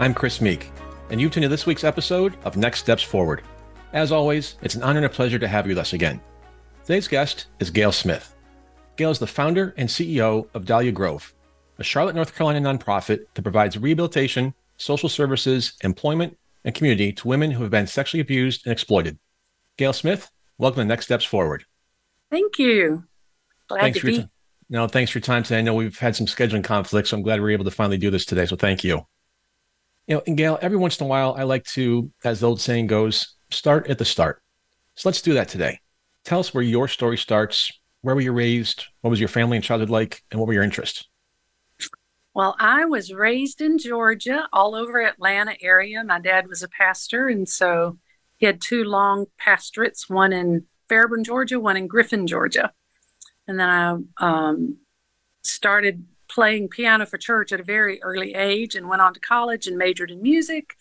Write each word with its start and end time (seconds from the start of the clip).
I'm 0.00 0.14
Chris 0.14 0.40
Meek, 0.40 0.72
and 1.10 1.20
you've 1.20 1.30
tuned 1.30 1.44
in 1.44 1.50
this 1.50 1.66
week's 1.66 1.84
episode 1.84 2.34
of 2.46 2.56
Next 2.56 2.80
Steps 2.80 3.02
Forward. 3.02 3.42
As 3.92 4.12
always, 4.12 4.56
it's 4.62 4.74
an 4.74 4.82
honor 4.82 5.00
and 5.00 5.04
a 5.04 5.10
pleasure 5.10 5.38
to 5.38 5.46
have 5.46 5.66
you 5.66 5.72
with 5.72 5.78
us 5.78 5.92
again. 5.92 6.22
Today's 6.86 7.06
guest 7.06 7.48
is 7.58 7.68
Gayle 7.68 7.92
Smith. 7.92 8.34
Gayle 8.96 9.10
is 9.10 9.18
the 9.18 9.26
founder 9.26 9.74
and 9.76 9.86
CEO 9.86 10.48
of 10.54 10.64
Dahlia 10.64 10.90
Grove, 10.90 11.34
a 11.78 11.84
Charlotte, 11.84 12.14
North 12.16 12.34
Carolina 12.34 12.66
nonprofit 12.66 13.26
that 13.34 13.42
provides 13.42 13.76
rehabilitation, 13.76 14.54
social 14.78 15.10
services, 15.10 15.74
employment, 15.84 16.34
and 16.64 16.74
community 16.74 17.12
to 17.12 17.28
women 17.28 17.50
who 17.50 17.60
have 17.60 17.70
been 17.70 17.86
sexually 17.86 18.22
abused 18.22 18.62
and 18.64 18.72
exploited. 18.72 19.18
Gayle 19.76 19.92
Smith, 19.92 20.30
welcome 20.56 20.80
to 20.80 20.86
Next 20.86 21.04
Steps 21.04 21.26
Forward. 21.26 21.66
Thank 22.30 22.58
you. 22.58 23.04
Glad 23.68 23.80
thanks 23.82 24.00
to 24.00 24.06
be. 24.06 24.16
t- 24.22 24.28
no, 24.70 24.88
thanks 24.88 25.10
for 25.10 25.18
your 25.18 25.24
time 25.24 25.42
today. 25.42 25.58
I 25.58 25.62
know 25.62 25.74
we've 25.74 25.98
had 25.98 26.16
some 26.16 26.26
scheduling 26.26 26.64
conflicts, 26.64 27.10
so 27.10 27.18
I'm 27.18 27.22
glad 27.22 27.42
we 27.42 27.50
are 27.50 27.50
able 27.50 27.66
to 27.66 27.70
finally 27.70 27.98
do 27.98 28.10
this 28.10 28.24
today. 28.24 28.46
So 28.46 28.56
thank 28.56 28.82
you. 28.82 29.04
You 30.10 30.16
know, 30.16 30.22
and 30.26 30.36
Gayle, 30.36 30.58
every 30.60 30.76
once 30.76 30.98
in 30.98 31.04
a 31.04 31.08
while, 31.08 31.36
I 31.38 31.44
like 31.44 31.64
to, 31.66 32.10
as 32.24 32.40
the 32.40 32.48
old 32.48 32.60
saying 32.60 32.88
goes, 32.88 33.36
start 33.50 33.86
at 33.86 33.96
the 33.96 34.04
start. 34.04 34.42
So 34.96 35.08
let's 35.08 35.22
do 35.22 35.34
that 35.34 35.48
today. 35.48 35.78
Tell 36.24 36.40
us 36.40 36.52
where 36.52 36.64
your 36.64 36.88
story 36.88 37.16
starts. 37.16 37.70
Where 38.00 38.16
were 38.16 38.20
you 38.20 38.32
raised? 38.32 38.86
What 39.02 39.10
was 39.10 39.20
your 39.20 39.28
family 39.28 39.56
and 39.56 39.64
childhood 39.64 39.88
like? 39.88 40.20
And 40.32 40.40
what 40.40 40.48
were 40.48 40.52
your 40.52 40.64
interests? 40.64 41.06
Well, 42.34 42.56
I 42.58 42.86
was 42.86 43.12
raised 43.12 43.60
in 43.60 43.78
Georgia, 43.78 44.48
all 44.52 44.74
over 44.74 45.00
Atlanta 45.00 45.54
area. 45.62 46.02
My 46.02 46.18
dad 46.18 46.48
was 46.48 46.64
a 46.64 46.68
pastor, 46.68 47.28
and 47.28 47.48
so 47.48 47.96
he 48.36 48.46
had 48.46 48.60
two 48.60 48.82
long 48.82 49.26
pastorates, 49.38 50.10
one 50.10 50.32
in 50.32 50.64
Fairburn, 50.88 51.22
Georgia, 51.22 51.60
one 51.60 51.76
in 51.76 51.86
Griffin, 51.86 52.26
Georgia. 52.26 52.72
And 53.46 53.60
then 53.60 53.68
I 53.68 53.96
um, 54.16 54.78
started 55.44 56.04
playing 56.30 56.68
piano 56.68 57.04
for 57.04 57.18
church 57.18 57.52
at 57.52 57.60
a 57.60 57.64
very 57.64 58.00
early 58.02 58.34
age 58.34 58.76
and 58.76 58.88
went 58.88 59.02
on 59.02 59.12
to 59.12 59.20
college 59.20 59.66
and 59.66 59.76
majored 59.76 60.10
in 60.10 60.22
music. 60.22 60.76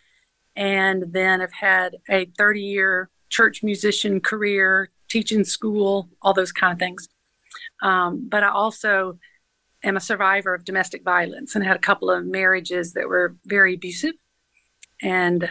And 0.55 1.11
then 1.11 1.41
I've 1.41 1.53
had 1.53 1.97
a 2.09 2.25
30 2.37 2.61
year 2.61 3.09
church 3.29 3.63
musician 3.63 4.21
career, 4.21 4.91
teaching 5.09 5.43
school, 5.43 6.09
all 6.21 6.33
those 6.33 6.51
kind 6.51 6.73
of 6.73 6.79
things. 6.79 7.09
Um, 7.81 8.27
but 8.29 8.43
I 8.43 8.49
also 8.49 9.17
am 9.83 9.97
a 9.97 10.01
survivor 10.01 10.53
of 10.53 10.65
domestic 10.65 11.03
violence 11.03 11.55
and 11.55 11.63
had 11.63 11.75
a 11.75 11.79
couple 11.79 12.11
of 12.11 12.25
marriages 12.25 12.93
that 12.93 13.07
were 13.07 13.35
very 13.45 13.73
abusive. 13.73 14.13
And 15.01 15.49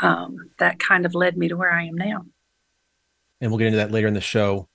um, 0.00 0.50
that 0.58 0.78
kind 0.78 1.06
of 1.06 1.14
led 1.14 1.36
me 1.36 1.48
to 1.48 1.56
where 1.56 1.72
I 1.72 1.84
am 1.84 1.94
now. 1.94 2.26
And 3.40 3.50
we'll 3.50 3.58
get 3.58 3.68
into 3.68 3.78
that 3.78 3.92
later 3.92 4.08
in 4.08 4.14
the 4.14 4.20
show. 4.20 4.68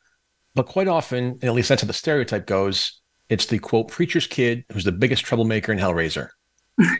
But 0.55 0.67
quite 0.67 0.87
often, 0.87 1.39
at 1.41 1.53
least 1.53 1.69
that's 1.69 1.81
how 1.81 1.87
the 1.87 1.93
stereotype 1.93 2.45
goes, 2.45 3.01
it's 3.29 3.45
the 3.45 3.59
quote 3.59 3.87
preacher's 3.87 4.27
kid 4.27 4.65
who's 4.71 4.83
the 4.83 4.91
biggest 4.91 5.25
troublemaker 5.25 5.71
and 5.71 5.81
hellraiser. 5.81 6.29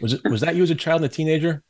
Was 0.01 0.13
it 0.13 0.23
was 0.29 0.41
that 0.41 0.55
you 0.55 0.63
as 0.63 0.69
a 0.69 0.75
child 0.75 1.01
and 1.01 1.11
a 1.11 1.13
teenager? 1.13 1.63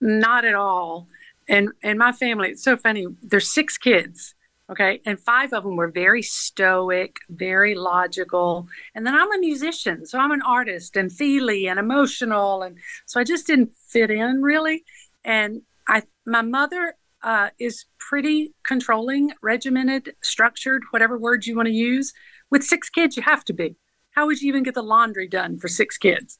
Not 0.00 0.44
at 0.44 0.54
all. 0.54 1.08
And 1.48 1.70
and 1.82 1.98
my 1.98 2.12
family, 2.12 2.50
it's 2.50 2.64
so 2.64 2.76
funny. 2.76 3.06
There's 3.22 3.52
six 3.52 3.78
kids, 3.78 4.34
okay, 4.70 5.00
and 5.04 5.20
five 5.20 5.52
of 5.52 5.62
them 5.62 5.76
were 5.76 5.90
very 5.90 6.22
stoic, 6.22 7.16
very 7.28 7.74
logical. 7.74 8.66
And 8.94 9.06
then 9.06 9.14
I'm 9.14 9.32
a 9.32 9.38
musician, 9.38 10.06
so 10.06 10.18
I'm 10.18 10.32
an 10.32 10.42
artist 10.42 10.96
and 10.96 11.12
feely 11.12 11.68
and 11.68 11.78
emotional, 11.78 12.62
and 12.62 12.78
so 13.06 13.20
I 13.20 13.24
just 13.24 13.46
didn't 13.46 13.74
fit 13.88 14.10
in 14.10 14.42
really. 14.42 14.84
And 15.24 15.62
I, 15.86 16.02
my 16.26 16.42
mother 16.42 16.94
uh, 17.22 17.50
is 17.58 17.86
pretty 17.98 18.52
controlling, 18.62 19.32
regimented, 19.42 20.14
structured, 20.22 20.82
whatever 20.90 21.18
words 21.18 21.46
you 21.46 21.56
want 21.56 21.66
to 21.66 21.72
use. 21.72 22.12
With 22.50 22.62
six 22.62 22.90
kids, 22.90 23.16
you 23.16 23.22
have 23.22 23.44
to 23.46 23.52
be. 23.52 23.76
How 24.14 24.26
would 24.26 24.40
you 24.40 24.48
even 24.48 24.62
get 24.62 24.74
the 24.74 24.82
laundry 24.82 25.28
done 25.28 25.58
for 25.58 25.68
six 25.68 25.98
kids? 25.98 26.38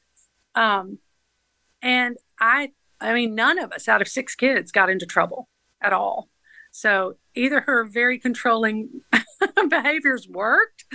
Um, 0.55 0.99
and 1.81 2.17
I, 2.39 2.71
I 3.01 3.13
mean, 3.13 3.35
none 3.35 3.59
of 3.59 3.71
us 3.71 3.87
out 3.87 4.01
of 4.01 4.07
six 4.07 4.33
kids 4.33 4.71
got 4.71 4.89
into 4.89 5.05
trouble 5.05 5.49
at 5.81 5.93
all. 5.93 6.29
So 6.71 7.17
either 7.35 7.61
her 7.61 7.85
very 7.85 8.17
controlling 8.19 9.01
behaviors 9.69 10.27
worked, 10.27 10.85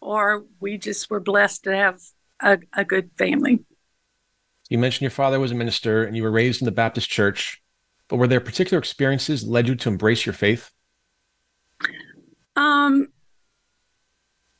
or 0.00 0.44
we 0.60 0.78
just 0.78 1.10
were 1.10 1.20
blessed 1.20 1.64
to 1.64 1.76
have 1.76 2.00
a, 2.40 2.58
a 2.72 2.84
good 2.84 3.10
family. 3.18 3.64
You 4.68 4.78
mentioned 4.78 5.02
your 5.02 5.10
father 5.10 5.40
was 5.40 5.52
a 5.52 5.54
minister 5.54 6.04
and 6.04 6.16
you 6.16 6.22
were 6.22 6.30
raised 6.30 6.60
in 6.60 6.66
the 6.66 6.72
Baptist 6.72 7.08
church, 7.08 7.62
but 8.08 8.16
were 8.16 8.26
there 8.26 8.40
particular 8.40 8.78
experiences 8.78 9.42
that 9.42 9.50
led 9.50 9.68
you 9.68 9.74
to 9.76 9.88
embrace 9.88 10.26
your 10.26 10.34
faith? 10.34 10.70
Um, 12.54 13.08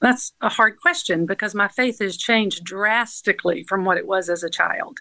that's 0.01 0.33
a 0.41 0.49
hard 0.49 0.79
question 0.81 1.27
because 1.27 1.55
my 1.55 1.69
faith 1.69 1.99
has 2.01 2.17
changed 2.17 2.65
drastically 2.65 3.65
from 3.65 3.85
what 3.85 3.99
it 3.99 4.07
was 4.07 4.29
as 4.29 4.43
a 4.43 4.51
child. 4.51 4.99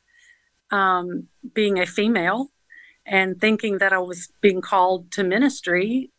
Um, 0.72 1.28
being 1.54 1.80
a 1.80 1.86
female 1.86 2.52
and 3.06 3.40
thinking 3.40 3.78
that 3.78 3.94
I 3.94 4.00
was 4.00 4.30
being 4.42 4.62
called 4.62 5.12
to 5.12 5.24
ministry 5.24 6.12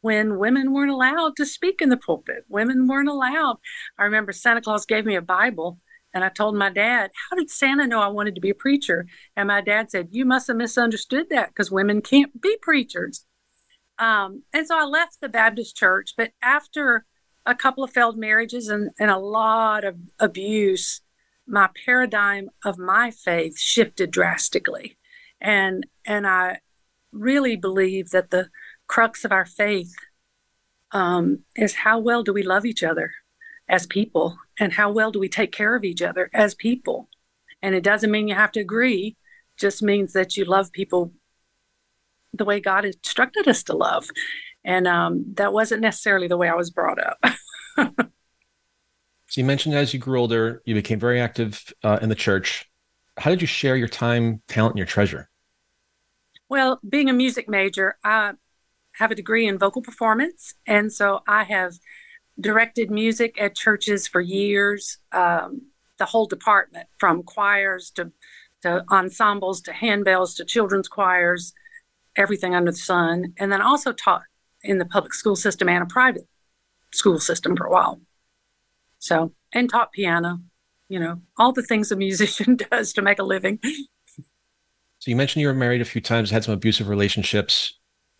when 0.00 0.38
women 0.38 0.72
weren't 0.72 0.90
allowed 0.90 1.36
to 1.36 1.44
speak 1.44 1.82
in 1.82 1.90
the 1.90 1.96
pulpit. 1.96 2.44
Women 2.48 2.86
weren't 2.86 3.10
allowed. 3.10 3.58
I 3.98 4.04
remember 4.04 4.32
Santa 4.32 4.62
Claus 4.62 4.86
gave 4.86 5.04
me 5.04 5.16
a 5.16 5.22
Bible 5.22 5.78
and 6.12 6.24
I 6.24 6.28
told 6.28 6.56
my 6.56 6.70
dad, 6.70 7.10
How 7.28 7.36
did 7.36 7.50
Santa 7.50 7.86
know 7.86 8.00
I 8.00 8.08
wanted 8.08 8.34
to 8.34 8.40
be 8.40 8.50
a 8.50 8.54
preacher? 8.54 9.06
And 9.36 9.48
my 9.48 9.60
dad 9.60 9.90
said, 9.90 10.08
You 10.10 10.24
must 10.24 10.48
have 10.48 10.56
misunderstood 10.56 11.28
that 11.30 11.48
because 11.48 11.70
women 11.70 12.00
can't 12.02 12.40
be 12.40 12.56
preachers. 12.60 13.26
Um, 13.98 14.44
and 14.52 14.66
so 14.66 14.78
I 14.78 14.84
left 14.84 15.20
the 15.20 15.28
Baptist 15.28 15.76
church. 15.76 16.14
But 16.16 16.32
after 16.42 17.04
a 17.50 17.54
couple 17.54 17.84
of 17.84 17.90
failed 17.90 18.16
marriages 18.16 18.68
and, 18.68 18.90
and 18.98 19.10
a 19.10 19.18
lot 19.18 19.84
of 19.84 19.96
abuse, 20.18 21.00
my 21.46 21.68
paradigm 21.84 22.50
of 22.64 22.78
my 22.78 23.10
faith 23.10 23.58
shifted 23.58 24.10
drastically. 24.10 24.96
And 25.40 25.86
and 26.06 26.26
I 26.26 26.60
really 27.12 27.56
believe 27.56 28.10
that 28.10 28.30
the 28.30 28.48
crux 28.86 29.24
of 29.24 29.32
our 29.32 29.46
faith 29.46 29.94
um, 30.92 31.40
is 31.56 31.74
how 31.74 31.98
well 31.98 32.22
do 32.22 32.32
we 32.32 32.42
love 32.42 32.64
each 32.64 32.82
other 32.82 33.12
as 33.68 33.86
people 33.86 34.36
and 34.58 34.72
how 34.72 34.90
well 34.90 35.10
do 35.10 35.18
we 35.18 35.28
take 35.28 35.52
care 35.52 35.74
of 35.74 35.84
each 35.84 36.02
other 36.02 36.30
as 36.34 36.54
people. 36.54 37.08
And 37.62 37.74
it 37.74 37.82
doesn't 37.82 38.10
mean 38.10 38.28
you 38.28 38.34
have 38.34 38.52
to 38.52 38.60
agree, 38.60 39.16
just 39.58 39.82
means 39.82 40.12
that 40.12 40.36
you 40.36 40.44
love 40.44 40.72
people 40.72 41.12
the 42.32 42.44
way 42.44 42.60
God 42.60 42.84
instructed 42.84 43.48
us 43.48 43.62
to 43.64 43.76
love. 43.76 44.08
And 44.64 44.86
um, 44.86 45.24
that 45.34 45.52
wasn't 45.52 45.82
necessarily 45.82 46.28
the 46.28 46.36
way 46.36 46.48
I 46.48 46.54
was 46.54 46.70
brought 46.70 46.98
up. 46.98 47.18
So 49.30 49.40
you 49.40 49.44
mentioned 49.44 49.76
as 49.76 49.94
you 49.94 50.00
grew 50.00 50.18
older, 50.18 50.60
you 50.64 50.74
became 50.74 50.98
very 50.98 51.20
active 51.20 51.72
uh, 51.84 52.00
in 52.02 52.08
the 52.08 52.16
church. 52.16 52.68
How 53.16 53.30
did 53.30 53.40
you 53.40 53.46
share 53.46 53.76
your 53.76 53.86
time, 53.86 54.42
talent, 54.48 54.72
and 54.72 54.78
your 54.78 54.88
treasure? 54.88 55.30
Well, 56.48 56.80
being 56.86 57.08
a 57.08 57.12
music 57.12 57.48
major, 57.48 57.96
I 58.02 58.32
have 58.94 59.12
a 59.12 59.14
degree 59.14 59.46
in 59.46 59.56
vocal 59.56 59.82
performance. 59.82 60.54
And 60.66 60.92
so 60.92 61.20
I 61.28 61.44
have 61.44 61.74
directed 62.40 62.90
music 62.90 63.40
at 63.40 63.54
churches 63.54 64.08
for 64.08 64.20
years, 64.20 64.98
um, 65.12 65.62
the 65.98 66.06
whole 66.06 66.26
department 66.26 66.88
from 66.98 67.22
choirs 67.22 67.92
to, 67.92 68.10
to 68.62 68.84
ensembles 68.90 69.60
to 69.60 69.70
handbells 69.70 70.34
to 70.38 70.44
children's 70.44 70.88
choirs, 70.88 71.52
everything 72.16 72.56
under 72.56 72.72
the 72.72 72.76
sun. 72.76 73.32
And 73.36 73.52
then 73.52 73.62
also 73.62 73.92
taught 73.92 74.22
in 74.62 74.78
the 74.78 74.84
public 74.84 75.14
school 75.14 75.36
system 75.36 75.68
and 75.68 75.82
a 75.82 75.86
private 75.86 76.28
school 76.92 77.18
system 77.18 77.56
for 77.56 77.66
a 77.66 77.70
while. 77.70 78.00
So, 78.98 79.32
and 79.52 79.68
taught 79.70 79.92
piano, 79.92 80.40
you 80.88 81.00
know, 81.00 81.22
all 81.38 81.52
the 81.52 81.62
things 81.62 81.90
a 81.90 81.96
musician 81.96 82.56
does 82.70 82.92
to 82.94 83.02
make 83.02 83.18
a 83.18 83.24
living. 83.24 83.58
So 84.98 85.10
you 85.10 85.16
mentioned 85.16 85.40
you 85.40 85.48
were 85.48 85.54
married 85.54 85.80
a 85.80 85.86
few 85.86 86.02
times, 86.02 86.30
had 86.30 86.44
some 86.44 86.52
abusive 86.52 86.88
relationships. 86.88 87.78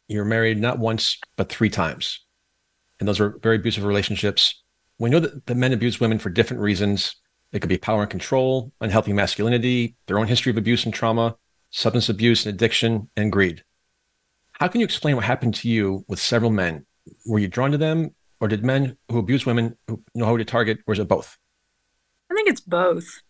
You 0.08 0.18
were 0.18 0.24
married 0.24 0.58
not 0.58 0.78
once, 0.78 1.18
but 1.36 1.50
three 1.50 1.68
times. 1.68 2.20
And 2.98 3.08
those 3.08 3.20
were 3.20 3.38
very 3.42 3.56
abusive 3.56 3.84
relationships. 3.84 4.62
We 4.98 5.10
know 5.10 5.20
that 5.20 5.46
the 5.46 5.54
men 5.54 5.72
abuse 5.72 6.00
women 6.00 6.18
for 6.18 6.30
different 6.30 6.62
reasons. 6.62 7.16
It 7.52 7.60
could 7.60 7.68
be 7.68 7.78
power 7.78 8.02
and 8.02 8.10
control, 8.10 8.72
unhealthy 8.80 9.12
masculinity, 9.12 9.96
their 10.06 10.18
own 10.18 10.26
history 10.26 10.50
of 10.50 10.56
abuse 10.56 10.84
and 10.84 10.94
trauma, 10.94 11.36
substance 11.70 12.08
abuse 12.08 12.46
and 12.46 12.54
addiction, 12.54 13.10
and 13.16 13.32
greed. 13.32 13.62
How 14.60 14.68
can 14.68 14.82
you 14.82 14.84
explain 14.84 15.16
what 15.16 15.24
happened 15.24 15.54
to 15.54 15.70
you 15.70 16.04
with 16.06 16.18
several 16.18 16.50
men? 16.50 16.84
Were 17.24 17.38
you 17.38 17.48
drawn 17.48 17.70
to 17.70 17.78
them, 17.78 18.14
or 18.40 18.46
did 18.46 18.62
men 18.62 18.98
who 19.10 19.18
abuse 19.18 19.46
women 19.46 19.78
know 20.14 20.26
who 20.26 20.36
to 20.36 20.44
target, 20.44 20.80
or 20.86 20.92
is 20.92 21.00
it 21.00 21.08
both? 21.08 21.38
I 22.30 22.34
think 22.34 22.46
it's 22.46 22.60
both. 22.60 23.22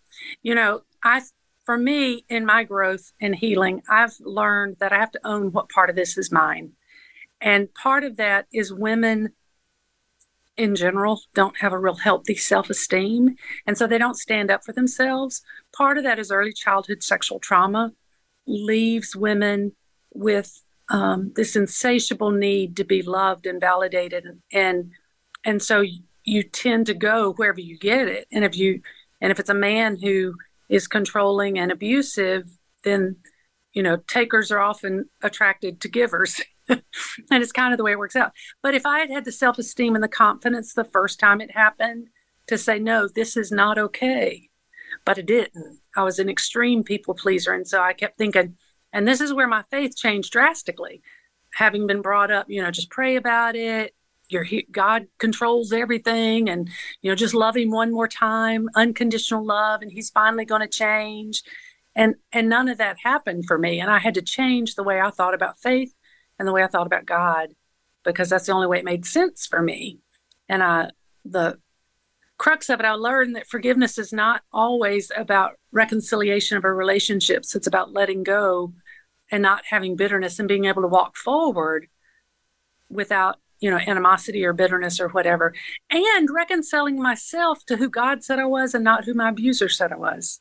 You 0.43 0.57
know, 0.57 0.83
I 1.05 1.23
for 1.65 1.79
me, 1.79 2.25
in 2.29 2.45
my 2.45 2.65
growth 2.65 3.13
and 3.21 3.37
healing, 3.37 3.81
I've 3.89 4.15
learned 4.19 4.79
that 4.81 4.93
I 4.93 4.97
have 4.97 5.13
to 5.13 5.21
own 5.25 5.53
what 5.53 5.69
part 5.69 5.89
of 5.89 5.95
this 5.95 6.19
is 6.19 6.33
mine. 6.33 6.73
And 7.41 7.73
part 7.75 8.03
of 8.03 8.17
that 8.17 8.47
is 8.53 8.73
women 8.73 9.33
in 10.57 10.75
general 10.75 11.21
don't 11.33 11.59
have 11.59 11.73
a 11.73 11.79
real 11.79 11.95
healthy 11.95 12.35
self 12.35 12.71
esteem. 12.71 13.37
And 13.69 13.79
so 13.79 13.87
they 13.87 13.99
don't 13.99 14.19
stand 14.19 14.51
up 14.51 14.65
for 14.65 14.73
themselves. 14.73 15.43
Part 15.73 15.97
of 15.97 16.03
that 16.03 16.19
is 16.19 16.33
early 16.33 16.53
childhood 16.53 17.05
sexual 17.05 17.39
trauma 17.39 17.93
leaves 18.49 19.15
women 19.15 19.77
with 20.13 20.65
um, 20.91 21.33
this 21.37 21.57
insatiable 21.57 22.33
need 22.33 22.77
to 22.77 22.85
be 22.85 23.03
loved 23.03 23.47
and 23.47 23.61
validated. 23.61 24.27
And, 24.53 24.91
and 25.45 25.63
so 25.63 25.85
you 26.25 26.43
tend 26.43 26.87
to 26.87 26.95
go 26.95 27.33
wherever 27.33 27.61
you 27.61 27.79
get 27.79 28.09
it. 28.09 28.27
And 28.33 28.45
if 28.45 28.57
you, 28.57 28.83
and 29.21 29.31
if 29.31 29.39
it's 29.39 29.51
a 29.51 29.55
man 29.55 29.97
who 29.97 30.35
is 30.69 30.89
controlling 30.89 31.59
and 31.59 31.71
abusive, 31.71 32.51
then, 32.83 33.17
you 33.73 33.83
know, 33.83 33.99
takers 34.09 34.51
are 34.51 34.59
often 34.59 35.09
attracted 35.23 35.81
to 35.81 35.89
givers. 35.89 36.41
and 36.69 36.83
it's 37.31 37.53
kind 37.53 37.73
of 37.73 37.79
the 37.79 37.85
way 37.85 37.93
it 37.93 37.99
works 37.99 38.17
out. 38.17 38.33
But 38.63 38.75
if 38.75 38.85
I 38.85 38.99
had 38.99 39.11
had 39.11 39.25
the 39.25 39.33
self 39.33 39.59
esteem 39.59 39.95
and 39.95 40.03
the 40.03 40.09
confidence 40.09 40.75
the 40.75 40.85
first 40.85 41.21
time 41.21 41.41
it 41.41 41.53
happened 41.53 42.09
to 42.49 42.59
say, 42.59 42.81
no, 42.81 43.09
this 43.09 43.37
is 43.37 43.53
not 43.53 43.79
okay, 43.79 44.49
but 45.05 45.19
it 45.19 45.27
didn't. 45.27 45.79
I 45.97 46.03
was 46.03 46.19
an 46.19 46.29
extreme 46.29 46.83
people 46.83 47.15
pleaser. 47.15 47.53
And 47.53 47.67
so 47.67 47.81
I 47.81 47.93
kept 47.93 48.19
thinking, 48.19 48.57
and 48.93 49.07
this 49.07 49.21
is 49.21 49.33
where 49.33 49.49
my 49.49 49.65
faith 49.71 49.97
changed 49.97 50.33
drastically. 50.33 51.03
Having 51.55 51.87
been 51.87 52.03
brought 52.03 52.31
up, 52.31 52.47
you 52.49 52.63
know, 52.63 52.71
just 52.71 52.91
pray 52.91 53.17
about 53.17 53.57
it. 53.57 53.95
Your 54.29 54.47
God 54.71 55.09
controls 55.19 55.73
everything, 55.73 56.49
and 56.49 56.69
you 57.03 57.11
know, 57.11 57.17
just 57.17 57.35
love 57.35 57.57
Him 57.57 57.71
one 57.71 57.93
more 57.93 58.09
time, 58.09 58.69
unconditional 58.77 59.45
love, 59.45 59.83
and 59.83 59.91
He's 59.91 60.11
finally 60.11 60.45
going 60.45 60.61
to 60.61 60.69
change. 60.69 61.43
And 61.97 62.15
and 62.33 62.49
none 62.49 62.69
of 62.69 62.79
that 62.79 62.99
happened 63.03 63.47
for 63.47 63.59
me, 63.59 63.81
and 63.81 63.91
I 63.91 63.99
had 63.99 64.15
to 64.15 64.23
change 64.23 64.75
the 64.75 64.85
way 64.85 65.01
I 65.01 65.11
thought 65.11 65.35
about 65.35 65.61
faith 65.61 65.93
and 66.39 66.47
the 66.47 66.53
way 66.53 66.63
I 66.63 66.69
thought 66.69 66.87
about 66.87 67.07
God 67.07 67.55
because 68.05 68.31
that's 68.31 68.47
the 68.47 68.53
only 68.53 68.67
way 68.67 68.79
it 68.79 68.85
made 68.85 69.05
sense 69.05 69.47
for 69.47 69.63
me. 69.63 69.99
And 70.49 70.63
I, 70.63 70.91
the 71.25 71.59
crux 72.41 72.71
of 72.71 72.81
it, 72.81 72.87
I 72.87 72.93
learned 72.93 73.37
that 73.37 73.47
forgiveness 73.47 73.99
is 73.99 74.15
not 74.15 74.43
always 74.51 75.13
about 75.15 75.59
reconciliation 75.73 76.57
of 76.57 76.65
our 76.65 76.75
relationships. 76.75 77.55
It's 77.55 77.67
about 77.67 77.93
letting 77.93 78.23
go 78.23 78.73
and 79.31 79.43
not 79.43 79.65
having 79.69 79.95
bitterness 79.95 80.39
and 80.39 80.49
being 80.49 80.65
able 80.65 80.81
to 80.81 80.89
walk 80.89 81.19
forward 81.19 81.89
without, 82.89 83.37
you 83.61 83.71
know, 83.71 83.77
animosity 83.77 84.43
or 84.43 84.55
bitterness 84.55 84.99
or 84.99 85.11
whatever, 85.11 85.53
and 85.91 86.31
reconciling 86.31 87.01
myself 87.01 87.67
to 87.67 87.77
who 87.77 87.91
God 87.91 88.25
said 88.25 88.39
I 88.39 88.47
was 88.47 88.75
and 88.75 88.83
not 88.83 89.05
who 89.05 89.13
my 89.13 89.29
abuser 89.29 89.69
said 89.69 89.93
I 89.93 89.97
was. 89.97 90.41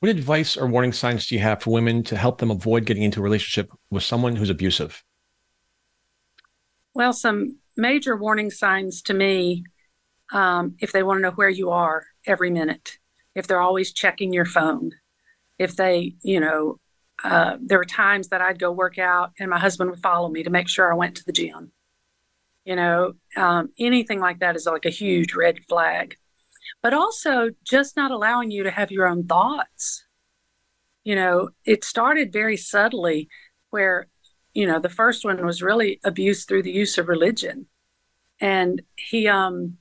What 0.00 0.08
advice 0.08 0.56
or 0.56 0.66
warning 0.66 0.94
signs 0.94 1.26
do 1.26 1.34
you 1.34 1.42
have 1.42 1.62
for 1.62 1.70
women 1.74 2.02
to 2.04 2.16
help 2.16 2.38
them 2.38 2.50
avoid 2.50 2.86
getting 2.86 3.02
into 3.02 3.20
a 3.20 3.22
relationship 3.22 3.70
with 3.90 4.02
someone 4.02 4.36
who's 4.36 4.50
abusive? 4.50 5.04
Well, 6.94 7.12
some 7.12 7.58
major 7.76 8.16
warning 8.16 8.50
signs 8.50 9.02
to 9.02 9.12
me 9.12 9.64
um, 10.34 10.76
if 10.80 10.92
they 10.92 11.02
want 11.02 11.18
to 11.18 11.22
know 11.22 11.30
where 11.30 11.48
you 11.48 11.70
are 11.70 12.04
every 12.26 12.50
minute, 12.50 12.98
if 13.34 13.46
they're 13.46 13.60
always 13.60 13.92
checking 13.92 14.32
your 14.32 14.44
phone, 14.44 14.92
if 15.58 15.76
they, 15.76 16.16
you 16.22 16.40
know, 16.40 16.78
uh, 17.22 17.56
there 17.62 17.78
were 17.78 17.84
times 17.84 18.28
that 18.28 18.42
I'd 18.42 18.58
go 18.58 18.70
work 18.70 18.98
out 18.98 19.32
and 19.38 19.48
my 19.48 19.58
husband 19.58 19.90
would 19.90 20.00
follow 20.00 20.28
me 20.28 20.42
to 20.42 20.50
make 20.50 20.68
sure 20.68 20.92
I 20.92 20.96
went 20.96 21.16
to 21.16 21.24
the 21.24 21.32
gym. 21.32 21.72
You 22.64 22.76
know, 22.76 23.12
um, 23.36 23.70
anything 23.78 24.20
like 24.20 24.40
that 24.40 24.56
is 24.56 24.66
like 24.66 24.84
a 24.84 24.90
huge 24.90 25.34
red 25.34 25.60
flag 25.68 26.16
but 26.82 26.92
also 26.92 27.50
just 27.64 27.96
not 27.96 28.10
allowing 28.10 28.50
you 28.50 28.62
to 28.62 28.70
have 28.70 28.90
your 28.90 29.06
own 29.06 29.26
thoughts. 29.26 30.04
You 31.02 31.14
know, 31.14 31.50
it 31.64 31.84
started 31.84 32.32
very 32.32 32.56
subtly 32.56 33.28
where, 33.70 34.08
you 34.52 34.66
know, 34.66 34.78
the 34.78 34.88
first 34.88 35.24
one 35.24 35.44
was 35.44 35.62
really 35.62 36.00
abuse 36.04 36.44
through 36.44 36.62
the 36.62 36.72
use 36.72 36.98
of 36.98 37.08
religion. 37.08 37.66
And 38.40 38.82
he 38.96 39.28
um, 39.28 39.78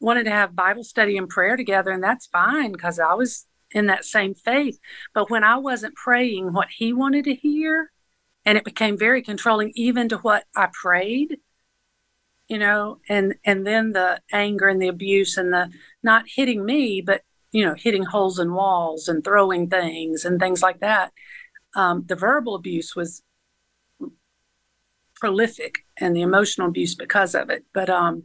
wanted 0.00 0.24
to 0.24 0.30
have 0.30 0.56
Bible 0.56 0.82
study 0.82 1.16
and 1.16 1.28
prayer 1.28 1.56
together, 1.56 1.90
and 1.90 2.02
that's 2.02 2.26
fine 2.26 2.72
because 2.72 2.98
I 2.98 3.14
was 3.14 3.46
in 3.70 3.86
that 3.86 4.04
same 4.04 4.34
faith. 4.34 4.78
But 5.14 5.30
when 5.30 5.44
I 5.44 5.56
wasn't 5.56 5.94
praying 5.94 6.52
what 6.52 6.68
he 6.76 6.92
wanted 6.92 7.24
to 7.24 7.34
hear, 7.34 7.92
and 8.44 8.56
it 8.58 8.64
became 8.64 8.98
very 8.98 9.22
controlling 9.22 9.72
even 9.74 10.08
to 10.08 10.18
what 10.18 10.44
I 10.56 10.68
prayed, 10.72 11.38
you 12.48 12.58
know, 12.58 12.98
and 13.08 13.34
and 13.44 13.66
then 13.66 13.92
the 13.92 14.20
anger 14.32 14.68
and 14.68 14.82
the 14.82 14.88
abuse 14.88 15.36
and 15.36 15.52
the 15.52 15.70
not 16.02 16.24
hitting 16.26 16.64
me, 16.64 17.00
but 17.00 17.22
you 17.52 17.64
know, 17.64 17.74
hitting 17.76 18.04
holes 18.04 18.38
in 18.38 18.54
walls 18.54 19.08
and 19.08 19.22
throwing 19.22 19.68
things 19.68 20.24
and 20.24 20.40
things 20.40 20.62
like 20.62 20.80
that. 20.80 21.12
Um, 21.76 22.04
the 22.06 22.16
verbal 22.16 22.54
abuse 22.54 22.96
was 22.96 23.22
prolific, 25.20 25.84
and 25.98 26.16
the 26.16 26.22
emotional 26.22 26.68
abuse 26.68 26.94
because 26.94 27.34
of 27.34 27.50
it. 27.50 27.64
But 27.72 27.90
um, 27.90 28.24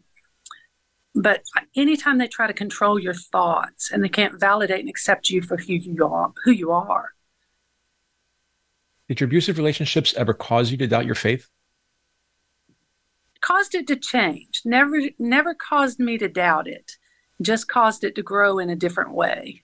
but 1.16 1.44
anytime 1.76 2.18
they 2.18 2.28
try 2.28 2.46
to 2.48 2.54
control 2.54 3.00
your 3.00 3.14
thoughts 3.14 3.92
and 3.92 4.04
they 4.04 4.10
can't 4.10 4.40
validate 4.40 4.82
and 4.82 4.90
accept 4.90 5.30
you 5.30 5.42
for 5.42 5.58
who 5.58 5.74
you 5.74 6.06
are, 6.06 6.34
who 6.44 6.52
you 6.52 6.72
are. 6.72 7.14
Did 9.08 9.20
your 9.20 9.28
abusive 9.28 9.58
relationships 9.58 10.14
ever 10.16 10.34
cause 10.34 10.72
you 10.72 10.78
to 10.78 10.88
doubt 10.88 11.06
your 11.06 11.16
faith? 11.16 11.50
caused 13.46 13.76
it 13.76 13.86
to 13.88 13.96
change. 13.96 14.62
Never, 14.66 15.00
never 15.20 15.54
caused 15.54 16.00
me 16.00 16.18
to 16.18 16.28
doubt 16.28 16.68
it. 16.68 16.94
Just 17.42 17.68
caused 17.68 18.04
it 18.04 18.16
to 18.16 18.24
grow 18.24 18.58
in 18.58 18.72
a 18.72 18.76
different 18.76 19.14
way. 19.14 19.64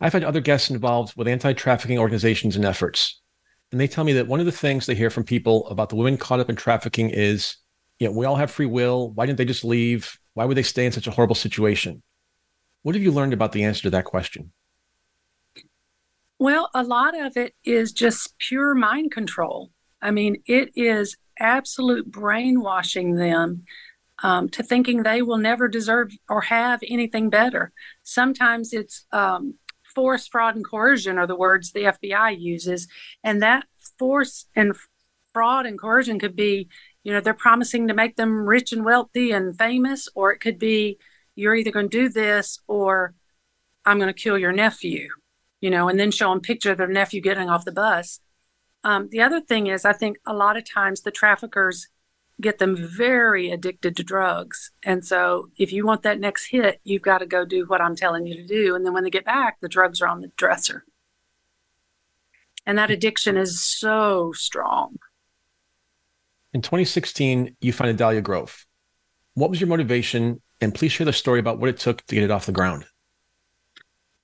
I've 0.00 0.12
had 0.12 0.24
other 0.24 0.42
guests 0.42 0.68
involved 0.68 1.16
with 1.16 1.28
anti-trafficking 1.28 1.98
organizations 1.98 2.54
and 2.54 2.64
efforts, 2.64 3.22
and 3.72 3.80
they 3.80 3.88
tell 3.88 4.04
me 4.04 4.12
that 4.12 4.26
one 4.26 4.40
of 4.40 4.46
the 4.46 4.52
things 4.52 4.84
they 4.84 4.94
hear 4.94 5.08
from 5.08 5.24
people 5.24 5.66
about 5.68 5.88
the 5.88 5.96
women 5.96 6.18
caught 6.18 6.40
up 6.40 6.50
in 6.50 6.56
trafficking 6.56 7.08
is, 7.08 7.56
you 7.98 8.08
know, 8.08 8.12
we 8.12 8.26
all 8.26 8.36
have 8.36 8.50
free 8.50 8.66
will. 8.66 9.10
Why 9.10 9.26
didn't 9.26 9.38
they 9.38 9.44
just 9.44 9.64
leave? 9.64 10.18
Why 10.34 10.44
would 10.44 10.56
they 10.56 10.62
stay 10.62 10.86
in 10.86 10.92
such 10.92 11.06
a 11.06 11.10
horrible 11.10 11.34
situation? 11.34 12.02
What 12.82 12.94
have 12.94 13.02
you 13.02 13.12
learned 13.12 13.32
about 13.32 13.52
the 13.52 13.64
answer 13.64 13.82
to 13.82 13.90
that 13.90 14.04
question? 14.04 14.52
Well, 16.38 16.70
a 16.74 16.82
lot 16.82 17.18
of 17.18 17.36
it 17.36 17.54
is 17.64 17.92
just 17.92 18.38
pure 18.38 18.74
mind 18.74 19.10
control. 19.10 19.70
I 20.02 20.10
mean, 20.10 20.42
it 20.46 20.70
is 20.76 21.16
absolute 21.38 22.10
brainwashing 22.10 23.16
them 23.16 23.64
um, 24.22 24.48
to 24.50 24.62
thinking 24.62 25.02
they 25.02 25.22
will 25.22 25.38
never 25.38 25.68
deserve 25.68 26.12
or 26.28 26.42
have 26.42 26.80
anything 26.86 27.30
better. 27.30 27.72
Sometimes 28.02 28.72
it's 28.72 29.06
um, 29.12 29.54
force, 29.94 30.26
fraud, 30.26 30.56
and 30.56 30.64
coercion 30.64 31.18
are 31.18 31.26
the 31.26 31.36
words 31.36 31.72
the 31.72 31.84
FBI 31.84 32.38
uses. 32.38 32.88
And 33.24 33.42
that 33.42 33.64
force 33.98 34.46
and 34.54 34.76
fraud 35.32 35.66
and 35.66 35.78
coercion 35.78 36.18
could 36.18 36.36
be, 36.36 36.68
you 37.06 37.12
know, 37.12 37.20
they're 37.20 37.34
promising 37.34 37.86
to 37.86 37.94
make 37.94 38.16
them 38.16 38.48
rich 38.48 38.72
and 38.72 38.84
wealthy 38.84 39.30
and 39.30 39.56
famous, 39.56 40.08
or 40.16 40.32
it 40.32 40.40
could 40.40 40.58
be, 40.58 40.98
you're 41.36 41.54
either 41.54 41.70
going 41.70 41.88
to 41.88 41.98
do 41.98 42.08
this 42.08 42.58
or 42.66 43.14
I'm 43.84 44.00
going 44.00 44.12
to 44.12 44.22
kill 44.22 44.36
your 44.36 44.50
nephew, 44.50 45.06
you 45.60 45.70
know, 45.70 45.88
and 45.88 46.00
then 46.00 46.10
show 46.10 46.30
them 46.30 46.40
picture 46.40 46.72
of 46.72 46.78
their 46.78 46.88
nephew 46.88 47.20
getting 47.20 47.48
off 47.48 47.64
the 47.64 47.70
bus. 47.70 48.18
Um, 48.82 49.08
the 49.12 49.20
other 49.20 49.40
thing 49.40 49.68
is, 49.68 49.84
I 49.84 49.92
think 49.92 50.16
a 50.26 50.34
lot 50.34 50.56
of 50.56 50.68
times 50.68 51.02
the 51.02 51.12
traffickers 51.12 51.86
get 52.40 52.58
them 52.58 52.74
very 52.76 53.52
addicted 53.52 53.96
to 53.98 54.02
drugs. 54.02 54.72
And 54.82 55.06
so 55.06 55.50
if 55.56 55.72
you 55.72 55.86
want 55.86 56.02
that 56.02 56.18
next 56.18 56.46
hit, 56.46 56.80
you've 56.82 57.02
got 57.02 57.18
to 57.18 57.26
go 57.26 57.44
do 57.44 57.66
what 57.66 57.80
I'm 57.80 57.94
telling 57.94 58.26
you 58.26 58.34
to 58.34 58.46
do. 58.48 58.74
And 58.74 58.84
then 58.84 58.92
when 58.92 59.04
they 59.04 59.10
get 59.10 59.24
back, 59.24 59.58
the 59.60 59.68
drugs 59.68 60.02
are 60.02 60.08
on 60.08 60.22
the 60.22 60.32
dresser. 60.36 60.84
And 62.66 62.76
that 62.78 62.90
addiction 62.90 63.36
is 63.36 63.62
so 63.62 64.32
strong. 64.32 64.96
In 66.56 66.62
2016, 66.62 67.54
you 67.60 67.70
founded 67.70 67.98
Dahlia 67.98 68.22
Grove. 68.22 68.64
What 69.34 69.50
was 69.50 69.60
your 69.60 69.68
motivation? 69.68 70.40
And 70.62 70.74
please 70.74 70.90
share 70.90 71.04
the 71.04 71.12
story 71.12 71.38
about 71.38 71.58
what 71.58 71.68
it 71.68 71.76
took 71.76 72.00
to 72.06 72.14
get 72.14 72.24
it 72.24 72.30
off 72.30 72.46
the 72.46 72.52
ground. 72.52 72.86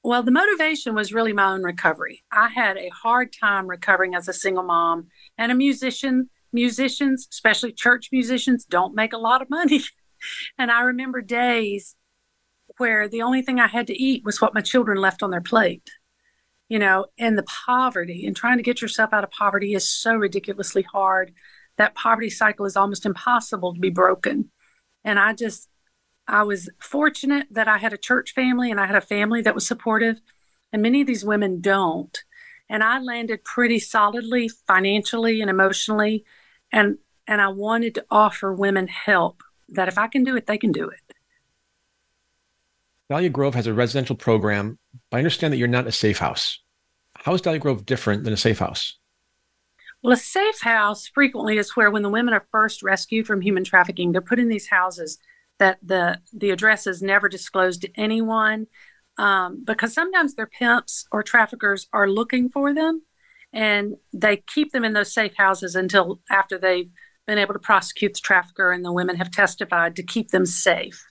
Well, 0.03 0.23
the 0.23 0.31
motivation 0.31 0.95
was 0.95 1.13
really 1.13 1.35
my 1.35 1.53
own 1.53 1.63
recovery. 1.63 2.25
I 2.33 2.49
had 2.49 2.79
a 2.79 2.89
hard 2.89 3.35
time 3.39 3.67
recovering 3.67 4.15
as 4.15 4.29
a 4.29 4.33
single 4.33 4.63
mom 4.63 5.09
and 5.37 5.53
a 5.53 5.55
musician. 5.55 6.31
Musicians, 6.55 7.29
especially 7.31 7.71
church 7.71 8.09
musicians, 8.11 8.65
don't 8.65 8.95
make 8.95 9.13
a 9.13 9.19
lot 9.19 9.43
of 9.43 9.51
money. 9.51 9.83
and 10.59 10.71
I 10.71 10.81
remember 10.81 11.21
days 11.21 11.97
where 12.79 13.09
the 13.09 13.21
only 13.21 13.43
thing 13.43 13.61
I 13.61 13.67
had 13.67 13.89
to 13.89 14.03
eat 14.03 14.25
was 14.25 14.41
what 14.41 14.55
my 14.55 14.63
children 14.63 14.97
left 14.97 15.23
on 15.23 15.33
their 15.33 15.43
plate. 15.43 15.91
You 16.71 16.79
know, 16.79 17.09
and 17.19 17.37
the 17.37 17.43
poverty 17.43 18.25
and 18.25 18.35
trying 18.35 18.57
to 18.57 18.63
get 18.63 18.81
yourself 18.81 19.13
out 19.13 19.23
of 19.23 19.31
poverty 19.31 19.75
is 19.75 19.87
so 19.87 20.15
ridiculously 20.15 20.81
hard. 20.81 21.35
That 21.79 21.95
poverty 21.95 22.31
cycle 22.31 22.67
is 22.67 22.77
almost 22.77 23.07
impossible 23.07 23.75
to 23.75 23.81
be 23.81 23.91
broken. 23.91 24.51
And 25.05 25.19
I 25.19 25.33
just, 25.33 25.69
I 26.29 26.43
was 26.43 26.69
fortunate 26.79 27.47
that 27.51 27.69
I 27.69 27.79
had 27.79 27.93
a 27.93 27.99
church 27.99 28.33
family 28.33 28.71
and 28.71 28.81
I 28.81 28.87
had 28.87 28.97
a 28.97 29.01
family 29.01 29.43
that 29.43 29.55
was 29.55 29.67
supportive, 29.67 30.21
and 30.73 30.83
many 30.83 31.01
of 31.01 31.07
these 31.07 31.25
women 31.25 31.61
don't. 31.61 32.23
And 32.69 32.83
I 32.83 33.01
landed 33.01 33.45
pretty 33.45 33.79
solidly 33.79 34.49
financially 34.49 35.41
and 35.41 35.51
emotionally, 35.51 36.25
and 36.71 36.99
and 37.27 37.41
I 37.41 37.49
wanted 37.49 37.95
to 37.97 38.05
offer 38.11 38.53
women 38.53 38.89
help 38.89 39.43
that 39.69 39.89
if 39.89 39.99
I 39.99 40.09
can 40.09 40.25
do 40.25 40.37
it, 40.37 40.47
they 40.47 40.59
can 40.59 40.73
do 40.73 40.89
it. 40.89 41.01
Dahlia 43.09 43.29
Grove 43.29 43.55
has 43.55 43.67
a 43.67 43.75
residential 43.75 44.17
program, 44.17 44.79
I 45.11 45.19
understand 45.19 45.53
that 45.53 45.59
you're 45.59 45.69
not 45.69 45.87
a 45.87 45.93
safe 45.93 46.19
house. 46.19 46.61
How 47.15 47.35
is 47.35 47.41
Dahlia 47.41 47.61
Grove 47.61 47.85
different 47.85 48.25
than 48.25 48.33
a 48.33 48.39
safe 48.39 48.59
house? 48.59 48.99
Well, 50.03 50.13
a 50.13 50.17
safe 50.17 50.61
house 50.61 51.07
frequently 51.07 51.59
is 51.59 51.77
where, 51.77 51.91
when 51.91 52.03
the 52.03 52.09
women 52.09 52.35
are 52.35 52.47
first 52.51 52.83
rescued 52.83 53.27
from 53.27 53.41
human 53.41 53.63
trafficking, 53.63 54.11
they're 54.11 54.21
put 54.21 54.41
in 54.41 54.49
these 54.49 54.69
houses 54.69 55.19
that 55.59 55.79
the 55.83 56.19
the 56.33 56.51
address 56.51 56.87
is 56.89 57.03
never 57.03 57.29
disclosed 57.29 57.83
to 57.83 57.91
anyone, 57.97 58.67
um, 59.17 59.63
because 59.65 59.95
sometimes 59.95 60.35
their 60.35 60.47
pimps 60.47 61.07
or 61.13 61.23
traffickers 61.23 61.87
are 61.93 62.09
looking 62.09 62.49
for 62.49 62.75
them, 62.75 63.03
and 63.53 63.95
they 64.13 64.39
keep 64.39 64.73
them 64.73 64.85
in 64.85 64.93
those 64.93 65.15
safe 65.15 65.35
houses 65.37 65.77
until 65.77 66.21
after 66.31 66.59
they've 66.59 66.91
been 67.27 67.39
able 67.39 67.55
to 67.55 67.61
prosecute 67.61 68.15
the 68.15 68.21
trafficker 68.21 68.73
and 68.73 68.85
the 68.85 68.93
women 68.93 69.15
have 69.15 69.31
testified 69.31 69.95
to 69.95 70.03
keep 70.03 70.33
them 70.33 70.45
safe. 70.45 71.07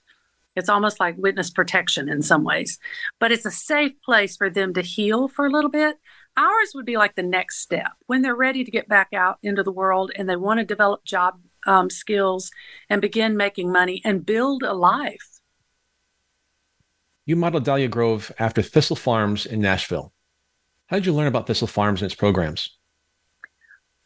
It's 0.54 0.68
almost 0.68 1.00
like 1.00 1.16
witness 1.16 1.50
protection 1.50 2.10
in 2.10 2.20
some 2.20 2.44
ways, 2.44 2.78
but 3.18 3.32
it's 3.32 3.46
a 3.46 3.50
safe 3.50 3.92
place 4.04 4.36
for 4.36 4.50
them 4.50 4.74
to 4.74 4.82
heal 4.82 5.28
for 5.28 5.46
a 5.46 5.50
little 5.50 5.70
bit. 5.70 5.96
Ours 6.36 6.72
would 6.74 6.86
be 6.86 6.96
like 6.96 7.14
the 7.14 7.22
next 7.22 7.58
step 7.58 7.92
when 8.06 8.22
they're 8.22 8.34
ready 8.34 8.64
to 8.64 8.70
get 8.70 8.88
back 8.88 9.08
out 9.12 9.38
into 9.42 9.62
the 9.62 9.72
world 9.72 10.10
and 10.16 10.28
they 10.28 10.36
want 10.36 10.58
to 10.60 10.64
develop 10.64 11.04
job 11.04 11.40
um, 11.66 11.90
skills 11.90 12.50
and 12.88 13.02
begin 13.02 13.36
making 13.36 13.70
money 13.70 14.00
and 14.04 14.24
build 14.24 14.62
a 14.62 14.72
life. 14.72 15.40
You 17.26 17.36
modeled 17.36 17.64
Dahlia 17.64 17.88
Grove 17.88 18.32
after 18.38 18.62
Thistle 18.62 18.96
Farms 18.96 19.46
in 19.46 19.60
Nashville. 19.60 20.12
How 20.86 20.96
did 20.96 21.06
you 21.06 21.12
learn 21.12 21.28
about 21.28 21.46
Thistle 21.46 21.68
Farms 21.68 22.02
and 22.02 22.10
its 22.10 22.18
programs? 22.18 22.76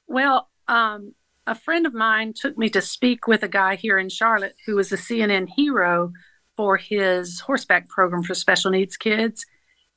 Well, 0.07 0.51
um, 0.69 1.15
a 1.47 1.55
friend 1.55 1.87
of 1.87 1.95
mine 1.95 2.33
took 2.35 2.59
me 2.59 2.69
to 2.71 2.83
speak 2.83 3.27
with 3.27 3.43
a 3.43 3.49
guy 3.49 3.77
here 3.77 3.99
in 3.99 4.09
Charlotte 4.09 4.57
who 4.67 4.75
was 4.75 4.93
a 4.93 4.97
CNN 4.97 5.49
hero 5.49 6.13
for 6.57 6.77
his 6.77 7.41
horseback 7.41 7.89
program 7.89 8.23
for 8.23 8.35
special 8.35 8.71
needs 8.71 8.97
kids. 8.97 9.47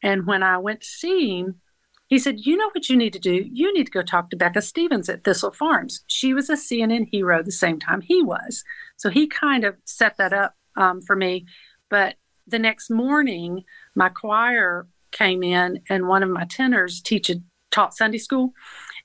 And 0.04 0.26
when 0.26 0.44
I 0.44 0.58
went 0.60 0.82
to 0.82 0.88
see 0.88 1.40
him, 1.40 1.62
he 2.10 2.20
said, 2.20 2.40
You 2.40 2.58
know 2.58 2.70
what 2.74 2.90
you 2.90 2.98
need 2.98 3.14
to 3.14 3.20
do? 3.20 3.46
You 3.52 3.74
need 3.74 3.86
to 3.86 3.92
go 3.92 4.02
talk 4.02 4.30
to 4.30 4.36
Becca 4.36 4.62
Stevens 4.62 5.10
at 5.10 5.24
Thistle 5.24 5.52
Farms. 5.52 6.04
She 6.08 6.34
was 6.34 6.50
a 6.50 6.54
CNN 6.54 7.08
hero 7.12 7.42
the 7.42 7.52
same 7.52 7.80
time 7.80 8.02
he 8.02 8.22
was. 8.22 8.64
So 8.98 9.10
he 9.10 9.28
kind 9.28 9.64
of 9.64 9.78
set 9.86 10.18
that 10.18 10.34
up 10.34 10.56
um, 10.76 11.02
for 11.02 11.16
me. 11.16 11.46
But 11.90 12.16
the 12.48 12.60
next 12.60 12.90
morning, 12.90 13.64
my 13.96 14.10
choir 14.10 14.88
came 15.12 15.44
in, 15.44 15.82
and 15.90 16.08
one 16.08 16.24
of 16.24 16.30
my 16.30 16.46
tenors 16.46 17.02
teach, 17.02 17.32
taught 17.72 17.96
Sunday 17.96 18.18
school. 18.18 18.54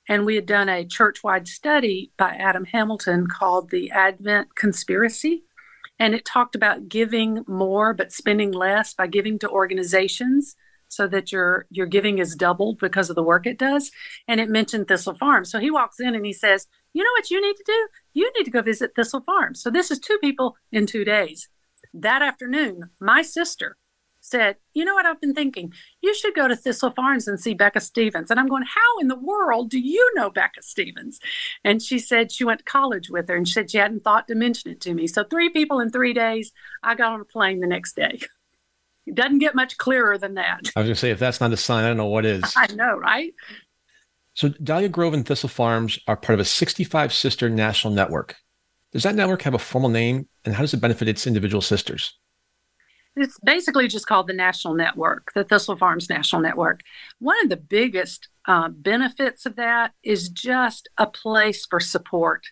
And 0.09 0.25
we 0.25 0.35
had 0.35 0.45
done 0.45 0.69
a 0.69 0.85
church 0.85 1.23
wide 1.23 1.47
study 1.47 2.11
by 2.17 2.31
Adam 2.31 2.65
Hamilton 2.65 3.27
called 3.27 3.69
The 3.69 3.91
Advent 3.91 4.55
Conspiracy 4.55 5.43
and 5.99 6.13
it 6.13 6.25
talked 6.25 6.55
about 6.55 6.89
giving 6.89 7.43
more 7.47 7.93
but 7.93 8.11
spending 8.11 8.51
less 8.51 8.93
by 8.93 9.07
giving 9.07 9.39
to 9.39 9.49
organizations 9.49 10.55
so 10.95 11.07
that 11.07 11.31
your 11.31 11.65
your 11.69 11.85
giving 11.85 12.17
is 12.19 12.35
doubled 12.35 12.79
because 12.79 13.09
of 13.09 13.15
the 13.15 13.23
work 13.23 13.45
it 13.45 13.59
does 13.59 13.91
and 14.27 14.39
it 14.39 14.49
mentioned 14.49 14.87
thistle 14.87 15.15
farm 15.15 15.45
so 15.45 15.59
he 15.59 15.69
walks 15.71 15.99
in 15.99 16.15
and 16.15 16.25
he 16.25 16.33
says 16.33 16.67
you 16.93 17.03
know 17.03 17.11
what 17.11 17.29
you 17.29 17.41
need 17.41 17.55
to 17.55 17.63
do 17.65 17.87
you 18.13 18.31
need 18.37 18.45
to 18.45 18.51
go 18.51 18.61
visit 18.61 18.91
thistle 18.95 19.21
farm 19.21 19.53
so 19.53 19.69
this 19.69 19.91
is 19.91 19.99
two 19.99 20.17
people 20.19 20.55
in 20.71 20.85
two 20.85 21.03
days 21.03 21.49
that 21.93 22.21
afternoon 22.21 22.89
my 22.99 23.21
sister 23.21 23.77
said, 24.25 24.57
You 24.73 24.85
know 24.85 24.93
what 24.93 25.05
I've 25.05 25.21
been 25.21 25.33
thinking? 25.33 25.71
You 26.01 26.13
should 26.13 26.35
go 26.35 26.47
to 26.47 26.55
Thistle 26.55 26.91
Farms 26.91 27.27
and 27.27 27.39
see 27.39 27.53
Becca 27.53 27.79
Stevens. 27.79 28.31
And 28.31 28.39
I'm 28.39 28.47
going, 28.47 28.63
How 28.63 28.99
in 28.99 29.07
the 29.07 29.19
world 29.19 29.69
do 29.69 29.79
you 29.79 30.11
know 30.15 30.29
Becca 30.29 30.61
Stevens? 30.61 31.19
And 31.63 31.81
she 31.81 31.99
said 31.99 32.31
she 32.31 32.43
went 32.43 32.59
to 32.59 32.65
college 32.65 33.09
with 33.09 33.29
her 33.29 33.35
and 33.35 33.47
she 33.47 33.53
said 33.53 33.71
she 33.71 33.77
hadn't 33.77 34.03
thought 34.03 34.27
to 34.27 34.35
mention 34.35 34.71
it 34.71 34.81
to 34.81 34.93
me. 34.93 35.07
So, 35.07 35.23
three 35.23 35.49
people 35.49 35.79
in 35.79 35.89
three 35.91 36.13
days, 36.13 36.51
I 36.83 36.95
got 36.95 37.13
on 37.13 37.21
a 37.21 37.25
plane 37.25 37.59
the 37.59 37.67
next 37.67 37.95
day. 37.95 38.19
It 39.05 39.15
doesn't 39.15 39.39
get 39.39 39.55
much 39.55 39.77
clearer 39.77 40.17
than 40.17 40.35
that. 40.35 40.61
I 40.75 40.79
was 40.79 40.87
going 40.87 40.87
to 40.87 40.95
say, 40.95 41.11
if 41.11 41.19
that's 41.19 41.39
not 41.39 41.53
a 41.53 41.57
sign, 41.57 41.83
I 41.83 41.87
don't 41.87 41.97
know 41.97 42.07
what 42.07 42.25
is. 42.25 42.43
I 42.55 42.67
know, 42.73 42.97
right? 42.97 43.33
So, 44.33 44.49
Dahlia 44.49 44.89
Grove 44.89 45.13
and 45.13 45.25
Thistle 45.25 45.49
Farms 45.49 45.99
are 46.07 46.17
part 46.17 46.33
of 46.33 46.39
a 46.39 46.45
65 46.45 47.13
sister 47.13 47.49
national 47.49 47.93
network. 47.93 48.35
Does 48.91 49.03
that 49.03 49.15
network 49.15 49.41
have 49.43 49.53
a 49.53 49.59
formal 49.59 49.89
name, 49.89 50.27
and 50.43 50.55
how 50.55 50.61
does 50.61 50.73
it 50.73 50.81
benefit 50.81 51.07
its 51.07 51.27
individual 51.27 51.61
sisters? 51.61 52.17
It's 53.15 53.39
basically 53.39 53.87
just 53.87 54.07
called 54.07 54.27
the 54.27 54.33
National 54.33 54.73
Network, 54.73 55.31
the 55.33 55.45
Thistle 55.45 55.77
Farms 55.77 56.09
National 56.09 56.41
Network. 56.41 56.81
One 57.19 57.37
of 57.43 57.49
the 57.49 57.57
biggest 57.57 58.27
uh, 58.45 58.69
benefits 58.69 59.45
of 59.45 59.55
that 59.55 59.93
is 60.03 60.27
just 60.27 60.89
a 60.97 61.07
place 61.07 61.65
for 61.65 61.79
support 61.79 62.43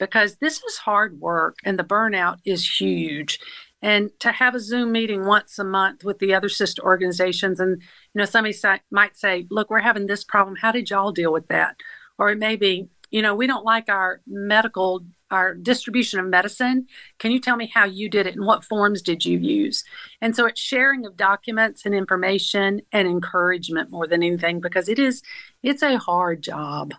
because 0.00 0.36
this 0.36 0.60
is 0.62 0.78
hard 0.78 1.20
work 1.20 1.58
and 1.64 1.78
the 1.78 1.84
burnout 1.84 2.38
is 2.44 2.80
huge. 2.80 3.38
And 3.82 4.10
to 4.20 4.32
have 4.32 4.54
a 4.54 4.60
Zoom 4.60 4.92
meeting 4.92 5.24
once 5.24 5.58
a 5.58 5.64
month 5.64 6.04
with 6.04 6.18
the 6.18 6.34
other 6.34 6.48
sister 6.48 6.82
organizations, 6.82 7.60
and 7.60 7.80
you 7.80 8.18
know, 8.18 8.24
somebody 8.24 8.54
might 8.90 9.16
say, 9.16 9.46
"Look, 9.50 9.70
we're 9.70 9.80
having 9.80 10.06
this 10.06 10.24
problem. 10.24 10.56
How 10.56 10.72
did 10.72 10.90
y'all 10.90 11.12
deal 11.12 11.32
with 11.32 11.48
that?" 11.48 11.76
Or 12.18 12.30
it 12.30 12.38
may 12.38 12.56
be, 12.56 12.90
you 13.10 13.22
know, 13.22 13.34
we 13.34 13.46
don't 13.46 13.64
like 13.64 13.88
our 13.88 14.20
medical 14.26 15.04
our 15.30 15.54
distribution 15.54 16.18
of 16.18 16.26
medicine. 16.26 16.86
Can 17.18 17.30
you 17.30 17.40
tell 17.40 17.56
me 17.56 17.70
how 17.72 17.84
you 17.84 18.08
did 18.08 18.26
it 18.26 18.34
and 18.34 18.44
what 18.44 18.64
forms 18.64 19.00
did 19.00 19.24
you 19.24 19.38
use? 19.38 19.84
And 20.20 20.34
so 20.34 20.46
it's 20.46 20.60
sharing 20.60 21.06
of 21.06 21.16
documents 21.16 21.86
and 21.86 21.94
information 21.94 22.82
and 22.92 23.06
encouragement 23.06 23.90
more 23.90 24.06
than 24.06 24.22
anything 24.22 24.60
because 24.60 24.88
it 24.88 24.98
is 24.98 25.22
it's 25.62 25.82
a 25.82 25.98
hard 25.98 26.42
job. 26.42 26.94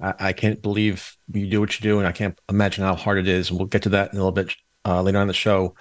I, 0.00 0.14
I 0.18 0.32
can't 0.32 0.62
believe 0.62 1.16
you 1.32 1.46
do 1.46 1.60
what 1.60 1.78
you 1.78 1.82
do, 1.82 1.98
and 1.98 2.06
I 2.06 2.12
can't 2.12 2.38
imagine 2.48 2.84
how 2.84 2.94
hard 2.94 3.18
it 3.18 3.28
is. 3.28 3.50
And 3.50 3.58
we'll 3.58 3.68
get 3.68 3.82
to 3.82 3.88
that 3.90 4.12
in 4.12 4.18
a 4.18 4.20
little 4.20 4.32
bit 4.32 4.54
uh, 4.84 5.02
later 5.02 5.18
on 5.18 5.26
the 5.26 5.34
show. 5.34 5.74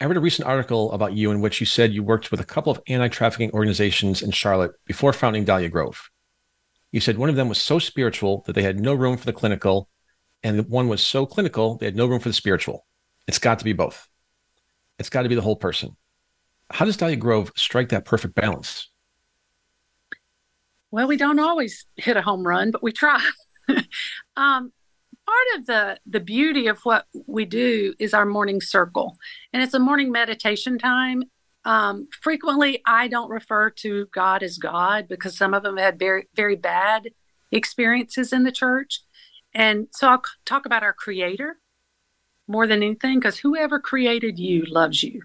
I 0.00 0.04
read 0.04 0.16
a 0.16 0.20
recent 0.20 0.46
article 0.46 0.92
about 0.92 1.14
you 1.14 1.30
in 1.30 1.40
which 1.40 1.58
you 1.58 1.66
said 1.66 1.92
you 1.92 2.02
worked 2.02 2.30
with 2.30 2.40
a 2.40 2.44
couple 2.44 2.70
of 2.70 2.80
anti-trafficking 2.86 3.52
organizations 3.52 4.20
in 4.20 4.30
Charlotte 4.30 4.72
before 4.84 5.12
founding 5.12 5.44
Dahlia 5.44 5.70
Grove. 5.70 6.10
You 6.92 7.00
said 7.00 7.18
one 7.18 7.30
of 7.30 7.36
them 7.36 7.48
was 7.48 7.60
so 7.60 7.78
spiritual 7.78 8.42
that 8.46 8.52
they 8.52 8.62
had 8.62 8.78
no 8.78 8.94
room 8.94 9.16
for 9.16 9.24
the 9.24 9.32
clinical 9.32 9.88
and 10.42 10.68
one 10.68 10.88
was 10.88 11.00
so 11.00 11.26
clinical 11.26 11.76
they 11.76 11.86
had 11.86 11.96
no 11.96 12.06
room 12.06 12.20
for 12.20 12.28
the 12.28 12.34
spiritual. 12.34 12.86
It's 13.26 13.38
got 13.38 13.58
to 13.58 13.64
be 13.64 13.72
both. 13.72 14.08
It's 14.98 15.08
got 15.08 15.22
to 15.22 15.28
be 15.28 15.34
the 15.34 15.42
whole 15.42 15.56
person. 15.56 15.96
How 16.70 16.84
does 16.84 16.96
Dahlia 16.96 17.16
Grove 17.16 17.52
strike 17.56 17.88
that 17.90 18.04
perfect 18.04 18.34
balance? 18.34 18.90
Well, 20.90 21.06
we 21.06 21.16
don't 21.16 21.38
always 21.38 21.86
hit 21.96 22.16
a 22.16 22.22
home 22.22 22.46
run, 22.46 22.70
but 22.70 22.82
we 22.82 22.92
try. 22.92 23.20
um, 24.36 24.72
part 25.26 25.60
of 25.60 25.66
the 25.66 25.98
the 26.06 26.20
beauty 26.20 26.66
of 26.66 26.80
what 26.82 27.06
we 27.26 27.44
do 27.44 27.94
is 27.98 28.14
our 28.14 28.26
morning 28.26 28.60
circle, 28.60 29.16
and 29.52 29.62
it's 29.62 29.74
a 29.74 29.78
morning 29.78 30.12
meditation 30.12 30.78
time. 30.78 31.24
Um, 31.64 32.08
frequently, 32.22 32.80
I 32.86 33.08
don't 33.08 33.30
refer 33.30 33.70
to 33.70 34.06
God 34.12 34.42
as 34.42 34.56
God 34.58 35.08
because 35.08 35.36
some 35.36 35.52
of 35.52 35.62
them 35.62 35.76
had 35.76 35.98
very 35.98 36.28
very 36.34 36.56
bad 36.56 37.10
experiences 37.50 38.32
in 38.32 38.44
the 38.44 38.52
church. 38.52 39.00
And 39.54 39.88
so 39.92 40.08
I'll 40.08 40.22
talk 40.44 40.66
about 40.66 40.82
our 40.82 40.92
creator 40.92 41.58
more 42.46 42.66
than 42.66 42.82
anything 42.82 43.18
because 43.18 43.38
whoever 43.38 43.80
created 43.80 44.38
you 44.38 44.64
loves 44.66 45.02
you. 45.02 45.22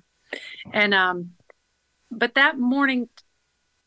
And 0.74 0.94
um, 0.94 1.32
but 2.10 2.36
that 2.36 2.58
morning 2.58 3.10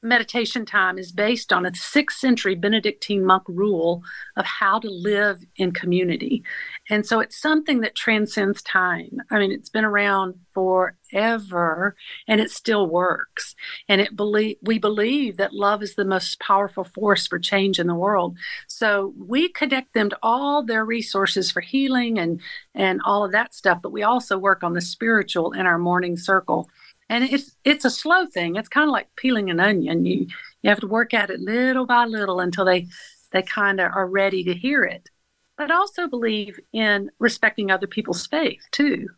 meditation 0.05 0.67
time 0.67 0.99
is 0.99 1.11
based 1.11 1.53
on 1.53 1.65
a 1.65 1.75
sixth 1.75 2.19
century 2.19 2.55
Benedictine 2.55 3.25
monk 3.25 3.43
rule 3.49 4.03
of 4.37 4.45
how 4.45 4.79
to 4.79 4.91
live 4.91 5.45
in 5.57 5.73
community. 5.73 6.45
And 6.91 7.07
so 7.07 7.21
it's 7.21 7.41
something 7.41 7.81
that 7.81 7.95
transcends 7.95 8.63
time. 8.63 9.23
I 9.31 9.39
mean, 9.39 9.51
it's 9.51 9.71
been 9.71 9.85
around 9.85 10.35
forever 10.53 11.97
and 12.29 12.41
it 12.41 12.51
still 12.51 12.87
works. 12.87 13.55
And 13.89 14.01
it 14.01 14.15
believe 14.15 14.57
we 14.63 14.79
believe 14.79 15.39
that 15.39 15.55
love 15.55 15.83
is 15.83 15.95
the 15.95 16.05
most 16.05 16.39
powerful 16.39 16.85
force 16.85 17.27
for 17.27 17.39
change 17.39 17.81
in 17.81 17.87
the 17.87 17.95
world. 17.95 18.37
So 18.69 19.15
we 19.19 19.49
connect 19.49 19.95
them 19.95 20.11
to 20.11 20.19
all 20.23 20.63
their 20.63 20.85
resources 20.85 21.51
for 21.51 21.61
healing 21.61 22.19
and 22.19 22.41
and 22.75 23.01
all 23.05 23.25
of 23.25 23.33
that 23.33 23.55
stuff, 23.55 23.81
but 23.83 23.93
we 23.93 24.03
also 24.03 24.37
work 24.37 24.63
on 24.63 24.75
the 24.75 24.81
spiritual 24.81 25.53
in 25.53 25.67
our 25.67 25.79
morning 25.79 26.17
circle 26.17 26.69
and 27.09 27.25
it's 27.25 27.57
it's 27.65 27.85
a 27.85 27.91
slow 27.91 28.27
thing. 28.27 28.57
It's 28.57 28.69
kind 28.69 28.89
of 28.89 28.93
like 28.93 29.09
peeling 29.17 29.51
an 29.51 29.61
onion. 29.61 30.05
You 30.07 30.27
you 30.63 30.71
have 30.71 30.81
to 30.81 30.87
work 30.87 31.15
at 31.15 31.31
it 31.31 31.41
little 31.41 31.87
by 31.87 32.05
little 32.05 32.41
until 32.41 32.65
they 32.65 32.89
they 33.33 33.43
kind 33.43 33.81
of 33.81 33.93
are 33.95 34.07
ready 34.07 34.45
to 34.45 34.55
hear 34.55 34.85
it. 34.85 35.09
But 35.57 35.71
also 35.71 36.09
believe 36.09 36.59
in 36.73 37.11
respecting 37.19 37.71
other 37.71 37.87
people's 37.87 38.27
faith 38.27 38.63
too. 38.73 39.09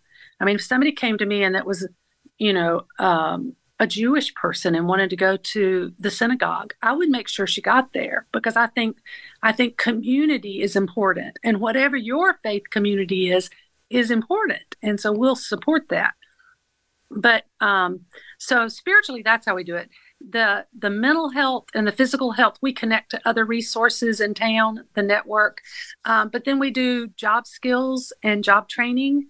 I 0.41 0.45
mean 0.45 0.57
if 0.57 0.63
somebody 0.63 0.93
came 0.93 1.19
to 1.19 1.27
me 1.27 1.43
and 1.43 1.55
that 1.55 1.67
was 1.67 1.89
you 2.39 2.53
know 2.53 2.83
um, 2.99 3.55
a 3.79 3.87
jewish 3.87 4.35
person 4.35 4.75
and 4.75 4.89
wanted 4.89 5.11
to 5.11 5.17
go 5.17 5.37
to 5.37 5.93
the 5.99 6.11
synagogue 6.11 6.73
i 6.81 6.93
would 6.93 7.11
make 7.11 7.29
sure 7.29 7.47
she 7.47 7.61
got 7.61 7.93
there 7.93 8.27
because 8.33 8.57
i 8.57 8.67
think 8.69 8.97
i 9.43 9.53
think 9.53 9.77
community 9.77 10.63
is 10.63 10.77
important 10.77 11.39
and 11.45 11.61
whatever 11.61 11.95
your 11.95 12.39
faith 12.43 12.63
community 12.71 13.31
is 13.31 13.51
is 13.91 14.11
important. 14.11 14.77
And 14.83 14.99
so 15.01 15.13
we'll 15.13 15.37
support 15.37 15.89
that 15.91 16.15
but 17.11 17.45
um, 17.61 18.01
so 18.39 18.69
spiritually 18.69 19.23
that's 19.23 19.47
how 19.47 19.55
we 19.55 19.65
do 19.65 19.77
it 19.77 19.91
the 20.31 20.67
the 20.79 20.91
mental 20.91 21.31
health 21.31 21.65
and 21.75 21.87
the 21.87 21.93
physical 21.93 22.33
health 22.33 22.59
we 22.63 22.73
connect 22.73 23.11
to 23.11 23.21
other 23.29 23.45
resources 23.45 24.21
in 24.21 24.35
town 24.35 24.85
the 24.95 25.03
network 25.03 25.61
um, 26.05 26.29
but 26.29 26.45
then 26.45 26.59
we 26.59 26.71
do 26.71 27.09
job 27.09 27.47
skills 27.47 28.13
and 28.23 28.45
job 28.45 28.69
training 28.69 29.29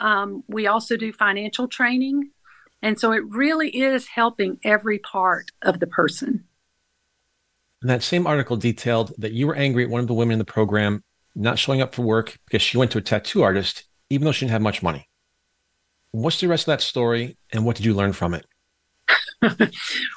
um, 0.00 0.44
we 0.48 0.66
also 0.66 0.96
do 0.96 1.12
financial 1.12 1.68
training 1.68 2.30
And 2.82 2.98
so 2.98 3.12
it 3.12 3.22
really 3.28 3.68
is 3.68 4.08
helping 4.08 4.58
every 4.64 4.98
part 4.98 5.50
of 5.62 5.80
the 5.80 5.86
person. 5.86 6.44
And 7.82 7.90
that 7.90 8.02
same 8.02 8.26
article 8.26 8.56
detailed 8.56 9.12
that 9.18 9.32
you 9.32 9.46
were 9.46 9.54
angry 9.54 9.84
at 9.84 9.90
one 9.90 10.00
of 10.00 10.06
the 10.06 10.14
women 10.14 10.34
in 10.34 10.38
the 10.38 10.44
program 10.44 11.02
not 11.34 11.58
showing 11.58 11.82
up 11.82 11.94
for 11.94 12.02
work 12.02 12.38
because 12.46 12.62
she 12.62 12.78
went 12.78 12.90
to 12.92 12.98
a 12.98 13.02
tattoo 13.02 13.42
artist, 13.42 13.84
even 14.10 14.24
though 14.24 14.32
she 14.32 14.44
didn't 14.46 14.52
have 14.52 14.62
much 14.62 14.82
money. 14.82 15.08
What's 16.12 16.40
the 16.40 16.48
rest 16.48 16.62
of 16.62 16.72
that 16.72 16.82
story, 16.82 17.36
and 17.52 17.64
what 17.64 17.76
did 17.76 17.86
you 17.86 17.94
learn 17.94 18.12
from 18.12 18.34
it? 18.34 18.46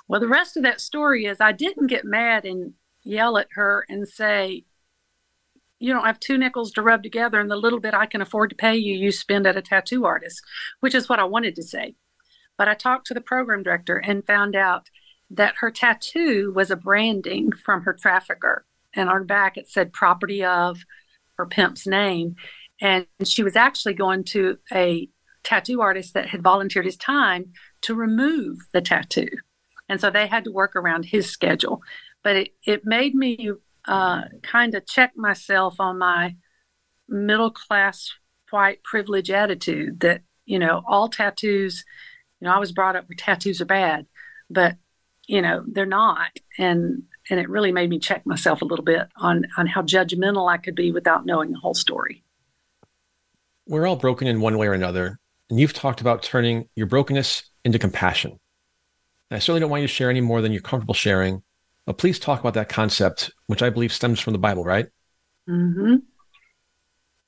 well, 0.08 0.20
the 0.20 0.28
rest 0.28 0.58
of 0.58 0.64
that 0.64 0.82
story 0.82 1.26
is 1.26 1.38
I 1.40 1.52
didn't 1.52 1.88
get 1.88 2.06
mad 2.06 2.46
and 2.46 2.74
yell 3.04 3.38
at 3.38 3.48
her 3.52 3.86
and 3.88 4.08
say, 4.08 4.66
you 5.80 5.92
don't 5.92 6.06
have 6.06 6.20
two 6.20 6.38
nickels 6.38 6.72
to 6.72 6.82
rub 6.82 7.04
together 7.04 7.40
and 7.40 7.52
the 7.52 7.58
little 7.58 7.80
bit 7.80 7.94
I 7.94 8.06
can 8.06 8.22
afford 8.22 8.50
to 8.52 8.56
pay 8.56 8.76
you, 8.76 8.96
you 8.96 9.12
spend 9.12 9.46
at 9.46 9.58
a 9.58 9.62
tattoo 9.62 10.06
artist, 10.06 10.42
which 10.80 10.96
is 10.96 11.10
what 11.10 11.20
I 11.20 11.26
wanted 11.26 11.56
to 11.56 11.64
say. 11.64 11.96
But 12.58 12.70
I 12.70 12.74
talked 12.74 13.08
to 13.08 13.14
the 13.14 13.22
program 13.22 13.64
director 13.64 13.98
and 13.98 14.26
found 14.26 14.56
out 14.56 14.90
that 15.30 15.56
her 15.60 15.72
tattoo 15.72 16.54
was 16.56 16.72
a 16.72 16.78
branding 16.78 17.52
from 17.52 17.82
her 17.82 17.94
trafficker. 17.94 18.66
And 18.94 19.10
on 19.10 19.16
her 19.16 19.24
back, 19.24 19.58
it 19.58 19.68
said 19.68 19.92
property 19.92 20.44
of 20.44 20.86
her 21.38 21.46
pimp's 21.46 21.86
name. 21.86 22.36
And 22.80 23.08
she 23.26 23.44
was 23.44 23.56
actually 23.56 23.96
going 23.96 24.24
to 24.26 24.60
a 24.72 25.10
tattoo 25.44 25.82
artist 25.82 26.14
that 26.14 26.30
had 26.30 26.42
volunteered 26.42 26.86
his 26.86 26.98
time 26.98 27.54
to 27.82 27.96
remove 27.96 28.60
the 28.74 28.82
tattoo. 28.82 29.30
And 29.90 30.00
so 30.00 30.10
they 30.10 30.28
had 30.28 30.46
to 30.46 30.52
work 30.52 30.76
around 30.76 31.06
his 31.06 31.30
schedule. 31.30 31.82
But 32.24 32.36
it, 32.38 32.50
it 32.66 32.86
made 32.86 33.16
me 33.16 33.52
uh, 33.86 34.24
kind 34.42 34.76
of 34.76 34.88
check 34.88 35.12
myself 35.16 35.80
on 35.80 35.98
my 35.98 36.36
middle 37.10 37.52
class 37.52 38.10
white 38.50 38.84
privilege 38.84 39.30
attitude 39.30 40.00
that, 40.00 40.22
you 40.46 40.60
know, 40.60 40.84
all 40.88 41.10
tattoos, 41.10 41.84
you 42.40 42.46
know, 42.48 42.54
I 42.54 42.60
was 42.60 42.72
brought 42.72 42.96
up 42.96 43.10
where 43.10 43.16
tattoos 43.18 43.60
are 43.62 43.66
bad, 43.66 44.06
but, 44.50 44.78
you 45.28 45.42
know, 45.42 45.64
they're 45.68 45.86
not. 45.86 46.30
And 46.58 47.04
and 47.30 47.40
it 47.40 47.50
really 47.50 47.72
made 47.72 47.90
me 47.90 48.00
check 48.00 48.26
myself 48.26 48.62
a 48.62 48.66
little 48.66 48.86
bit 48.86 49.08
on 49.18 49.46
on 49.58 49.66
how 49.68 49.82
judgmental 49.82 50.52
I 50.52 50.58
could 50.58 50.76
be 50.76 50.92
without 50.92 51.26
knowing 51.26 51.52
the 51.52 51.60
whole 51.60 51.74
story. 51.74 52.24
We're 53.66 53.88
all 53.88 53.96
broken 53.96 54.28
in 54.28 54.42
one 54.42 54.58
way 54.58 54.68
or 54.68 54.74
another, 54.74 55.20
and 55.50 55.60
you've 55.60 55.74
talked 55.74 56.02
about 56.02 56.24
turning 56.24 56.68
your 56.76 56.88
brokenness 56.88 57.44
into 57.64 57.80
compassion. 57.80 58.32
And 59.30 59.38
I 59.38 59.40
certainly 59.40 59.62
don't 59.62 59.70
want 59.70 59.82
you 59.82 59.88
to 59.88 59.94
share 59.94 60.10
any 60.10 60.22
more 60.22 60.42
than 60.42 60.52
you're 60.52 60.62
comfortable 60.62 60.94
sharing, 60.94 61.44
but 61.86 61.98
please 61.98 62.20
talk 62.20 62.40
about 62.40 62.54
that 62.56 62.70
concept, 62.70 63.32
which 63.48 63.62
I 63.62 63.70
believe 63.70 63.94
stems 63.94 64.20
from 64.20 64.34
the 64.34 64.40
Bible, 64.40 64.64
right? 64.64 64.88
Mm-hmm. 65.50 65.96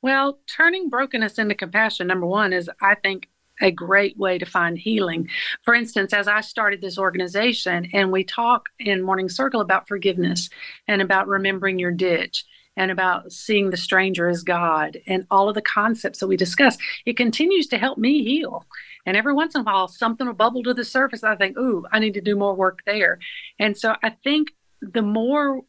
Well, 0.01 0.39
turning 0.47 0.89
brokenness 0.89 1.39
into 1.39 1.55
compassion, 1.55 2.07
number 2.07 2.27
one, 2.27 2.53
is 2.53 2.69
I 2.81 2.95
think 2.95 3.27
a 3.61 3.71
great 3.71 4.17
way 4.17 4.37
to 4.37 4.45
find 4.45 4.77
healing. 4.77 5.29
For 5.63 5.73
instance, 5.73 6.13
as 6.13 6.27
I 6.27 6.41
started 6.41 6.81
this 6.81 6.97
organization 6.97 7.89
and 7.93 8.11
we 8.11 8.23
talk 8.23 8.69
in 8.79 9.01
Morning 9.01 9.29
Circle 9.29 9.61
about 9.61 9.87
forgiveness 9.87 10.49
and 10.87 11.01
about 11.01 11.27
remembering 11.27 11.79
your 11.79 11.91
ditch 11.91 12.45
and 12.77 12.91
about 12.91 13.31
seeing 13.31 13.69
the 13.69 13.77
stranger 13.77 14.27
as 14.27 14.43
God 14.43 14.97
and 15.07 15.25
all 15.31 15.49
of 15.49 15.55
the 15.55 15.61
concepts 15.61 16.19
that 16.19 16.27
we 16.27 16.37
discuss, 16.37 16.77
it 17.05 17.17
continues 17.17 17.67
to 17.67 17.77
help 17.77 17.97
me 17.97 18.23
heal. 18.23 18.65
And 19.05 19.15
every 19.15 19.33
once 19.33 19.55
in 19.55 19.61
a 19.61 19.63
while, 19.63 19.87
something 19.87 20.25
will 20.25 20.33
bubble 20.33 20.63
to 20.63 20.73
the 20.73 20.83
surface. 20.83 21.23
I 21.23 21.35
think, 21.35 21.57
ooh, 21.57 21.85
I 21.91 21.99
need 21.99 22.15
to 22.15 22.21
do 22.21 22.35
more 22.35 22.55
work 22.55 22.79
there. 22.85 23.19
And 23.59 23.77
so 23.77 23.95
I 24.03 24.09
think 24.23 24.51
the 24.81 25.01
more 25.01 25.61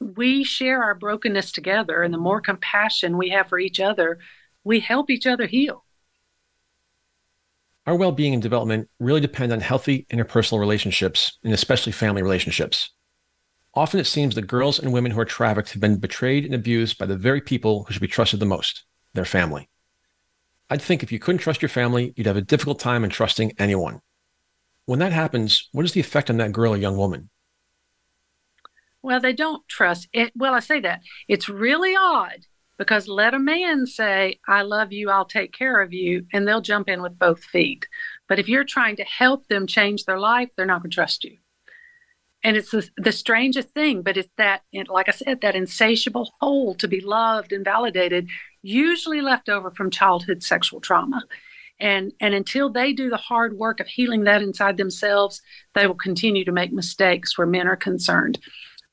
we 0.00 0.44
share 0.44 0.82
our 0.82 0.94
brokenness 0.94 1.52
together 1.52 2.02
and 2.02 2.12
the 2.12 2.18
more 2.18 2.40
compassion 2.40 3.16
we 3.16 3.30
have 3.30 3.48
for 3.48 3.58
each 3.58 3.80
other, 3.80 4.18
we 4.64 4.80
help 4.80 5.10
each 5.10 5.26
other 5.26 5.46
heal. 5.46 5.84
Our 7.86 7.96
well 7.96 8.12
being 8.12 8.32
and 8.32 8.42
development 8.42 8.88
really 8.98 9.20
depend 9.20 9.52
on 9.52 9.60
healthy 9.60 10.06
interpersonal 10.10 10.58
relationships, 10.58 11.38
and 11.44 11.52
especially 11.52 11.92
family 11.92 12.22
relationships. 12.22 12.90
Often 13.76 14.00
it 14.00 14.06
seems 14.06 14.34
that 14.34 14.46
girls 14.46 14.78
and 14.78 14.92
women 14.92 15.10
who 15.12 15.20
are 15.20 15.24
trafficked 15.24 15.72
have 15.72 15.80
been 15.80 15.98
betrayed 15.98 16.44
and 16.44 16.54
abused 16.54 16.96
by 16.96 17.06
the 17.06 17.16
very 17.16 17.40
people 17.40 17.84
who 17.84 17.92
should 17.92 18.02
be 18.02 18.08
trusted 18.08 18.40
the 18.40 18.46
most 18.46 18.84
their 19.14 19.24
family. 19.24 19.68
I'd 20.70 20.82
think 20.82 21.02
if 21.02 21.12
you 21.12 21.18
couldn't 21.18 21.38
trust 21.38 21.62
your 21.62 21.68
family, 21.68 22.12
you'd 22.16 22.26
have 22.26 22.36
a 22.36 22.42
difficult 22.42 22.78
time 22.78 23.04
in 23.04 23.10
trusting 23.10 23.52
anyone. 23.58 24.00
When 24.86 24.98
that 24.98 25.12
happens, 25.12 25.68
what 25.72 25.84
is 25.84 25.92
the 25.92 26.00
effect 26.00 26.30
on 26.30 26.36
that 26.38 26.52
girl 26.52 26.74
or 26.74 26.76
young 26.76 26.96
woman? 26.96 27.30
Well, 29.02 29.20
they 29.20 29.32
don't 29.32 29.66
trust 29.68 30.08
it. 30.12 30.32
Well, 30.34 30.54
I 30.54 30.60
say 30.60 30.80
that. 30.80 31.02
It's 31.28 31.48
really 31.48 31.94
odd 31.94 32.46
because 32.78 33.06
let 33.06 33.34
a 33.34 33.38
man 33.38 33.86
say, 33.86 34.40
I 34.48 34.62
love 34.62 34.92
you, 34.92 35.10
I'll 35.10 35.26
take 35.26 35.52
care 35.52 35.80
of 35.80 35.92
you, 35.92 36.26
and 36.32 36.46
they'll 36.46 36.60
jump 36.60 36.88
in 36.88 37.02
with 37.02 37.18
both 37.18 37.44
feet. 37.44 37.86
But 38.28 38.38
if 38.38 38.48
you're 38.48 38.64
trying 38.64 38.96
to 38.96 39.04
help 39.04 39.46
them 39.48 39.66
change 39.66 40.04
their 40.04 40.18
life, 40.18 40.50
they're 40.56 40.66
not 40.66 40.82
going 40.82 40.90
to 40.90 40.94
trust 40.94 41.24
you. 41.24 41.36
And 42.44 42.56
it's 42.56 42.70
the, 42.70 42.88
the 42.96 43.10
strangest 43.10 43.70
thing, 43.70 44.02
but 44.02 44.16
it's 44.16 44.32
that, 44.36 44.62
like 44.88 45.08
I 45.08 45.12
said, 45.12 45.40
that 45.40 45.56
insatiable 45.56 46.30
hole 46.40 46.74
to 46.76 46.86
be 46.86 47.00
loved 47.00 47.52
and 47.52 47.64
validated, 47.64 48.28
usually 48.62 49.22
left 49.22 49.48
over 49.48 49.70
from 49.70 49.90
childhood 49.90 50.42
sexual 50.42 50.80
trauma. 50.80 51.24
And, 51.80 52.12
and 52.20 52.34
until 52.34 52.70
they 52.70 52.92
do 52.92 53.10
the 53.10 53.16
hard 53.16 53.56
work 53.56 53.80
of 53.80 53.88
healing 53.88 54.24
that 54.24 54.42
inside 54.42 54.76
themselves, 54.76 55.42
they 55.74 55.86
will 55.86 55.96
continue 55.96 56.44
to 56.44 56.52
make 56.52 56.72
mistakes 56.72 57.36
where 57.36 57.46
men 57.46 57.66
are 57.66 57.76
concerned 57.76 58.38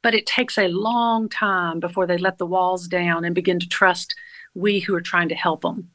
but 0.02 0.16
it 0.16 0.26
takes 0.26 0.58
a 0.58 0.68
long 0.68 1.30
time 1.30 1.80
before 1.80 2.08
they 2.08 2.18
let 2.18 2.38
the 2.38 2.46
walls 2.46 2.88
down 2.88 3.24
and 3.24 3.36
begin 3.36 3.60
to 3.60 3.68
trust 3.68 4.16
we 4.54 4.80
who 4.80 4.96
are 4.96 5.02
trying 5.02 5.30
to 5.30 5.36
help 5.36 5.62
them. 5.62 5.90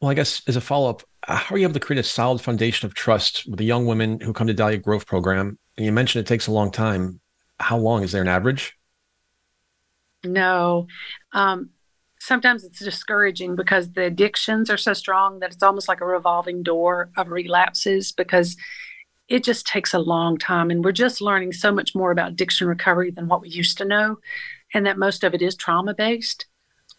Well, 0.00 0.10
I 0.10 0.14
guess 0.14 0.42
as 0.46 0.56
a 0.56 0.60
follow 0.60 0.90
up, 0.90 1.02
how 1.22 1.54
are 1.54 1.58
you 1.58 1.64
able 1.64 1.74
to 1.74 1.80
create 1.80 2.00
a 2.00 2.04
solid 2.04 2.40
foundation 2.40 2.86
of 2.86 2.94
trust 2.94 3.46
with 3.46 3.58
the 3.58 3.64
young 3.64 3.86
women 3.86 4.20
who 4.20 4.32
come 4.32 4.46
to 4.46 4.54
Dahlia 4.54 4.78
Grove's 4.78 5.04
Program? 5.04 5.58
You 5.76 5.92
mentioned 5.92 6.24
it 6.24 6.28
takes 6.28 6.46
a 6.46 6.52
long 6.52 6.70
time. 6.70 7.20
How 7.58 7.78
long 7.78 8.02
is 8.02 8.12
there 8.12 8.22
an 8.22 8.28
average? 8.28 8.76
No. 10.24 10.86
Um, 11.32 11.70
sometimes 12.18 12.64
it's 12.64 12.78
discouraging 12.78 13.56
because 13.56 13.92
the 13.92 14.04
addictions 14.04 14.70
are 14.70 14.76
so 14.76 14.92
strong 14.92 15.40
that 15.40 15.52
it's 15.52 15.62
almost 15.62 15.88
like 15.88 16.00
a 16.00 16.06
revolving 16.06 16.62
door 16.62 17.10
of 17.16 17.28
relapses 17.28 18.12
because 18.12 18.56
it 19.28 19.42
just 19.44 19.66
takes 19.66 19.94
a 19.94 19.98
long 19.98 20.38
time. 20.38 20.70
And 20.70 20.84
we're 20.84 20.92
just 20.92 21.20
learning 21.20 21.52
so 21.52 21.72
much 21.72 21.94
more 21.94 22.10
about 22.10 22.32
addiction 22.32 22.68
recovery 22.68 23.10
than 23.10 23.28
what 23.28 23.40
we 23.40 23.48
used 23.48 23.78
to 23.78 23.84
know, 23.84 24.18
and 24.74 24.86
that 24.86 24.98
most 24.98 25.24
of 25.24 25.34
it 25.34 25.42
is 25.42 25.56
trauma 25.56 25.94
based. 25.94 26.46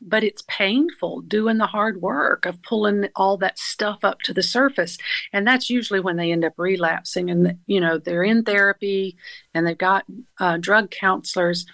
But 0.05 0.23
it's 0.23 0.43
painful 0.49 1.21
doing 1.21 1.57
the 1.59 1.65
hard 1.65 2.01
work 2.01 2.45
of 2.45 2.61
pulling 2.61 3.07
all 3.15 3.37
that 3.37 3.57
stuff 3.57 3.99
up 4.03 4.19
to 4.23 4.33
the 4.33 4.43
surface. 4.43 4.97
And 5.31 5.47
that's 5.47 5.69
usually 5.69 6.01
when 6.01 6.17
they 6.17 6.31
end 6.31 6.43
up 6.43 6.53
relapsing. 6.57 7.29
And, 7.29 7.59
you 7.67 7.79
know, 7.79 7.99
they're 7.99 8.23
in 8.23 8.43
therapy 8.43 9.15
and 9.53 9.65
they've 9.65 9.77
got 9.77 10.03
uh, 10.41 10.57
drug 10.57 10.91
counselors. 10.91 11.65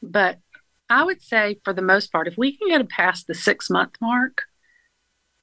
But 0.00 0.38
I 0.88 1.02
would 1.02 1.22
say, 1.22 1.58
for 1.64 1.72
the 1.72 1.82
most 1.82 2.12
part, 2.12 2.28
if 2.28 2.38
we 2.38 2.56
can 2.56 2.68
get 2.68 2.88
past 2.88 3.26
the 3.26 3.34
six 3.34 3.68
month 3.68 3.94
mark, 4.00 4.42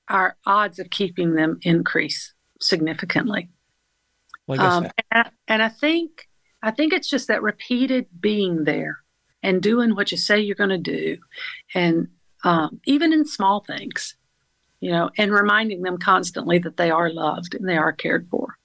our 0.07 0.37
odds 0.45 0.79
of 0.79 0.89
keeping 0.89 1.35
them 1.35 1.59
increase 1.63 2.33
significantly. 2.61 3.49
Well, 4.47 4.61
um, 4.61 4.83
and, 4.85 4.93
I, 5.11 5.29
and 5.47 5.63
I 5.63 5.69
think 5.69 6.27
I 6.61 6.71
think 6.71 6.93
it's 6.93 7.09
just 7.09 7.27
that 7.27 7.41
repeated 7.41 8.07
being 8.19 8.63
there 8.63 8.99
and 9.43 9.61
doing 9.61 9.95
what 9.95 10.11
you 10.11 10.17
say 10.17 10.39
you're 10.39 10.55
going 10.55 10.69
to 10.69 10.77
do, 10.77 11.17
and 11.73 12.07
um, 12.43 12.79
even 12.85 13.13
in 13.13 13.25
small 13.25 13.63
things, 13.65 14.15
you 14.79 14.91
know, 14.91 15.09
and 15.17 15.31
reminding 15.31 15.81
them 15.81 15.97
constantly 15.97 16.59
that 16.59 16.77
they 16.77 16.91
are 16.91 17.11
loved 17.11 17.55
and 17.55 17.67
they 17.67 17.77
are 17.77 17.93
cared 17.93 18.27
for. 18.29 18.57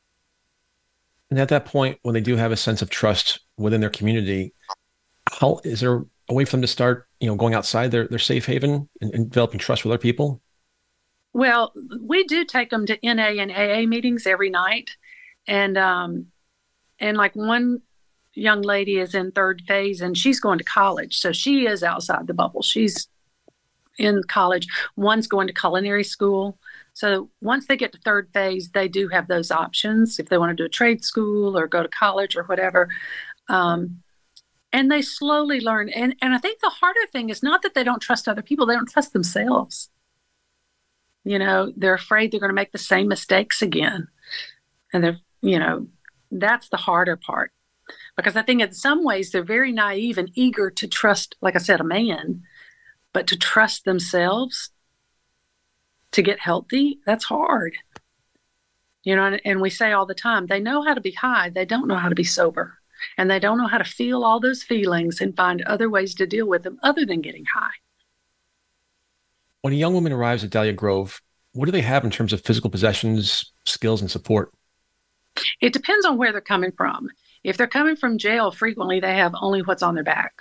And 1.31 1.39
at 1.39 1.49
that 1.49 1.65
point, 1.65 1.99
when 2.03 2.15
they 2.15 2.21
do 2.21 2.37
have 2.37 2.53
a 2.53 2.57
sense 2.57 2.83
of 2.83 2.91
trust 2.91 3.41
within 3.57 3.81
their 3.81 3.91
community, 3.91 4.55
how 5.33 5.61
is 5.65 5.81
there 5.81 6.05
a 6.29 6.35
way 6.35 6.45
for 6.45 6.53
them 6.53 6.63
to 6.63 6.69
start, 6.69 7.09
you 7.21 7.27
know, 7.27 7.35
going 7.35 7.55
outside 7.55 7.91
their 7.91 8.07
their 8.07 8.19
safe 8.19 8.47
haven 8.47 8.89
and, 9.01 9.15
and 9.15 9.31
developing 9.31 9.59
trust 9.59 9.85
with 9.85 9.91
other 9.91 9.99
people? 9.99 10.41
Well, 11.33 11.73
we 12.01 12.23
do 12.25 12.45
take 12.45 12.71
them 12.71 12.87
to 12.87 12.99
NA 13.03 13.41
and 13.41 13.51
AA 13.51 13.89
meetings 13.89 14.27
every 14.27 14.51
night 14.51 14.91
and 15.47 15.77
um 15.77 16.27
and 16.99 17.17
like 17.17 17.35
one 17.35 17.81
young 18.35 18.63
lady 18.63 18.99
is 18.99 19.15
in 19.15 19.31
third 19.31 19.63
phase 19.67 20.01
and 20.01 20.17
she's 20.17 20.41
going 20.41 20.59
to 20.59 20.65
college 20.65 21.19
so 21.19 21.33
she 21.33 21.67
is 21.67 21.83
outside 21.83 22.27
the 22.27 22.35
bubble 22.35 22.63
she's 22.63 23.09
in 23.99 24.23
college. 24.25 24.67
One's 24.97 25.27
going 25.27 25.47
to 25.47 25.53
culinary 25.53 26.05
school. 26.05 26.59
So 26.93 27.31
once 27.41 27.67
they 27.67 27.77
get 27.77 27.93
to 27.93 27.99
third 27.99 28.29
phase 28.33 28.71
they 28.71 28.89
do 28.89 29.09
have 29.09 29.27
those 29.27 29.51
options 29.51 30.19
if 30.19 30.29
they 30.29 30.39
want 30.39 30.51
to 30.51 30.63
do 30.63 30.67
a 30.67 30.69
trade 30.69 31.05
school 31.05 31.59
or 31.59 31.67
go 31.67 31.83
to 31.83 31.89
college 31.89 32.37
or 32.37 32.45
whatever. 32.45 32.89
Um, 33.49 34.03
and 34.73 34.91
they 34.91 35.03
slowly 35.03 35.61
learn. 35.61 35.89
And, 35.89 36.17
and 36.21 36.35
i 36.35 36.39
think 36.39 36.61
the 36.61 36.71
harder 36.71 37.07
thing 37.13 37.31
is 37.31 37.43
not 37.43 37.63
that 37.63 37.75
they 37.75 37.85
don't 37.85 38.03
trust 38.03 38.29
other 38.29 38.43
people 38.43 38.67
they 38.67 38.75
don't 38.75 38.91
trust 38.91 39.13
themselves. 39.13 39.91
You 41.25 41.39
know 41.39 41.73
they're 41.77 41.95
afraid 41.95 42.31
they're 42.31 42.41
going 42.41 42.51
to 42.51 42.55
make 42.55 42.73
the 42.73 42.79
same 42.79 43.09
mistakes 43.09 43.63
again. 43.63 44.09
And 44.93 45.03
they're 45.03 45.19
you 45.45 45.59
know, 45.59 45.87
that's 46.31 46.71
the 46.71 46.79
harder 46.79 47.17
part. 47.17 47.53
Because 48.17 48.35
I 48.35 48.43
think 48.43 48.63
in 48.63 48.73
some 48.73 49.05
ways 49.05 49.31
they're 49.31 49.45
very 49.45 49.73
naive 49.73 50.17
and 50.17 50.31
eager 50.35 50.71
to 50.71 50.89
trust, 50.89 51.37
like 51.43 51.55
I 51.55 51.59
said, 51.59 51.81
a 51.81 51.85
man, 51.85 52.43
but 53.15 53.29
to 53.29 53.39
trust 53.39 53.87
themselves 53.87 54.71
to 56.13 56.21
get 56.21 56.41
healthy, 56.41 56.99
that's 57.07 57.25
hard. 57.25 57.79
You 59.05 59.17
know, 59.17 59.27
and, 59.27 59.41
and 59.45 59.61
we 59.63 59.71
say 59.71 59.93
all 59.93 60.05
the 60.05 60.15
time, 60.15 60.47
they 60.47 60.61
know 60.61 60.83
how 60.83 60.93
to 60.93 61.01
be 61.01 61.13
high, 61.13 61.49
they 61.49 61.65
don't 61.65 61.89
know 61.89 61.97
how 61.97 62.11
to 62.11 62.15
be 62.15 62.25
sober. 62.25 62.79
And 63.17 63.31
they 63.31 63.39
don't 63.39 63.59
know 63.59 63.67
how 63.67 63.79
to 63.79 63.85
feel 63.85 64.25
all 64.25 64.41
those 64.41 64.63
feelings 64.63 65.21
and 65.21 65.37
find 65.37 65.63
other 65.63 65.91
ways 65.91 66.15
to 66.17 66.27
deal 66.27 66.47
with 66.47 66.63
them 66.63 66.79
other 66.83 67.05
than 67.05 67.21
getting 67.21 67.45
high. 67.45 67.75
When 69.63 69.73
a 69.73 69.77
young 69.77 69.95
woman 69.95 70.13
arrives 70.13 70.45
at 70.45 70.51
Dahlia 70.51 70.73
Grove, 70.73 71.21
what 71.53 71.67
do 71.67 71.73
they 71.73 71.83
have 71.83 72.05
in 72.05 72.11
terms 72.11 72.33
of 72.33 72.43
physical 72.43 72.71
possessions, 72.71 73.53
skills, 73.67 74.01
and 74.01 74.11
support? 74.11 74.53
It 75.61 75.73
depends 75.73 76.07
on 76.07 76.17
where 76.17 76.33
they're 76.33 76.41
coming 76.41 76.73
from. 76.73 77.09
If 77.43 77.57
they're 77.57 77.67
coming 77.67 77.97
from 77.97 78.19
jail, 78.19 78.51
frequently 78.51 79.01
they 79.01 79.15
have 79.17 79.35
only 79.41 79.63
what's 79.63 79.83
on 79.83 79.95
their 79.95 80.05
back. 80.05 80.33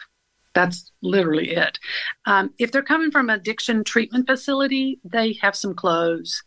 That's 0.53 0.91
literally 1.01 1.51
it. 1.51 1.79
Um, 2.25 2.53
if 2.59 2.71
they're 2.71 2.83
coming 2.83 3.11
from 3.11 3.29
addiction 3.29 3.83
treatment 3.83 4.27
facility, 4.27 4.99
they 5.03 5.33
have 5.41 5.55
some 5.55 5.73
clothes. 5.73 6.43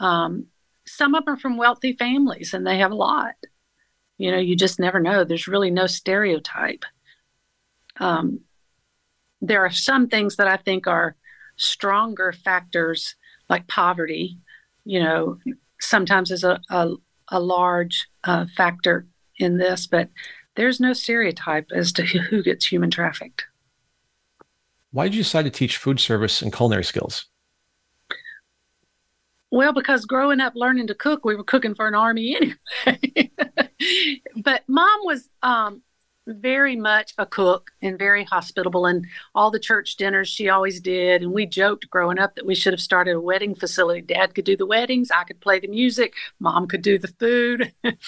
Um, 0.00 0.46
some 0.86 1.14
of 1.14 1.24
them 1.24 1.34
are 1.34 1.38
from 1.38 1.56
wealthy 1.56 1.92
families 1.92 2.52
and 2.52 2.66
they 2.66 2.78
have 2.78 2.90
a 2.90 2.96
lot. 2.96 3.34
You 4.18 4.30
know, 4.30 4.38
you 4.38 4.56
just 4.56 4.78
never 4.78 5.00
know. 5.00 5.24
There's 5.24 5.48
really 5.48 5.70
no 5.70 5.86
stereotype. 5.86 6.84
Um, 8.00 8.40
there 9.40 9.64
are 9.64 9.70
some 9.70 10.08
things 10.08 10.36
that 10.36 10.48
I 10.48 10.56
think 10.56 10.86
are 10.86 11.16
stronger 11.56 12.32
factors, 12.32 13.16
like 13.48 13.68
poverty. 13.68 14.38
You 14.84 15.02
know, 15.02 15.38
sometimes 15.80 16.30
is 16.30 16.44
a, 16.44 16.60
a, 16.70 16.94
a 17.28 17.40
large 17.40 18.08
uh, 18.24 18.46
factor 18.56 19.06
in 19.38 19.58
this, 19.58 19.86
but 19.86 20.08
there's 20.56 20.80
no 20.80 20.92
stereotype 20.92 21.70
as 21.72 21.92
to 21.92 22.04
who 22.04 22.42
gets 22.42 22.66
human 22.66 22.90
trafficked. 22.90 23.46
Why 24.92 25.04
did 25.04 25.14
you 25.14 25.22
decide 25.22 25.42
to 25.44 25.50
teach 25.50 25.76
food 25.76 25.98
service 25.98 26.40
and 26.40 26.52
culinary 26.52 26.84
skills? 26.84 27.26
Well, 29.50 29.72
because 29.72 30.04
growing 30.04 30.40
up 30.40 30.54
learning 30.56 30.88
to 30.88 30.94
cook, 30.94 31.24
we 31.24 31.36
were 31.36 31.44
cooking 31.44 31.74
for 31.74 31.86
an 31.86 31.94
army 31.94 32.36
anyway. 32.86 33.30
but 34.36 34.62
mom 34.68 35.00
was 35.04 35.28
um, 35.42 35.82
very 36.26 36.74
much 36.74 37.12
a 37.18 37.26
cook 37.26 37.72
and 37.82 37.98
very 37.98 38.24
hospitable 38.24 38.86
and 38.86 39.06
all 39.34 39.50
the 39.50 39.58
church 39.58 39.96
dinners 39.96 40.26
she 40.26 40.48
always 40.48 40.80
did 40.80 41.22
and 41.22 41.32
we 41.32 41.44
joked 41.44 41.90
growing 41.90 42.18
up 42.18 42.34
that 42.34 42.46
we 42.46 42.54
should 42.54 42.72
have 42.72 42.80
started 42.80 43.14
a 43.14 43.20
wedding 43.20 43.54
facility 43.54 44.00
dad 44.00 44.34
could 44.34 44.46
do 44.46 44.56
the 44.56 44.64
weddings 44.64 45.10
i 45.10 45.22
could 45.22 45.38
play 45.40 45.60
the 45.60 45.68
music 45.68 46.14
mom 46.40 46.66
could 46.66 46.80
do 46.80 46.98
the 46.98 47.08
food 47.20 47.74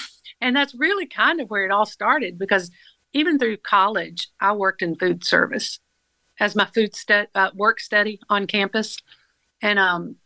and 0.41 0.57
that's 0.57 0.75
really 0.75 1.07
kind 1.07 1.43
of 1.43 1.51
where 1.51 1.67
it 1.67 1.71
all 1.71 1.85
started 1.85 2.39
because 2.39 2.71
even 3.17 3.39
through 3.39 3.57
college, 3.57 4.29
I 4.41 4.53
worked 4.53 4.83
in 4.83 4.95
food 4.95 5.25
service 5.25 5.81
as 6.39 6.55
my 6.55 6.67
food 6.67 6.95
stu- 6.95 7.27
uh, 7.35 7.51
work 7.55 7.81
study 7.81 8.21
on 8.29 8.47
campus. 8.47 8.99
And 9.63 9.79
um, 9.79 10.17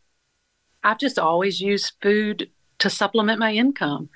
I've 0.83 0.99
just 0.99 1.17
always 1.17 1.61
used 1.61 1.93
food 2.03 2.51
to 2.81 2.91
supplement 2.91 3.39
my 3.39 3.53
income. 3.53 4.11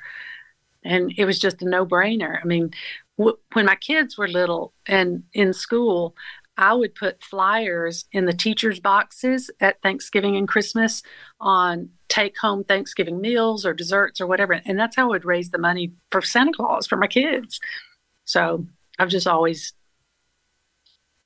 And 0.83 1.13
it 1.17 1.25
was 1.25 1.39
just 1.39 1.63
a 1.63 1.69
no 1.69 1.87
brainer. 1.87 2.41
I 2.43 2.45
mean, 2.45 2.73
w- 3.19 3.39
when 3.53 3.67
my 3.67 3.77
kids 3.77 4.17
were 4.19 4.29
little 4.29 4.73
and 4.87 5.25
in 5.33 5.53
school, 5.53 6.15
I 6.57 6.73
would 6.73 6.95
put 6.95 7.23
flyers 7.23 8.05
in 8.13 8.27
the 8.27 8.33
teachers' 8.33 8.79
boxes 8.81 9.51
at 9.61 9.83
Thanksgiving 9.83 10.37
and 10.37 10.47
Christmas 10.47 11.03
on 11.41 11.91
take 12.09 12.39
home 12.39 12.63
Thanksgiving 12.63 13.21
meals 13.21 13.67
or 13.67 13.75
desserts 13.75 14.21
or 14.21 14.27
whatever. 14.27 14.61
And 14.65 14.79
that's 14.79 14.97
how 14.97 15.05
I 15.05 15.09
would 15.09 15.25
raise 15.25 15.51
the 15.51 15.59
money 15.59 15.93
for 16.11 16.23
Santa 16.23 16.53
Claus 16.53 16.87
for 16.87 16.97
my 16.97 17.09
kids. 17.09 17.59
So 18.25 18.67
I've 18.99 19.09
just 19.09 19.27
always, 19.27 19.73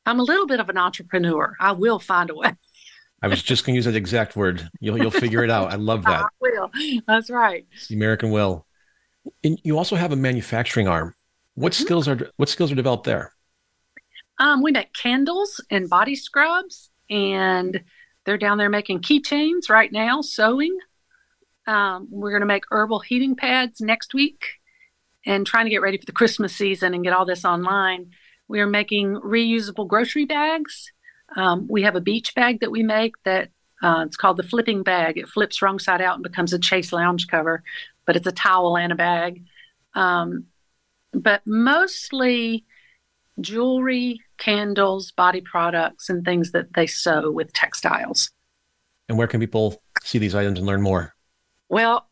I'm 0.07 0.19
a 0.19 0.23
little 0.23 0.47
bit 0.47 0.61
of 0.61 0.71
an 0.71 0.79
entrepreneur. 0.79 1.55
I 1.61 1.73
will 1.73 1.99
find 1.99 2.31
a 2.31 2.35
way. 2.35 2.53
I 3.23 3.27
was 3.27 3.43
just 3.43 3.67
going 3.67 3.75
to 3.75 3.77
use 3.77 3.85
that 3.85 3.97
exact 3.97 4.37
word. 4.37 4.71
You'll 4.81 4.97
you'll 4.97 5.11
figure 5.11 5.43
it 5.43 5.51
out. 5.51 5.73
I 5.73 5.75
love 5.75 6.05
that. 6.05 6.23
I 6.25 6.29
will. 6.41 6.71
That's 7.09 7.29
right. 7.31 7.67
the 7.89 7.97
American 7.97 8.31
will. 8.31 8.65
And 9.43 9.61
you 9.65 9.77
also 9.77 9.97
have 9.97 10.13
a 10.13 10.17
manufacturing 10.17 10.87
arm. 10.87 11.15
What 11.59 11.73
mm-hmm. 11.73 11.85
skills 11.85 12.07
are 12.07 12.31
what 12.37 12.49
skills 12.49 12.71
are 12.71 12.77
developed 12.77 13.05
there? 13.05 13.33
Um, 14.39 14.63
we 14.63 14.71
make 14.71 14.93
candles 14.95 15.61
and 15.71 15.91
body 15.91 16.15
scrubs, 16.15 16.91
and 17.11 17.83
they're 18.25 18.39
down 18.39 18.59
there 18.59 18.71
making 18.71 19.01
keychains 19.01 19.69
right 19.69 19.91
now, 19.91 20.21
sewing. 20.21 20.79
Um, 21.67 22.07
we're 22.13 22.31
going 22.31 22.43
to 22.43 22.47
make 22.47 22.63
herbal 22.71 23.01
heating 23.01 23.35
pads 23.35 23.81
next 23.81 24.15
week 24.15 24.45
and 25.27 25.45
trying 25.45 25.65
to 25.65 25.71
get 25.71 25.83
ready 25.83 25.99
for 25.99 26.07
the 26.07 26.13
Christmas 26.13 26.55
season 26.55 26.95
and 26.95 27.03
get 27.03 27.13
all 27.13 27.27
this 27.27 27.45
online. 27.45 28.13
We 28.47 28.61
are 28.61 28.67
making 28.67 29.17
reusable 29.17 29.89
grocery 29.89 30.27
bags. 30.27 30.93
Um, 31.35 31.67
we 31.69 31.83
have 31.83 31.97
a 31.97 32.01
beach 32.01 32.37
bag 32.37 32.61
that 32.61 32.71
we 32.71 32.85
make 32.85 33.15
that 33.25 33.51
uh, 33.83 34.05
it's 34.07 34.17
called 34.17 34.37
the 34.37 34.45
flipping 34.45 34.85
bag. 34.85 35.19
It 35.19 35.29
flips 35.29 35.61
wrong 35.61 35.81
side 35.81 36.01
out 36.01 36.15
and 36.15 36.23
becomes 36.23 36.53
a 36.53 36.59
Chase 36.59 36.93
lounge 36.93 37.27
cover, 37.27 37.65
but 38.07 38.15
it's 38.15 38.27
a 38.29 38.33
towel 38.33 38.79
and 38.79 38.93
a 38.93 38.97
bag. 38.97 39.43
Um, 39.95 40.47
but 41.19 41.43
mostly 41.47 42.65
jewelry, 43.41 44.21
candles, 44.39 45.13
body 45.13 45.41
products, 45.41 46.09
and 46.09 46.25
things 46.25 46.53
that 46.53 46.75
they 46.75 46.87
sew 46.87 47.31
with 47.31 47.53
textiles. 47.53 48.31
And 49.09 49.17
where 49.17 49.27
can 49.27 49.41
people 49.41 49.81
see 50.03 50.19
these 50.19 50.35
items 50.35 50.59
and 50.59 50.67
learn 50.67 50.83
more? 50.83 51.15
Well, 51.69 52.09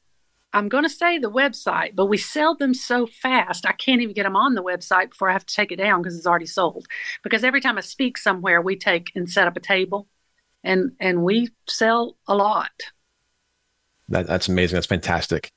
I'm 0.52 0.68
going 0.68 0.84
to 0.84 0.90
say 0.90 1.18
the 1.18 1.30
website, 1.30 1.94
but 1.94 2.06
we 2.06 2.16
sell 2.16 2.54
them 2.54 2.72
so 2.72 3.06
fast, 3.06 3.66
I 3.66 3.72
can't 3.72 4.00
even 4.00 4.14
get 4.14 4.22
them 4.22 4.36
on 4.36 4.54
the 4.54 4.62
website 4.62 5.10
before 5.10 5.28
I 5.28 5.34
have 5.34 5.44
to 5.44 5.54
take 5.54 5.70
it 5.70 5.76
down 5.76 6.00
because 6.00 6.16
it's 6.16 6.26
already 6.26 6.46
sold. 6.46 6.86
Because 7.22 7.44
every 7.44 7.60
time 7.60 7.76
I 7.76 7.82
speak 7.82 8.16
somewhere, 8.16 8.62
we 8.62 8.76
take 8.76 9.12
and 9.14 9.30
set 9.30 9.46
up 9.46 9.56
a 9.56 9.60
table, 9.60 10.08
and 10.64 10.92
and 10.98 11.22
we 11.22 11.50
sell 11.68 12.16
a 12.26 12.34
lot. 12.34 12.70
That, 14.08 14.26
that's 14.26 14.48
amazing. 14.48 14.76
That's 14.76 14.86
fantastic. 14.86 15.50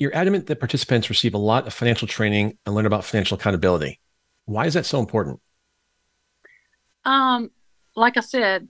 You're 0.00 0.16
adamant 0.16 0.46
that 0.46 0.58
participants 0.58 1.10
receive 1.10 1.34
a 1.34 1.38
lot 1.38 1.66
of 1.66 1.74
financial 1.74 2.08
training 2.08 2.56
and 2.64 2.74
learn 2.74 2.86
about 2.86 3.04
financial 3.04 3.36
accountability. 3.36 4.00
Why 4.46 4.64
is 4.64 4.72
that 4.72 4.86
so 4.86 4.98
important? 4.98 5.40
Um, 7.04 7.50
like 7.94 8.16
I 8.16 8.20
said, 8.20 8.68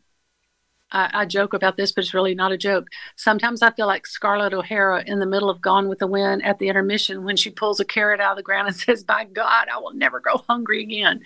I, 0.90 1.10
I, 1.12 1.26
joke 1.26 1.54
about 1.54 1.76
this, 1.76 1.92
but 1.92 2.02
it's 2.02 2.14
really 2.14 2.34
not 2.34 2.50
a 2.50 2.58
joke. 2.58 2.88
Sometimes 3.16 3.62
I 3.62 3.70
feel 3.70 3.86
like 3.86 4.08
Scarlett 4.08 4.52
O'Hara 4.52 5.04
in 5.06 5.20
the 5.20 5.26
middle 5.26 5.50
of 5.50 5.60
Gone 5.60 5.88
with 5.88 6.00
the 6.00 6.08
Wind 6.08 6.44
at 6.44 6.58
the 6.58 6.68
intermission 6.68 7.22
when 7.22 7.36
she 7.36 7.50
pulls 7.50 7.78
a 7.78 7.84
carrot 7.84 8.20
out 8.20 8.32
of 8.32 8.36
the 8.36 8.42
ground 8.42 8.66
and 8.66 8.76
says, 8.76 9.04
By 9.04 9.24
God, 9.24 9.68
I 9.72 9.78
will 9.78 9.94
never 9.94 10.18
go 10.18 10.44
hungry 10.48 10.82
again. 10.82 11.20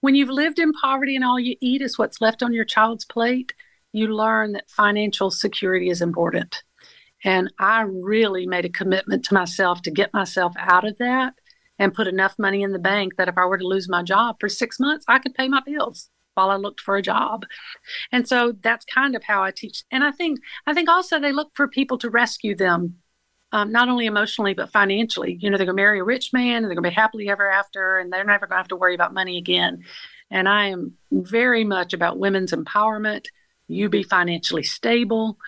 When 0.00 0.14
you've 0.14 0.30
lived 0.30 0.58
in 0.58 0.72
poverty 0.72 1.16
and 1.16 1.24
all 1.24 1.38
you 1.38 1.56
eat 1.60 1.82
is 1.82 1.98
what's 1.98 2.22
left 2.22 2.42
on 2.42 2.54
your 2.54 2.64
child's 2.64 3.04
plate, 3.04 3.52
you 3.92 4.08
learn 4.08 4.52
that 4.52 4.70
financial 4.70 5.30
security 5.30 5.90
is 5.90 6.00
important. 6.00 6.62
And 7.24 7.52
I 7.58 7.82
really 7.82 8.46
made 8.46 8.64
a 8.64 8.70
commitment 8.70 9.24
to 9.26 9.34
myself 9.34 9.82
to 9.82 9.90
get 9.90 10.14
myself 10.14 10.54
out 10.58 10.86
of 10.86 10.98
that 10.98 11.34
and 11.78 11.94
put 11.94 12.06
enough 12.06 12.38
money 12.38 12.62
in 12.62 12.72
the 12.72 12.78
bank 12.78 13.16
that 13.16 13.28
if 13.28 13.38
I 13.38 13.46
were 13.46 13.58
to 13.58 13.66
lose 13.66 13.88
my 13.88 14.02
job 14.02 14.36
for 14.38 14.48
six 14.48 14.78
months, 14.78 15.04
I 15.08 15.18
could 15.18 15.34
pay 15.34 15.48
my 15.48 15.60
bills 15.64 16.10
while 16.34 16.50
I 16.50 16.56
looked 16.56 16.80
for 16.80 16.96
a 16.96 17.02
job. 17.02 17.44
And 18.12 18.28
so 18.28 18.52
that's 18.62 18.84
kind 18.84 19.16
of 19.16 19.22
how 19.24 19.42
I 19.42 19.50
teach. 19.50 19.84
And 19.90 20.04
I 20.04 20.12
think 20.12 20.40
I 20.66 20.74
think 20.74 20.88
also 20.88 21.18
they 21.18 21.32
look 21.32 21.50
for 21.54 21.68
people 21.68 21.98
to 21.98 22.10
rescue 22.10 22.54
them, 22.54 22.96
um, 23.52 23.72
not 23.72 23.88
only 23.88 24.06
emotionally 24.06 24.54
but 24.54 24.70
financially. 24.70 25.38
You 25.40 25.50
know, 25.50 25.56
they're 25.56 25.66
gonna 25.66 25.76
marry 25.76 26.00
a 26.00 26.04
rich 26.04 26.32
man 26.32 26.56
and 26.56 26.64
they're 26.66 26.74
gonna 26.74 26.88
be 26.88 26.94
happily 26.94 27.28
ever 27.28 27.50
after, 27.50 27.98
and 27.98 28.12
they're 28.12 28.24
never 28.24 28.46
gonna 28.46 28.60
have 28.60 28.68
to 28.68 28.76
worry 28.76 28.94
about 28.94 29.14
money 29.14 29.38
again. 29.38 29.82
And 30.30 30.48
I 30.48 30.66
am 30.66 30.94
very 31.10 31.64
much 31.64 31.92
about 31.92 32.18
women's 32.18 32.52
empowerment. 32.52 33.26
You 33.68 33.88
be 33.88 34.02
financially 34.02 34.62
stable. 34.62 35.38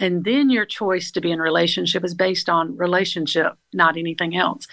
And 0.00 0.24
then 0.24 0.50
your 0.50 0.64
choice 0.64 1.10
to 1.12 1.20
be 1.20 1.30
in 1.30 1.38
relationship 1.38 2.04
is 2.04 2.14
based 2.14 2.48
on 2.48 2.76
relationship, 2.76 3.52
not 3.72 3.96
anything 3.96 4.34
else. 4.34 4.66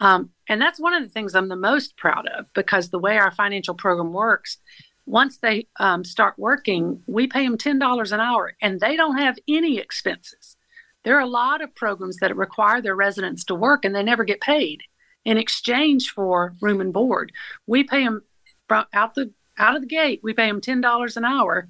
Um, 0.00 0.30
and 0.48 0.60
that's 0.60 0.80
one 0.80 0.94
of 0.94 1.02
the 1.02 1.08
things 1.08 1.34
I'm 1.34 1.48
the 1.48 1.56
most 1.56 1.96
proud 1.96 2.26
of 2.28 2.46
because 2.54 2.88
the 2.88 2.98
way 2.98 3.18
our 3.18 3.32
financial 3.32 3.74
program 3.74 4.12
works, 4.12 4.58
once 5.04 5.38
they 5.38 5.66
um, 5.80 6.04
start 6.04 6.34
working, 6.38 7.02
we 7.06 7.26
pay 7.26 7.44
them 7.44 7.58
$10 7.58 8.12
an 8.12 8.20
hour 8.20 8.54
and 8.62 8.80
they 8.80 8.96
don't 8.96 9.18
have 9.18 9.38
any 9.48 9.78
expenses. 9.78 10.56
There 11.04 11.16
are 11.16 11.20
a 11.20 11.26
lot 11.26 11.60
of 11.60 11.74
programs 11.74 12.18
that 12.18 12.36
require 12.36 12.80
their 12.80 12.94
residents 12.94 13.44
to 13.44 13.54
work 13.54 13.84
and 13.84 13.94
they 13.94 14.02
never 14.02 14.24
get 14.24 14.40
paid 14.40 14.82
in 15.24 15.36
exchange 15.36 16.10
for 16.10 16.54
room 16.60 16.80
and 16.80 16.92
board. 16.92 17.32
We 17.66 17.84
pay 17.84 18.04
them 18.04 18.22
out 18.70 19.14
the 19.14 19.32
out 19.58 19.76
of 19.76 19.82
the 19.82 19.88
gate, 19.88 20.20
we 20.22 20.32
pay 20.32 20.46
them 20.46 20.60
$10 20.60 21.16
an 21.16 21.24
hour. 21.24 21.68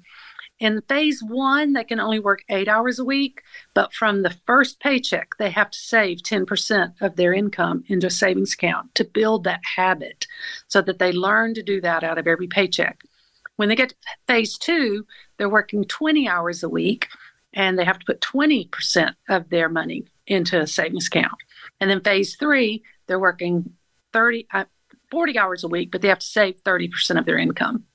In 0.59 0.81
phase 0.87 1.21
one, 1.21 1.73
they 1.73 1.83
can 1.83 1.99
only 1.99 2.19
work 2.19 2.43
eight 2.47 2.67
hours 2.67 2.99
a 2.99 3.05
week, 3.05 3.41
but 3.73 3.93
from 3.93 4.21
the 4.21 4.35
first 4.45 4.79
paycheck, 4.79 5.31
they 5.37 5.49
have 5.49 5.71
to 5.71 5.79
save 5.79 6.19
10% 6.19 6.93
of 7.01 7.15
their 7.15 7.33
income 7.33 7.83
into 7.87 8.07
a 8.07 8.11
savings 8.11 8.53
account 8.53 8.93
to 8.95 9.03
build 9.03 9.43
that 9.43 9.61
habit 9.75 10.27
so 10.67 10.81
that 10.81 10.99
they 10.99 11.11
learn 11.11 11.53
to 11.55 11.63
do 11.63 11.81
that 11.81 12.03
out 12.03 12.17
of 12.17 12.27
every 12.27 12.47
paycheck. 12.47 13.01
When 13.55 13.69
they 13.69 13.75
get 13.75 13.89
to 13.89 13.95
phase 14.27 14.57
two, 14.57 15.05
they're 15.37 15.49
working 15.49 15.83
20 15.85 16.27
hours 16.27 16.63
a 16.63 16.69
week 16.69 17.07
and 17.53 17.77
they 17.77 17.85
have 17.85 17.99
to 17.99 18.05
put 18.05 18.21
20% 18.21 19.13
of 19.29 19.49
their 19.49 19.69
money 19.69 20.05
into 20.27 20.59
a 20.59 20.67
savings 20.67 21.07
account. 21.07 21.33
And 21.79 21.89
then 21.89 22.01
phase 22.01 22.35
three, 22.35 22.83
they're 23.07 23.19
working 23.19 23.73
30, 24.11 24.47
uh, 24.53 24.65
40 25.11 25.37
hours 25.37 25.63
a 25.63 25.67
week, 25.67 25.91
but 25.91 26.01
they 26.01 26.07
have 26.07 26.19
to 26.19 26.25
save 26.25 26.63
30% 26.63 27.19
of 27.19 27.25
their 27.25 27.37
income. 27.37 27.85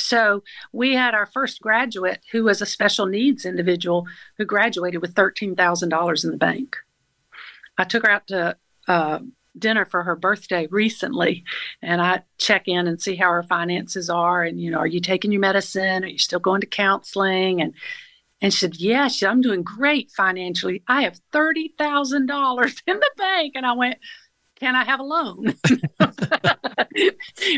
So 0.00 0.42
we 0.72 0.94
had 0.94 1.14
our 1.14 1.26
first 1.26 1.60
graduate 1.60 2.20
who 2.32 2.44
was 2.44 2.60
a 2.60 2.66
special 2.66 3.06
needs 3.06 3.44
individual 3.44 4.06
who 4.38 4.44
graduated 4.44 5.00
with 5.02 5.14
$13,000 5.14 6.24
in 6.24 6.30
the 6.30 6.36
bank. 6.36 6.76
I 7.78 7.84
took 7.84 8.04
her 8.04 8.10
out 8.10 8.26
to 8.28 8.56
uh, 8.88 9.20
dinner 9.58 9.84
for 9.84 10.02
her 10.02 10.16
birthday 10.16 10.66
recently, 10.70 11.44
and 11.82 12.00
I 12.02 12.22
check 12.38 12.66
in 12.66 12.86
and 12.86 13.00
see 13.00 13.16
how 13.16 13.30
her 13.30 13.42
finances 13.42 14.10
are. 14.10 14.42
And 14.42 14.60
you 14.60 14.70
know, 14.70 14.78
are 14.78 14.86
you 14.86 15.00
taking 15.00 15.32
your 15.32 15.40
medicine? 15.40 16.04
Are 16.04 16.08
you 16.08 16.18
still 16.18 16.40
going 16.40 16.60
to 16.60 16.66
counseling? 16.66 17.60
And 17.60 17.74
and 18.42 18.52
she 18.52 18.60
said, 18.60 19.12
said, 19.12 19.28
I'm 19.28 19.42
doing 19.42 19.62
great 19.62 20.10
financially. 20.12 20.82
I 20.88 21.02
have 21.02 21.20
$30,000 21.32 22.82
in 22.86 22.96
the 22.96 23.10
bank. 23.16 23.52
And 23.54 23.66
I 23.66 23.72
went, 23.72 23.98
Can 24.60 24.76
I 24.76 24.84
have 24.84 25.00
a 25.00 25.02
loan? 25.02 25.54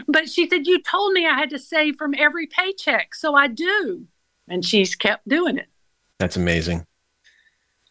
but 0.08 0.28
she 0.28 0.48
said, 0.48 0.66
You 0.66 0.80
told 0.82 1.12
me 1.12 1.26
I 1.26 1.34
had 1.36 1.50
to 1.50 1.58
save 1.58 1.96
from 1.96 2.14
every 2.16 2.46
paycheck. 2.46 3.14
So 3.14 3.34
I 3.34 3.48
do. 3.48 4.06
And 4.48 4.64
she's 4.64 4.94
kept 4.94 5.28
doing 5.28 5.58
it. 5.58 5.68
That's 6.18 6.36
amazing. 6.36 6.86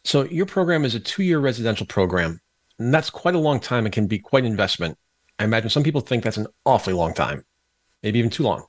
So 0.04 0.24
your 0.24 0.46
program 0.46 0.84
is 0.84 0.94
a 0.94 1.00
two 1.00 1.22
year 1.22 1.38
residential 1.40 1.86
program. 1.86 2.40
And 2.78 2.92
that's 2.92 3.10
quite 3.10 3.34
a 3.34 3.38
long 3.38 3.60
time 3.60 3.84
and 3.84 3.92
can 3.92 4.06
be 4.06 4.18
quite 4.18 4.44
an 4.44 4.50
investment. 4.50 4.96
I 5.38 5.44
imagine 5.44 5.70
some 5.70 5.82
people 5.82 6.00
think 6.00 6.24
that's 6.24 6.38
an 6.38 6.46
awfully 6.64 6.94
long 6.94 7.12
time, 7.14 7.44
maybe 8.02 8.18
even 8.18 8.30
too 8.30 8.42
long. 8.42 8.64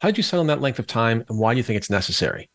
How 0.00 0.08
did 0.08 0.16
you 0.16 0.22
settle 0.22 0.40
on 0.40 0.46
that 0.46 0.60
length 0.60 0.78
of 0.78 0.86
time 0.86 1.24
and 1.28 1.38
why 1.38 1.54
do 1.54 1.58
you 1.58 1.64
think 1.64 1.76
it's 1.76 1.90
necessary? 1.90 2.48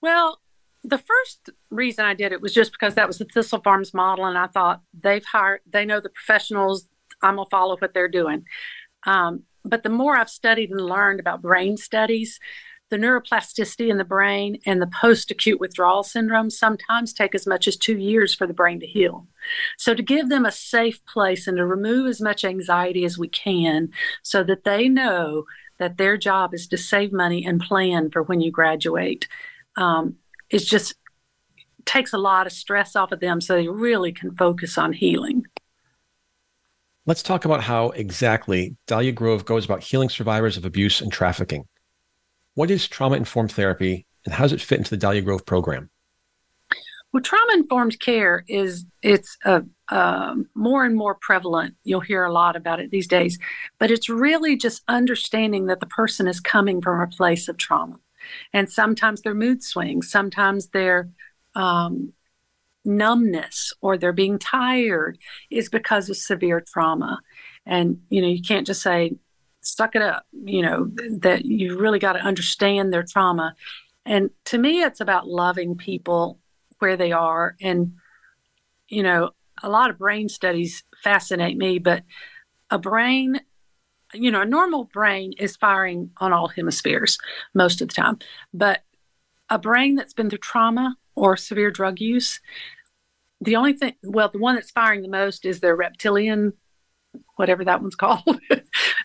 Well, 0.00 0.40
the 0.82 0.98
first 0.98 1.50
reason 1.70 2.04
I 2.04 2.14
did 2.14 2.32
it 2.32 2.40
was 2.40 2.54
just 2.54 2.72
because 2.72 2.94
that 2.94 3.06
was 3.06 3.18
the 3.18 3.24
Thistle 3.26 3.60
Farms 3.60 3.92
model, 3.92 4.24
and 4.24 4.38
I 4.38 4.46
thought 4.46 4.82
they've 5.02 5.24
hired, 5.24 5.60
they 5.66 5.84
know 5.84 6.00
the 6.00 6.10
professionals. 6.10 6.88
I'm 7.22 7.36
gonna 7.36 7.48
follow 7.50 7.76
what 7.78 7.94
they're 7.94 8.08
doing. 8.08 8.44
Um, 9.06 9.44
but 9.64 9.82
the 9.82 9.90
more 9.90 10.16
I've 10.16 10.30
studied 10.30 10.70
and 10.70 10.80
learned 10.80 11.20
about 11.20 11.42
brain 11.42 11.76
studies, 11.76 12.38
the 12.88 12.96
neuroplasticity 12.96 13.88
in 13.88 13.98
the 13.98 14.04
brain 14.04 14.58
and 14.66 14.82
the 14.82 14.90
post 15.00 15.30
acute 15.30 15.60
withdrawal 15.60 16.02
syndrome 16.02 16.50
sometimes 16.50 17.12
take 17.12 17.34
as 17.34 17.46
much 17.46 17.68
as 17.68 17.76
two 17.76 17.96
years 17.96 18.34
for 18.34 18.46
the 18.46 18.54
brain 18.54 18.80
to 18.80 18.86
heal. 18.86 19.26
So, 19.78 19.94
to 19.94 20.02
give 20.02 20.28
them 20.28 20.44
a 20.44 20.52
safe 20.52 21.04
place 21.06 21.46
and 21.46 21.56
to 21.56 21.66
remove 21.66 22.08
as 22.08 22.20
much 22.20 22.44
anxiety 22.44 23.04
as 23.04 23.18
we 23.18 23.28
can 23.28 23.90
so 24.22 24.42
that 24.44 24.64
they 24.64 24.88
know 24.88 25.44
that 25.78 25.98
their 25.98 26.16
job 26.16 26.52
is 26.52 26.66
to 26.68 26.76
save 26.76 27.12
money 27.12 27.44
and 27.44 27.60
plan 27.60 28.10
for 28.10 28.22
when 28.22 28.40
you 28.40 28.50
graduate 28.50 29.28
um, 29.76 30.16
it 30.50 30.58
just 30.58 30.94
takes 31.86 32.12
a 32.12 32.18
lot 32.18 32.46
of 32.46 32.52
stress 32.52 32.96
off 32.96 33.12
of 33.12 33.20
them 33.20 33.40
so 33.40 33.54
they 33.54 33.68
really 33.68 34.12
can 34.12 34.34
focus 34.36 34.78
on 34.78 34.92
healing. 34.92 35.44
Let's 37.06 37.22
talk 37.22 37.44
about 37.44 37.62
how 37.62 37.90
exactly 37.90 38.76
Dahlia 38.86 39.12
Grove 39.12 39.44
goes 39.44 39.64
about 39.64 39.82
healing 39.82 40.10
survivors 40.10 40.56
of 40.56 40.64
abuse 40.64 41.00
and 41.00 41.12
trafficking. 41.12 41.66
What 42.54 42.70
is 42.70 42.86
trauma 42.86 43.16
informed 43.16 43.52
therapy 43.52 44.06
and 44.24 44.34
how 44.34 44.44
does 44.44 44.52
it 44.52 44.60
fit 44.60 44.78
into 44.78 44.90
the 44.90 44.96
Dahlia 44.96 45.22
Grove 45.22 45.46
program? 45.46 45.90
Well, 47.12 47.22
trauma 47.22 47.54
informed 47.54 47.98
care 47.98 48.44
is 48.46 48.84
it's 49.02 49.36
a, 49.44 49.64
uh, 49.88 50.36
more 50.54 50.84
and 50.84 50.94
more 50.94 51.16
prevalent. 51.16 51.74
You'll 51.82 52.00
hear 52.00 52.22
a 52.22 52.32
lot 52.32 52.54
about 52.54 52.78
it 52.78 52.90
these 52.90 53.08
days, 53.08 53.38
but 53.80 53.90
it's 53.90 54.08
really 54.08 54.56
just 54.56 54.84
understanding 54.86 55.66
that 55.66 55.80
the 55.80 55.86
person 55.86 56.28
is 56.28 56.38
coming 56.38 56.80
from 56.80 57.00
a 57.00 57.08
place 57.08 57.48
of 57.48 57.56
trauma. 57.56 57.98
And 58.52 58.70
sometimes 58.70 59.22
their 59.22 59.34
mood 59.34 59.64
swings, 59.64 60.08
sometimes 60.08 60.68
their 60.68 61.08
um, 61.54 62.12
numbness 62.84 63.72
or 63.80 63.96
they're 63.96 64.12
being 64.12 64.38
tired 64.38 65.18
is 65.50 65.68
because 65.68 66.08
of 66.08 66.16
severe 66.16 66.60
trauma. 66.60 67.20
And, 67.66 68.00
you 68.08 68.22
know, 68.22 68.28
you 68.28 68.42
can't 68.42 68.66
just 68.66 68.82
say, 68.82 69.16
suck 69.60 69.94
it 69.94 70.02
up, 70.02 70.26
you 70.32 70.62
know, 70.62 70.90
that 71.20 71.44
you 71.44 71.78
really 71.78 71.98
got 71.98 72.14
to 72.14 72.20
understand 72.20 72.92
their 72.92 73.02
trauma. 73.02 73.54
And 74.06 74.30
to 74.46 74.58
me, 74.58 74.82
it's 74.82 75.00
about 75.00 75.28
loving 75.28 75.76
people 75.76 76.40
where 76.78 76.96
they 76.96 77.12
are. 77.12 77.56
And, 77.60 77.94
you 78.88 79.02
know, 79.02 79.30
a 79.62 79.68
lot 79.68 79.90
of 79.90 79.98
brain 79.98 80.28
studies 80.28 80.82
fascinate 81.04 81.58
me, 81.58 81.78
but 81.78 82.04
a 82.70 82.78
brain 82.78 83.40
you 84.14 84.30
know, 84.30 84.40
a 84.40 84.46
normal 84.46 84.84
brain 84.84 85.32
is 85.38 85.56
firing 85.56 86.10
on 86.18 86.32
all 86.32 86.48
hemispheres 86.48 87.18
most 87.54 87.80
of 87.80 87.88
the 87.88 87.94
time. 87.94 88.18
But 88.52 88.82
a 89.48 89.58
brain 89.58 89.94
that's 89.94 90.14
been 90.14 90.28
through 90.28 90.38
trauma 90.38 90.96
or 91.20 91.36
severe 91.36 91.70
drug 91.70 92.00
use, 92.00 92.40
the 93.42 93.56
only 93.56 93.74
thing, 93.74 93.94
well, 94.02 94.30
the 94.30 94.38
one 94.38 94.54
that's 94.54 94.70
firing 94.70 95.02
the 95.02 95.08
most 95.08 95.44
is 95.44 95.60
their 95.60 95.76
reptilian, 95.76 96.54
whatever 97.36 97.64
that 97.64 97.82
one's 97.82 97.94
called. 98.04 98.40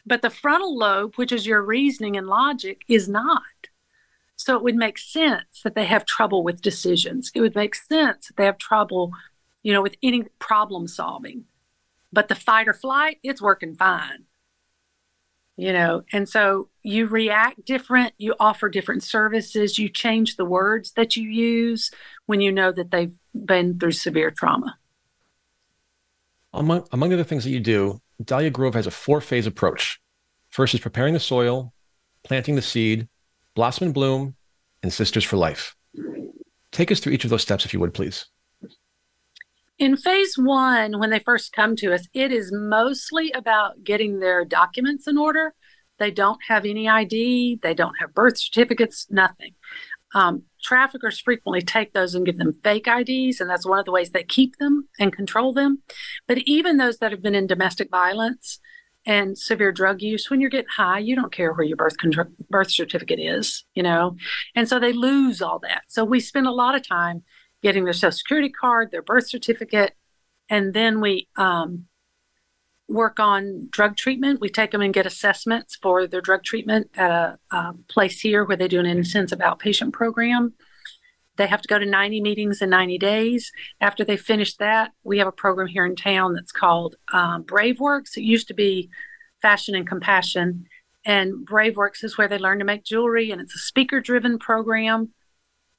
but 0.05 0.21
the 0.21 0.29
frontal 0.29 0.77
lobe, 0.77 1.15
which 1.15 1.31
is 1.31 1.45
your 1.45 1.61
reasoning 1.61 2.15
and 2.15 2.27
logic, 2.27 2.81
is 2.87 3.09
not. 3.09 3.41
So 4.37 4.55
it 4.55 4.63
would 4.63 4.75
make 4.75 4.97
sense 4.97 5.61
that 5.63 5.75
they 5.75 5.85
have 5.85 6.05
trouble 6.05 6.43
with 6.43 6.61
decisions. 6.61 7.31
It 7.33 7.41
would 7.41 7.55
make 7.55 7.75
sense 7.75 8.27
that 8.27 8.37
they 8.37 8.45
have 8.45 8.57
trouble, 8.57 9.11
you 9.63 9.73
know, 9.73 9.81
with 9.81 9.95
any 10.03 10.23
problem 10.39 10.87
solving. 10.87 11.45
But 12.11 12.27
the 12.27 12.35
fight 12.35 12.67
or 12.67 12.73
flight, 12.73 13.19
it's 13.23 13.41
working 13.41 13.75
fine 13.75 14.25
you 15.57 15.71
know 15.71 16.03
and 16.11 16.27
so 16.27 16.69
you 16.83 17.07
react 17.07 17.63
different 17.65 18.13
you 18.17 18.35
offer 18.39 18.69
different 18.69 19.03
services 19.03 19.79
you 19.79 19.89
change 19.89 20.35
the 20.35 20.45
words 20.45 20.91
that 20.93 21.15
you 21.15 21.29
use 21.29 21.91
when 22.25 22.41
you 22.41 22.51
know 22.51 22.71
that 22.71 22.91
they've 22.91 23.15
been 23.33 23.77
through 23.77 23.91
severe 23.91 24.31
trauma. 24.31 24.77
Among 26.53 26.87
among 26.91 27.09
the 27.09 27.15
other 27.15 27.23
things 27.23 27.43
that 27.43 27.51
you 27.51 27.59
do 27.59 28.01
dahlia 28.23 28.49
grove 28.49 28.75
has 28.75 28.87
a 28.87 28.91
four 28.91 29.21
phase 29.21 29.47
approach. 29.47 29.99
First 30.49 30.73
is 30.73 30.79
preparing 30.79 31.13
the 31.13 31.19
soil 31.19 31.73
planting 32.23 32.55
the 32.55 32.61
seed 32.61 33.07
blossom 33.55 33.85
and 33.85 33.93
bloom 33.93 34.35
and 34.83 34.91
sisters 34.91 35.23
for 35.23 35.37
life. 35.37 35.75
Take 36.71 36.91
us 36.91 36.99
through 36.99 37.13
each 37.13 37.23
of 37.23 37.29
those 37.29 37.41
steps 37.41 37.65
if 37.65 37.73
you 37.73 37.79
would 37.79 37.93
please 37.93 38.25
in 39.77 39.97
phase 39.97 40.35
one, 40.37 40.99
when 40.99 41.09
they 41.09 41.19
first 41.19 41.51
come 41.51 41.75
to 41.77 41.93
us, 41.93 42.07
it 42.13 42.31
is 42.31 42.51
mostly 42.53 43.31
about 43.31 43.83
getting 43.83 44.19
their 44.19 44.45
documents 44.45 45.07
in 45.07 45.17
order. 45.17 45.53
They 45.97 46.11
don't 46.11 46.39
have 46.47 46.65
any 46.65 46.87
ID, 46.87 47.59
they 47.61 47.73
don't 47.73 47.95
have 47.99 48.13
birth 48.13 48.37
certificates, 48.37 49.07
nothing. 49.09 49.53
Um, 50.13 50.43
traffickers 50.63 51.19
frequently 51.19 51.61
take 51.61 51.93
those 51.93 52.15
and 52.15 52.25
give 52.25 52.37
them 52.37 52.53
fake 52.63 52.87
IDs, 52.87 53.41
and 53.41 53.49
that's 53.49 53.65
one 53.67 53.79
of 53.79 53.85
the 53.85 53.91
ways 53.91 54.11
they 54.11 54.23
keep 54.23 54.57
them 54.57 54.87
and 54.97 55.11
control 55.11 55.53
them. 55.53 55.83
But 56.27 56.39
even 56.39 56.77
those 56.77 56.99
that 56.99 57.11
have 57.11 57.21
been 57.21 57.35
in 57.35 57.47
domestic 57.47 57.89
violence 57.89 58.59
and 59.05 59.37
severe 59.37 59.73
drug 59.73 60.01
use, 60.01 60.29
when 60.29 60.39
you're 60.39 60.49
getting 60.49 60.69
high, 60.75 60.99
you 60.99 61.15
don't 61.15 61.33
care 61.33 61.53
where 61.53 61.65
your 61.65 61.75
birth 61.75 61.97
birth 62.49 62.71
certificate 62.71 63.19
is, 63.19 63.65
you 63.73 63.83
know, 63.83 64.15
and 64.55 64.69
so 64.69 64.79
they 64.79 64.93
lose 64.93 65.41
all 65.41 65.59
that. 65.59 65.83
So 65.89 66.05
we 66.05 66.21
spend 66.21 66.47
a 66.47 66.51
lot 66.51 66.75
of 66.75 66.87
time 66.87 67.23
getting 67.65 67.83
their 67.83 67.93
social 67.93 68.11
security 68.11 68.47
card, 68.47 68.91
their 68.91 69.01
birth 69.01 69.27
certificate, 69.27 69.95
and 70.49 70.75
then 70.75 71.01
we 71.01 71.27
um, 71.35 71.85
work 72.87 73.19
on 73.19 73.67
drug 73.71 73.97
treatment. 73.97 74.39
We 74.39 74.49
take 74.49 74.69
them 74.69 74.81
and 74.81 74.93
get 74.93 75.07
assessments 75.07 75.75
for 75.81 76.05
their 76.05 76.21
drug 76.21 76.43
treatment 76.43 76.91
at 76.95 77.09
a, 77.09 77.39
a 77.49 77.73
place 77.89 78.19
here 78.19 78.45
where 78.45 78.55
they 78.55 78.67
do 78.67 78.79
an 78.79 78.85
intensive 78.85 79.39
outpatient 79.39 79.93
program. 79.93 80.53
They 81.37 81.47
have 81.47 81.63
to 81.63 81.67
go 81.67 81.79
to 81.79 81.87
90 81.87 82.21
meetings 82.21 82.61
in 82.61 82.69
90 82.69 82.99
days. 82.99 83.51
After 83.81 84.05
they 84.05 84.15
finish 84.15 84.55
that, 84.57 84.91
we 85.03 85.17
have 85.17 85.27
a 85.27 85.31
program 85.31 85.65
here 85.65 85.87
in 85.87 85.95
town 85.95 86.35
that's 86.35 86.51
called 86.51 86.97
um, 87.11 87.45
BraveWorks. 87.45 88.15
It 88.15 88.21
used 88.21 88.47
to 88.49 88.53
be 88.53 88.91
Fashion 89.41 89.73
and 89.73 89.87
Compassion. 89.87 90.67
And 91.03 91.43
Brave 91.43 91.77
Works 91.77 92.03
is 92.03 92.15
where 92.15 92.27
they 92.27 92.37
learn 92.37 92.59
to 92.59 92.65
make 92.65 92.83
jewelry, 92.83 93.31
and 93.31 93.41
it's 93.41 93.55
a 93.55 93.59
speaker 93.59 93.99
driven 93.99 94.37
program 94.37 95.13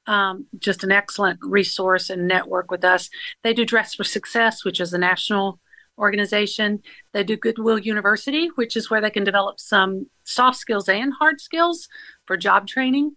um, 0.07 0.47
just 0.59 0.85
an 0.85 0.93
excellent 0.93 1.41
resource 1.43 2.11
and 2.11 2.29
network 2.29 2.71
with 2.71 2.85
us. 2.85 3.11
They 3.43 3.53
do 3.53 3.65
Dress 3.65 3.95
for 3.95 4.05
Success, 4.05 4.65
which 4.65 4.81
is 4.81 4.93
a 4.93 4.99
national 4.99 5.61
organization. 5.99 6.83
They 7.13 7.25
do 7.25 7.37
Goodwill 7.37 7.79
University, 7.79 8.49
which 8.55 8.77
is 8.77 8.91
where 8.91 9.01
they 9.01 9.11
can 9.11 9.25
develop 9.25 9.59
some 9.59 10.09
soft 10.25 10.59
skills 10.59 10.89
and 10.89 11.13
hard 11.19 11.41
skills 11.41 11.89
for 12.27 12.37
job 12.37 12.67
training 12.67 13.17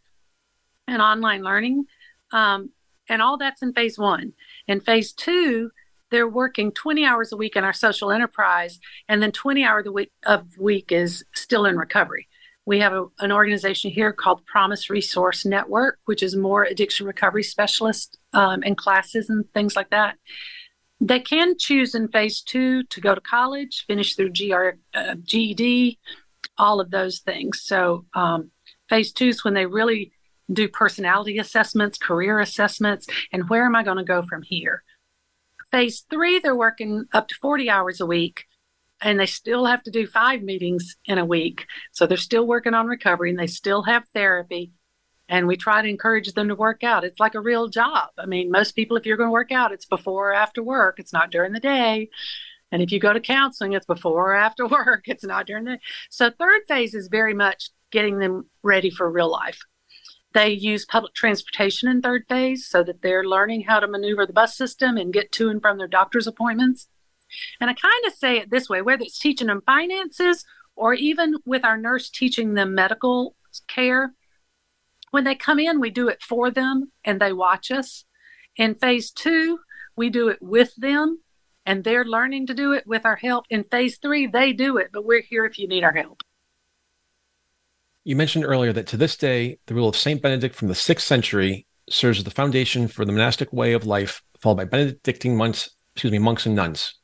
and 0.88 1.02
online 1.02 1.44
learning. 1.44 1.86
Um, 2.32 2.72
and 3.08 3.22
all 3.22 3.38
that's 3.38 3.62
in 3.62 3.74
phase 3.74 3.98
one. 3.98 4.34
In 4.68 4.80
phase 4.80 5.14
two, 5.14 5.72
they're 6.12 6.28
working 6.28 6.72
20 6.72 7.06
hours 7.06 7.32
a 7.32 7.38
week 7.38 7.56
in 7.56 7.64
our 7.64 7.74
social 7.74 8.12
enterprise, 8.12 8.80
and 9.08 9.22
then 9.22 9.32
20 9.32 9.64
hours 9.64 9.86
a 9.86 9.92
week 9.92 10.12
of 10.26 10.58
week 10.58 10.92
is 10.92 11.24
still 11.34 11.66
in 11.66 11.78
recovery. 11.78 12.28
We 12.70 12.82
have 12.82 12.94
a, 12.94 13.08
an 13.18 13.32
organization 13.32 13.90
here 13.90 14.14
called 14.14 14.46
Promise 14.46 14.92
Resource 14.92 15.44
Network, 15.44 15.98
which 16.06 16.22
is 16.22 16.36
more 16.36 16.62
addiction 16.62 17.08
recovery 17.08 17.42
specialists 17.42 18.16
um, 18.34 18.62
and 18.64 18.78
classes 18.78 19.28
and 19.28 19.52
things 19.56 19.76
like 19.76 19.90
that. 19.90 20.18
They 21.02 21.20
can 21.20 21.58
choose 21.58 21.96
in 21.96 22.10
phase 22.10 22.44
two 22.44 22.84
to 22.84 23.02
go 23.02 23.16
to 23.16 23.22
college, 23.22 23.86
finish 23.88 24.16
their 24.16 24.30
GR, 24.30 24.78
uh, 24.94 25.16
GED, 25.16 25.98
all 26.60 26.80
of 26.80 26.92
those 26.92 27.22
things. 27.22 27.60
So, 27.64 28.06
um, 28.14 28.52
phase 28.88 29.12
two 29.14 29.30
is 29.30 29.44
when 29.44 29.56
they 29.56 29.66
really 29.66 30.12
do 30.54 30.68
personality 30.68 31.40
assessments, 31.40 31.98
career 31.98 32.40
assessments, 32.40 33.08
and 33.34 33.50
where 33.50 33.66
am 33.66 33.76
I 33.76 33.82
going 33.82 33.98
to 33.98 34.04
go 34.04 34.22
from 34.22 34.44
here? 34.44 34.84
Phase 35.72 36.06
three, 36.08 36.38
they're 36.38 36.56
working 36.56 37.06
up 37.14 37.30
to 37.30 37.36
40 37.42 37.68
hours 37.68 38.00
a 38.00 38.06
week 38.06 38.46
and 39.02 39.20
they 39.20 39.26
still 39.26 39.66
have 39.66 39.84
to 39.84 39.92
do 39.92 40.06
five 40.06 40.42
meetings 40.42 40.96
in 41.06 41.18
a 41.18 41.26
week. 41.26 41.66
So 41.92 42.06
they're 42.06 42.18
still 42.18 42.46
working 42.46 42.74
on 42.74 42.88
recovery 42.88 43.30
and 43.30 43.40
they 43.40 43.48
still 43.48 43.84
have 43.84 44.08
therapy. 44.14 44.74
and 45.32 45.48
we 45.48 45.56
try 45.56 45.80
to 45.80 45.88
encourage 45.88 46.34
them 46.34 46.48
to 46.48 46.56
work 46.56 46.84
out. 46.84 47.04
It's 47.04 47.20
like 47.20 47.36
a 47.36 47.40
real 47.40 47.68
job. 47.68 48.10
I 48.18 48.26
mean, 48.26 48.50
most 48.50 48.72
people, 48.72 48.98
if 48.98 49.06
you're 49.06 49.16
going 49.16 49.28
to 49.28 49.32
work 49.32 49.52
out, 49.52 49.72
it's 49.72 49.86
before 49.86 50.32
or 50.32 50.34
after 50.34 50.64
work, 50.64 51.00
it's 51.00 51.14
not 51.14 51.30
during 51.30 51.54
the 51.54 51.60
day. 51.60 52.10
And 52.72 52.82
if 52.82 52.92
you 52.92 53.00
go 53.00 53.14
to 53.14 53.20
counseling, 53.20 53.74
it's 53.74 53.86
before 53.86 54.32
or 54.32 54.36
after 54.36 54.66
work, 54.80 55.04
it's 55.06 55.24
not 55.24 55.46
during 55.46 55.66
the 55.66 55.74
day. 55.74 55.82
So, 56.10 56.32
third 56.32 56.62
phase 56.68 56.96
is 56.96 57.10
very 57.10 57.36
much 57.36 57.70
getting 57.92 58.18
them 58.18 58.50
ready 58.64 58.90
for 58.90 59.10
real 59.12 59.32
life. 59.32 59.60
They 60.34 60.50
use 60.50 60.86
public 60.86 61.14
transportation 61.14 61.90
in 61.90 62.02
third 62.02 62.26
phase 62.30 62.68
so 62.68 62.84
that 62.84 63.02
they're 63.02 63.24
learning 63.24 63.64
how 63.64 63.80
to 63.80 63.88
maneuver 63.88 64.26
the 64.26 64.34
bus 64.34 64.56
system 64.56 64.98
and 64.98 65.14
get 65.14 65.32
to 65.34 65.50
and 65.50 65.62
from 65.62 65.78
their 65.78 65.88
doctor's 65.88 66.28
appointments. 66.28 66.88
And 67.60 67.70
I 67.70 67.74
kind 67.74 68.06
of 68.08 68.14
say 68.14 68.38
it 68.38 68.50
this 68.50 68.70
way 68.70 68.82
whether 68.82 69.04
it's 69.04 69.20
teaching 69.20 69.48
them 69.48 69.62
finances 69.66 70.46
or 70.76 70.94
even 70.94 71.36
with 71.46 71.66
our 71.66 71.78
nurse 71.78 72.10
teaching 72.10 72.54
them 72.54 72.74
medical 72.74 73.36
care, 73.68 74.14
when 75.12 75.24
they 75.24 75.36
come 75.36 75.60
in, 75.60 75.80
we 75.80 75.90
do 75.90 76.08
it 76.08 76.22
for 76.22 76.52
them 76.52 76.92
and 77.04 77.20
they 77.20 77.34
watch 77.34 77.72
us. 77.72 78.06
In 78.56 78.76
phase 78.76 79.12
two, 79.12 79.60
we 79.96 80.10
do 80.10 80.30
it 80.30 80.40
with 80.42 80.76
them 80.76 81.22
and 81.66 81.84
they're 81.84 82.06
learning 82.06 82.48
to 82.48 82.54
do 82.54 82.74
it 82.74 82.86
with 82.88 83.06
our 83.06 83.16
help. 83.16 83.46
In 83.50 83.64
phase 83.64 83.98
three, 83.98 84.28
they 84.28 84.54
do 84.54 84.78
it, 84.78 84.90
but 84.94 85.06
we're 85.06 85.22
here 85.22 85.46
if 85.46 85.60
you 85.60 85.68
need 85.68 85.84
our 85.84 85.94
help. 85.94 86.22
You 88.04 88.16
mentioned 88.16 88.46
earlier 88.46 88.74
that 88.74 88.88
to 88.88 88.98
this 88.98 89.18
day, 89.18 89.60
the 89.68 89.76
rule 89.76 89.90
of 89.90 89.96
St. 89.96 90.22
Benedict 90.22 90.56
from 90.56 90.68
the 90.68 90.76
sixth 90.76 91.06
century 91.06 91.68
serves 91.90 92.20
as 92.20 92.24
the 92.24 92.32
foundation 92.32 92.88
for 92.88 93.06
the 93.06 93.12
monastic 93.12 93.52
way 93.52 93.74
of 93.74 93.86
life 93.86 94.24
followed 94.40 94.56
by 94.56 94.66
Benedictine 94.66 95.36
monks, 95.36 95.72
excuse 95.94 96.12
me, 96.12 96.20
monks 96.20 96.46
and 96.46 96.56
nuns. 96.56 96.96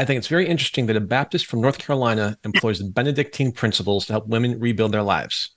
I 0.00 0.06
think 0.06 0.16
it's 0.16 0.28
very 0.28 0.48
interesting 0.48 0.86
that 0.86 0.96
a 0.96 1.00
Baptist 1.00 1.44
from 1.44 1.60
North 1.60 1.78
Carolina 1.78 2.38
employs 2.42 2.78
the 2.78 2.86
Benedictine 2.86 3.52
principles 3.52 4.06
to 4.06 4.14
help 4.14 4.26
women 4.28 4.58
rebuild 4.58 4.92
their 4.92 5.02
lives. 5.02 5.54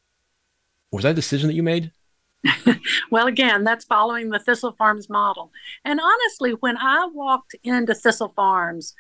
Was 0.91 1.03
that 1.03 1.12
a 1.12 1.13
decision 1.13 1.47
that 1.47 1.53
you 1.53 1.63
made? 1.63 1.93
well, 3.10 3.27
again, 3.27 3.63
that's 3.63 3.86
following 3.86 4.32
the 4.32 4.39
Thistle 4.39 4.73
Farms 4.73 5.10
model. 5.10 5.53
And 5.86 6.01
honestly, 6.01 6.51
when 6.60 6.75
I 6.75 7.08
walked 7.13 7.56
into 7.63 7.95
Thistle 7.95 8.34
Farms, 8.36 8.93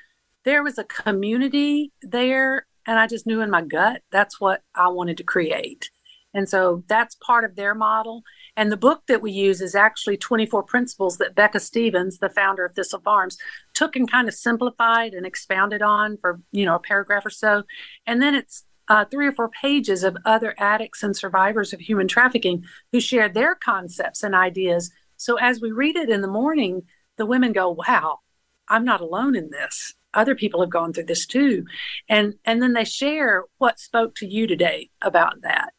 there 0.45 0.63
was 0.63 0.77
a 0.77 0.85
community 0.85 1.91
there 2.01 2.65
and 2.87 2.97
I 2.97 3.05
just 3.05 3.27
knew 3.27 3.41
in 3.41 3.49
my 3.49 3.63
gut 3.63 4.01
that's 4.13 4.39
what 4.39 4.61
I 4.73 4.87
wanted 4.87 5.17
to 5.17 5.23
create. 5.25 5.91
And 6.33 6.49
so 6.49 6.83
that's 6.87 7.15
part 7.15 7.43
of 7.43 7.55
their 7.55 7.75
model. 7.75 8.23
And 8.55 8.71
the 8.71 8.77
book 8.77 9.03
that 9.07 9.21
we 9.21 9.31
use 9.31 9.61
is 9.61 9.75
actually 9.75 10.17
24 10.17 10.63
principles 10.63 11.17
that 11.17 11.35
Becca 11.35 11.59
Stevens, 11.59 12.17
the 12.17 12.29
founder 12.29 12.65
of 12.65 12.75
Thistle 12.75 13.01
Farms, 13.01 13.37
took 13.73 13.95
and 13.95 14.09
kind 14.09 14.27
of 14.27 14.33
simplified 14.33 15.13
and 15.13 15.25
expounded 15.25 15.81
on 15.81 16.17
for, 16.17 16.39
you 16.51 16.65
know, 16.65 16.75
a 16.75 16.79
paragraph 16.79 17.25
or 17.25 17.29
so. 17.29 17.63
And 18.07 18.21
then 18.21 18.35
it's 18.35 18.63
uh, 18.89 19.05
three 19.05 19.27
or 19.27 19.31
four 19.31 19.49
pages 19.49 20.03
of 20.03 20.17
other 20.25 20.55
addicts 20.57 21.03
and 21.03 21.15
survivors 21.15 21.71
of 21.71 21.79
human 21.79 22.07
trafficking 22.07 22.63
who 22.91 22.99
share 22.99 23.29
their 23.29 23.55
concepts 23.55 24.23
and 24.23 24.35
ideas. 24.35 24.91
So 25.17 25.37
as 25.37 25.61
we 25.61 25.71
read 25.71 25.95
it 25.95 26.09
in 26.09 26.21
the 26.21 26.27
morning, 26.27 26.83
the 27.17 27.25
women 27.25 27.53
go, 27.53 27.69
wow, 27.69 28.19
I'm 28.67 28.83
not 28.83 29.01
alone 29.01 29.35
in 29.35 29.49
this 29.51 29.93
other 30.13 30.35
people 30.35 30.61
have 30.61 30.69
gone 30.69 30.93
through 30.93 31.05
this 31.05 31.25
too 31.25 31.65
and 32.07 32.35
and 32.45 32.61
then 32.61 32.73
they 32.73 32.83
share 32.83 33.45
what 33.57 33.79
spoke 33.79 34.15
to 34.15 34.27
you 34.27 34.47
today 34.47 34.89
about 35.01 35.41
that 35.41 35.73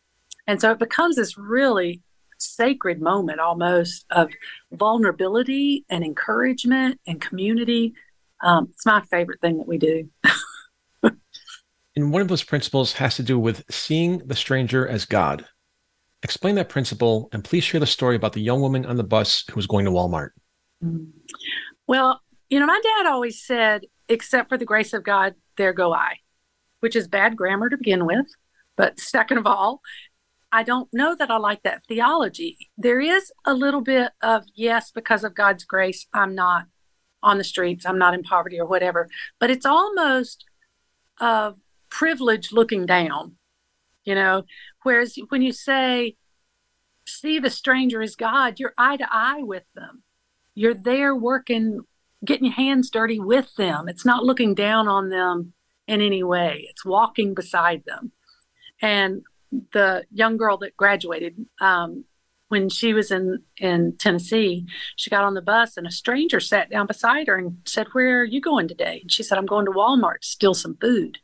and 0.47 0.61
so 0.61 0.71
it 0.71 0.79
becomes 0.79 1.17
this 1.17 1.37
really 1.37 2.03
sacred 2.39 3.01
moment 3.01 3.41
almost 3.41 4.05
of 4.11 4.31
vulnerability 4.73 5.85
and 5.89 6.05
encouragement 6.05 7.01
and 7.07 7.21
community 7.21 7.95
um, 8.43 8.69
it's 8.71 8.85
my 8.85 9.01
favorite 9.03 9.41
thing 9.41 9.59
that 9.59 9.69
we 9.69 9.79
do 9.79 10.09
and 11.97 12.13
one 12.13 12.21
of 12.21 12.29
those 12.29 12.43
principles 12.43 12.95
has 12.95 13.17
to 13.17 13.23
do 13.23 13.39
with 13.39 13.65
seeing 13.71 14.19
the 14.19 14.35
stranger 14.35 14.87
as 14.87 15.05
god 15.05 15.45
explain 16.23 16.55
that 16.55 16.69
principle 16.69 17.29
and 17.33 17.45
please 17.45 17.65
share 17.65 17.81
the 17.81 17.87
story 17.87 18.17
about 18.17 18.33
the 18.33 18.41
young 18.41 18.61
woman 18.61 18.85
on 18.85 18.97
the 18.97 19.05
bus 19.05 19.45
who 19.49 19.57
was 19.57 19.67
going 19.67 19.85
to 19.85 19.91
walmart 19.91 20.31
mm. 20.83 21.09
well 21.87 22.21
you 22.51 22.59
know 22.59 22.67
my 22.67 22.81
dad 22.83 23.07
always 23.07 23.43
said 23.43 23.85
except 24.09 24.49
for 24.49 24.59
the 24.59 24.65
grace 24.65 24.93
of 24.93 25.05
God, 25.05 25.35
there 25.57 25.73
go 25.73 25.93
I, 25.93 26.19
which 26.81 26.97
is 26.97 27.09
bad 27.09 27.37
grammar 27.37 27.69
to 27.69 27.77
begin 27.77 28.07
with. 28.07 28.27
But 28.77 28.99
second 29.01 29.39
of 29.39 29.47
all, 29.47 29.81
I 30.55 30.63
don't 30.63 30.89
know 30.93 31.17
that 31.17 31.33
I 31.33 31.37
like 31.37 31.65
that 31.65 31.83
theology. 31.89 32.71
There 32.79 33.01
is 33.01 33.33
a 33.45 33.53
little 33.53 33.81
bit 33.81 34.13
of, 34.23 34.45
yes, 34.55 34.93
because 34.93 35.25
of 35.25 35.35
God's 35.35 35.65
grace, 35.65 36.07
I'm 36.15 36.37
not 36.37 36.67
on 37.25 37.39
the 37.39 37.45
streets, 37.45 37.85
I'm 37.85 37.99
not 37.99 38.15
in 38.15 38.23
poverty 38.23 38.61
or 38.61 38.67
whatever, 38.67 39.09
but 39.41 39.51
it's 39.51 39.67
almost 39.67 40.45
of 41.21 41.57
privilege 41.89 42.53
looking 42.53 42.87
down, 42.87 43.35
you 44.05 44.15
know. 44.15 44.45
Whereas 44.85 45.19
when 45.29 45.43
you 45.43 45.53
say, 45.53 46.15
see 47.05 47.41
the 47.41 47.51
stranger 47.51 48.01
as 48.01 48.15
God, 48.15 48.61
you're 48.61 48.75
eye 48.79 48.97
to 48.99 49.09
eye 49.11 49.43
with 49.43 49.65
them. 49.75 50.05
You're 50.55 50.73
there 50.73 51.17
working 51.17 51.81
getting 52.25 52.47
your 52.47 52.55
hands 52.55 52.91
dirty 52.91 53.19
with 53.19 53.53
them. 53.57 53.89
It's 53.89 54.05
not 54.05 54.23
looking 54.23 54.55
down 54.55 54.87
on 54.87 55.09
them 55.09 55.55
in 55.89 56.01
any 56.01 56.23
way. 56.23 56.69
It's 56.71 56.85
walking 56.85 57.35
beside 57.35 57.83
them. 57.87 58.13
And 58.81 59.23
the 59.73 60.05
young 60.11 60.37
girl 60.37 60.57
that 60.59 60.77
graduated, 60.77 61.47
um, 61.61 62.05
when 62.49 62.69
she 62.69 62.93
was 62.93 63.11
in 63.11 63.43
in 63.59 63.97
Tennessee, 63.99 64.67
she 64.97 65.11
got 65.11 65.25
on 65.25 65.35
the 65.35 65.43
bus 65.43 65.77
and 65.77 65.87
a 65.87 65.91
stranger 65.91 66.41
sat 66.41 66.71
down 66.71 66.87
beside 66.87 67.27
her 67.27 67.37
and 67.37 67.59
said, 67.65 67.89
"Where 67.93 68.21
are 68.21 68.25
you 68.25 68.41
going 68.41 68.69
today?" 68.69 69.01
And 69.03 69.11
she 69.11 69.23
said, 69.23 69.39
"I'm 69.39 69.47
going 69.47 69.65
to 69.67 69.73
Walmart 69.73 70.21
to 70.21 70.29
steal 70.29 70.55
some 70.55 70.77
food." 70.77 71.19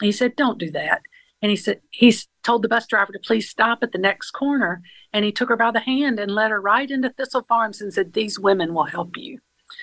And 0.00 0.06
he 0.06 0.12
said, 0.12 0.36
"Don't 0.36 0.58
do 0.58 0.70
that." 0.72 1.02
And 1.40 1.50
he 1.50 1.56
said 1.56 1.80
he 1.90 2.12
told 2.42 2.62
the 2.62 2.68
bus 2.68 2.86
driver 2.86 3.12
to 3.12 3.18
please 3.24 3.48
stop 3.48 3.78
at 3.82 3.92
the 3.92 3.98
next 3.98 4.32
corner, 4.32 4.82
and 5.12 5.24
he 5.24 5.32
took 5.32 5.48
her 5.48 5.56
by 5.56 5.70
the 5.70 5.80
hand 5.80 6.18
and 6.18 6.34
led 6.34 6.50
her 6.50 6.60
right 6.60 6.90
into 6.90 7.10
Thistle 7.10 7.44
Farms 7.48 7.80
and 7.80 7.92
said, 7.94 8.12
"These 8.12 8.38
women 8.38 8.74
will 8.74 8.84
help 8.84 9.16
you." 9.16 9.38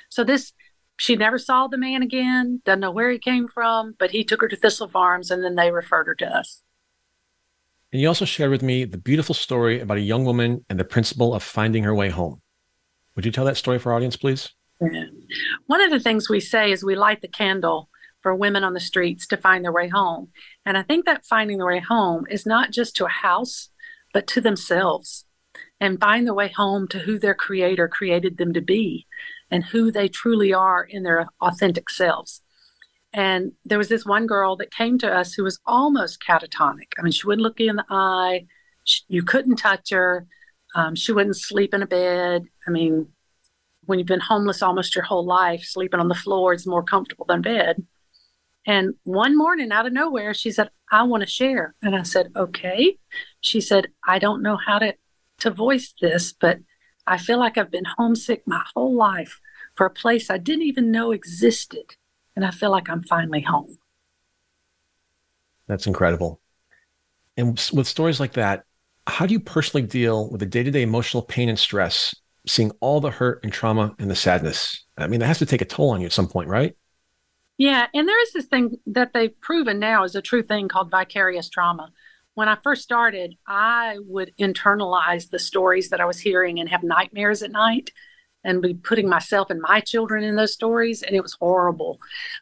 So 0.10 0.24
this, 0.24 0.54
she 0.98 1.16
never 1.16 1.38
saw 1.38 1.68
the 1.68 1.78
man 1.78 2.04
again, 2.04 2.62
doesn't 2.66 2.82
know 2.82 2.92
where 2.92 3.10
he 3.10 3.20
came 3.20 3.48
from, 3.48 3.96
but 3.98 4.12
he 4.12 4.24
took 4.24 4.42
her 4.42 4.48
to 4.48 4.58
Thistle 4.58 4.90
Farms 4.90 5.32
and 5.32 5.44
then 5.44 5.56
they 5.56 5.72
referred 5.72 6.08
her 6.08 6.16
to 6.16 6.26
us. 6.26 6.62
And 7.96 8.02
you 8.02 8.10
also 8.10 8.26
shared 8.26 8.52
with 8.52 8.62
me 8.62 8.84
the 8.84 8.98
beautiful 8.98 9.34
story 9.34 9.80
about 9.80 9.96
a 9.96 10.02
young 10.02 10.26
woman 10.26 10.66
and 10.70 10.78
the 10.78 10.84
principle 10.84 11.34
of 11.34 11.42
finding 11.42 11.86
her 11.86 11.96
way 11.96 12.10
home. 12.10 12.42
Would 13.16 13.26
you 13.26 13.32
tell 13.32 13.46
that 13.46 13.56
story 13.56 13.80
for 13.80 13.90
our 13.90 13.96
audience, 13.96 14.18
please? 14.18 14.50
One 15.68 15.82
of 15.82 15.92
the 15.92 16.02
things 16.02 16.30
we 16.30 16.42
say 16.42 16.74
is 16.74 16.84
we 16.84 16.98
light 16.98 17.22
the 17.22 17.30
candle 17.30 17.88
for 18.20 18.36
women 18.36 18.66
on 18.66 18.74
the 18.74 18.82
streets 18.82 19.26
to 19.28 19.38
find 19.38 19.64
their 19.64 19.72
way 19.72 19.88
home. 19.88 20.28
And 20.66 20.78
I 20.78 20.84
think 20.84 21.06
that 21.06 21.26
finding 21.26 21.58
their 21.58 21.68
way 21.68 21.80
home 21.80 22.26
is 22.30 22.46
not 22.46 22.72
just 22.72 22.98
to 22.98 23.06
a 23.06 23.08
house, 23.08 23.70
but 24.12 24.28
to 24.28 24.42
themselves 24.42 25.24
and 25.80 25.98
find 25.98 26.28
their 26.28 26.34
way 26.34 26.50
home 26.50 26.90
to 26.90 27.00
who 27.00 27.18
their 27.18 27.34
creator 27.34 27.88
created 27.88 28.38
them 28.38 28.52
to 28.56 28.62
be 28.62 29.08
and 29.50 29.64
who 29.64 29.90
they 29.90 30.10
truly 30.10 30.54
are 30.54 30.84
in 30.84 31.04
their 31.04 31.28
authentic 31.40 31.90
selves. 31.90 32.42
And 33.16 33.54
there 33.64 33.78
was 33.78 33.88
this 33.88 34.06
one 34.06 34.28
girl 34.28 34.58
that 34.58 34.76
came 34.76 34.98
to 34.98 35.10
us 35.10 35.34
who 35.34 35.46
was 35.46 35.62
almost 35.66 36.22
catatonic. 36.22 36.92
I 37.00 37.02
mean, 37.02 37.14
she 37.14 37.26
wouldn't 37.26 37.44
look 37.44 37.62
you 37.62 37.70
in 37.70 37.78
the 37.78 37.86
eye, 37.90 38.46
she, 38.84 39.04
you 39.08 39.24
couldn't 39.24 39.56
touch 39.56 39.90
her, 39.92 40.28
um, 40.76 40.96
she 40.96 41.14
wouldn't 41.14 41.38
sleep 41.38 41.74
in 41.74 41.82
a 41.82 41.88
bed. 41.88 42.44
I 42.68 42.72
mean, 42.72 43.08
when 43.86 44.00
you've 44.00 44.08
been 44.08 44.20
homeless 44.20 44.62
almost 44.62 44.96
your 44.96 45.06
whole 45.06 45.26
life, 45.26 45.64
sleeping 45.64 46.02
on 46.02 46.10
the 46.10 46.14
floor 46.14 46.54
is 46.54 46.68
more 46.68 46.84
comfortable 46.84 47.26
than 47.26 47.42
bed. 47.42 47.86
And 48.68 48.96
one 49.04 49.38
morning, 49.38 49.72
out 49.72 49.88
of 49.88 49.94
nowhere, 49.94 50.34
she 50.34 50.52
said, 50.52 50.70
I 50.92 51.04
want 51.04 51.22
to 51.22 51.30
share. 51.30 51.74
And 51.82 51.96
I 51.96 52.04
said, 52.04 52.34
Okay. 52.36 52.98
She 53.40 53.62
said, 53.62 53.88
I 54.06 54.20
don't 54.20 54.42
know 54.42 54.58
how 54.58 54.80
to, 54.80 54.94
to 55.40 55.52
voice 55.52 55.94
this, 56.02 56.34
but 56.34 56.60
I 57.08 57.18
feel 57.18 57.40
like 57.40 57.58
I've 57.58 57.72
been 57.72 57.86
homesick 57.86 58.44
my 58.46 58.62
whole 58.74 58.94
life 58.94 59.40
for 59.76 59.86
a 59.86 59.92
place 59.92 60.30
I 60.30 60.38
didn't 60.38 60.64
even 60.64 60.92
know 60.92 61.12
existed. 61.12 61.96
And 62.36 62.46
I 62.46 62.52
feel 62.52 62.72
like 62.72 62.90
I'm 62.90 63.04
finally 63.04 63.42
home. 63.42 63.78
That's 65.68 65.88
incredible. 65.88 66.42
And 67.38 67.52
with 67.74 67.88
stories 67.88 68.20
like 68.20 68.34
that, 68.34 68.64
how 69.08 69.26
do 69.26 69.34
you 69.34 69.40
personally 69.40 69.86
deal 69.86 70.30
with 70.30 70.40
the 70.40 70.46
day 70.46 70.64
to 70.64 70.72
day 70.72 70.82
emotional 70.82 71.24
pain 71.24 71.50
and 71.50 71.60
stress, 71.60 72.16
seeing 72.48 72.72
all 72.80 73.00
the 73.02 73.12
hurt 73.12 73.42
and 73.44 73.52
trauma 73.52 73.96
and 74.00 74.10
the 74.10 74.16
sadness? 74.16 74.86
I 74.98 75.08
mean, 75.08 75.20
that 75.20 75.28
has 75.28 75.40
to 75.40 75.46
take 75.46 75.62
a 75.62 75.66
toll 75.66 75.92
on 75.92 76.02
you 76.02 76.08
at 76.08 76.14
some 76.14 76.28
point, 76.28 76.50
right? 76.50 76.76
Yeah. 77.58 77.88
And 77.94 78.08
there 78.08 78.22
is 78.22 78.34
this 78.34 78.46
thing 78.46 78.78
that 78.88 79.14
they've 79.14 79.40
proven 79.42 79.80
now 79.80 80.04
is 80.04 80.16
a 80.16 80.22
true 80.22 80.44
thing 80.44 80.68
called 80.68 80.92
vicarious 80.92 81.50
trauma 81.50 81.92
when 82.36 82.50
I 82.50 82.58
first 82.64 82.84
started, 82.84 83.36
I 83.48 83.98
would 84.06 84.34
internalize 84.40 85.30
the 85.30 85.40
stories 85.40 85.90
that 85.90 86.02
I 86.02 86.06
was 86.06 86.20
hearing 86.20 86.60
and 86.60 86.70
have 86.70 86.84
nightmares 86.84 87.42
at 87.42 87.52
night 87.52 87.92
and 88.46 88.62
be 88.62 88.74
putting 88.74 89.10
myself 89.10 89.50
and 89.50 89.62
my 89.62 89.82
children 89.82 90.24
in 90.24 90.36
those 90.36 90.54
stories. 90.54 91.02
And 91.04 91.16
it 91.16 91.22
was 91.22 91.34
horrible. 91.34 92.00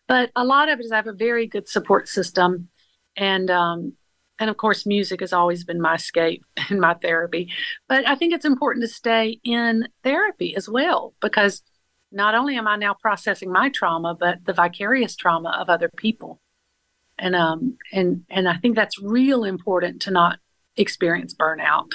But 0.08 0.32
a 0.36 0.46
lot 0.46 0.70
of 0.70 0.80
it 0.80 0.86
is 0.86 0.92
I 0.92 0.98
have 0.98 1.08
a 1.08 1.14
very 1.14 1.48
good 1.48 1.68
support 1.68 2.08
system. 2.08 2.70
And, 3.16 3.50
um, 3.50 3.94
and 4.38 4.50
of 4.50 4.58
course, 4.58 4.86
music 4.86 5.22
has 5.22 5.34
always 5.34 5.64
been 5.64 5.82
my 5.82 5.96
escape 5.96 6.46
and 6.70 6.80
my 6.80 6.94
therapy. 6.94 7.52
But 7.88 8.08
I 8.08 8.16
think 8.16 8.34
it's 8.34 8.46
important 8.46 8.84
to 8.84 8.94
stay 8.94 9.40
in 9.44 9.88
therapy 10.04 10.56
as 10.56 10.70
well 10.70 11.16
because 11.22 11.64
not 12.12 12.36
only 12.36 12.58
am 12.58 12.68
I 12.68 12.76
now 12.76 12.94
processing 12.94 13.52
my 13.52 13.70
trauma, 13.70 14.14
but 14.14 14.46
the 14.46 14.54
vicarious 14.54 15.16
trauma 15.16 15.58
of 15.60 15.70
other 15.70 15.90
people 15.98 16.40
and 17.18 17.36
um 17.36 17.78
and 17.92 18.26
and 18.30 18.48
I 18.48 18.56
think 18.56 18.76
that's 18.76 19.02
real 19.02 19.44
important 19.44 20.02
to 20.04 20.12
not 20.12 20.40
experience 20.76 21.34
burnout. 21.34 21.92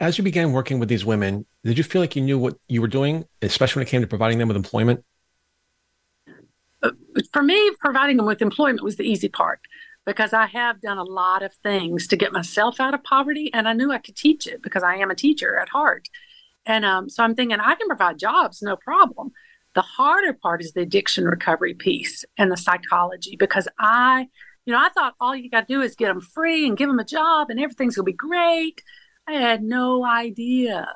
As 0.00 0.18
you 0.18 0.24
began 0.24 0.52
working 0.52 0.78
with 0.78 0.88
these 0.88 1.04
women, 1.04 1.46
did 1.64 1.78
you 1.78 1.84
feel 1.84 2.00
like 2.00 2.16
you 2.16 2.22
knew 2.22 2.38
what 2.38 2.56
you 2.68 2.80
were 2.80 2.88
doing, 2.88 3.26
especially 3.42 3.80
when 3.80 3.86
it 3.86 3.90
came 3.90 4.00
to 4.00 4.06
providing 4.06 4.38
them 4.38 4.48
with 4.48 4.56
employment? 4.56 5.04
Uh, 6.82 6.90
for 7.32 7.42
me, 7.42 7.70
providing 7.80 8.16
them 8.16 8.26
with 8.26 8.40
employment 8.40 8.82
was 8.82 8.96
the 8.96 9.02
easy 9.02 9.28
part 9.28 9.60
because 10.06 10.32
I 10.32 10.46
have 10.46 10.80
done 10.80 10.96
a 10.96 11.04
lot 11.04 11.42
of 11.42 11.52
things 11.62 12.06
to 12.06 12.16
get 12.16 12.32
myself 12.32 12.80
out 12.80 12.94
of 12.94 13.02
poverty, 13.02 13.52
and 13.52 13.68
I 13.68 13.72
knew 13.72 13.92
I 13.92 13.98
could 13.98 14.16
teach 14.16 14.46
it 14.46 14.62
because 14.62 14.82
I 14.82 14.96
am 14.96 15.10
a 15.10 15.14
teacher 15.14 15.58
at 15.58 15.68
heart. 15.68 16.08
And 16.64 16.84
um, 16.84 17.08
so 17.08 17.24
I'm 17.24 17.34
thinking 17.34 17.58
I 17.60 17.74
can 17.74 17.88
provide 17.88 18.18
jobs, 18.18 18.62
no 18.62 18.76
problem. 18.76 19.32
The 19.74 19.82
harder 19.82 20.32
part 20.32 20.62
is 20.62 20.72
the 20.72 20.82
addiction 20.82 21.24
recovery 21.24 21.74
piece 21.74 22.24
and 22.36 22.50
the 22.50 22.56
psychology 22.56 23.36
because 23.36 23.68
I, 23.78 24.28
you 24.64 24.72
know, 24.72 24.78
I 24.78 24.88
thought 24.90 25.14
all 25.20 25.34
you 25.36 25.50
got 25.50 25.68
to 25.68 25.74
do 25.74 25.82
is 25.82 25.94
get 25.94 26.08
them 26.08 26.20
free 26.20 26.66
and 26.66 26.76
give 26.76 26.88
them 26.88 26.98
a 26.98 27.04
job 27.04 27.50
and 27.50 27.60
everything's 27.60 27.96
going 27.96 28.06
to 28.06 28.12
be 28.12 28.16
great. 28.16 28.82
I 29.26 29.32
had 29.32 29.62
no 29.62 30.04
idea 30.04 30.88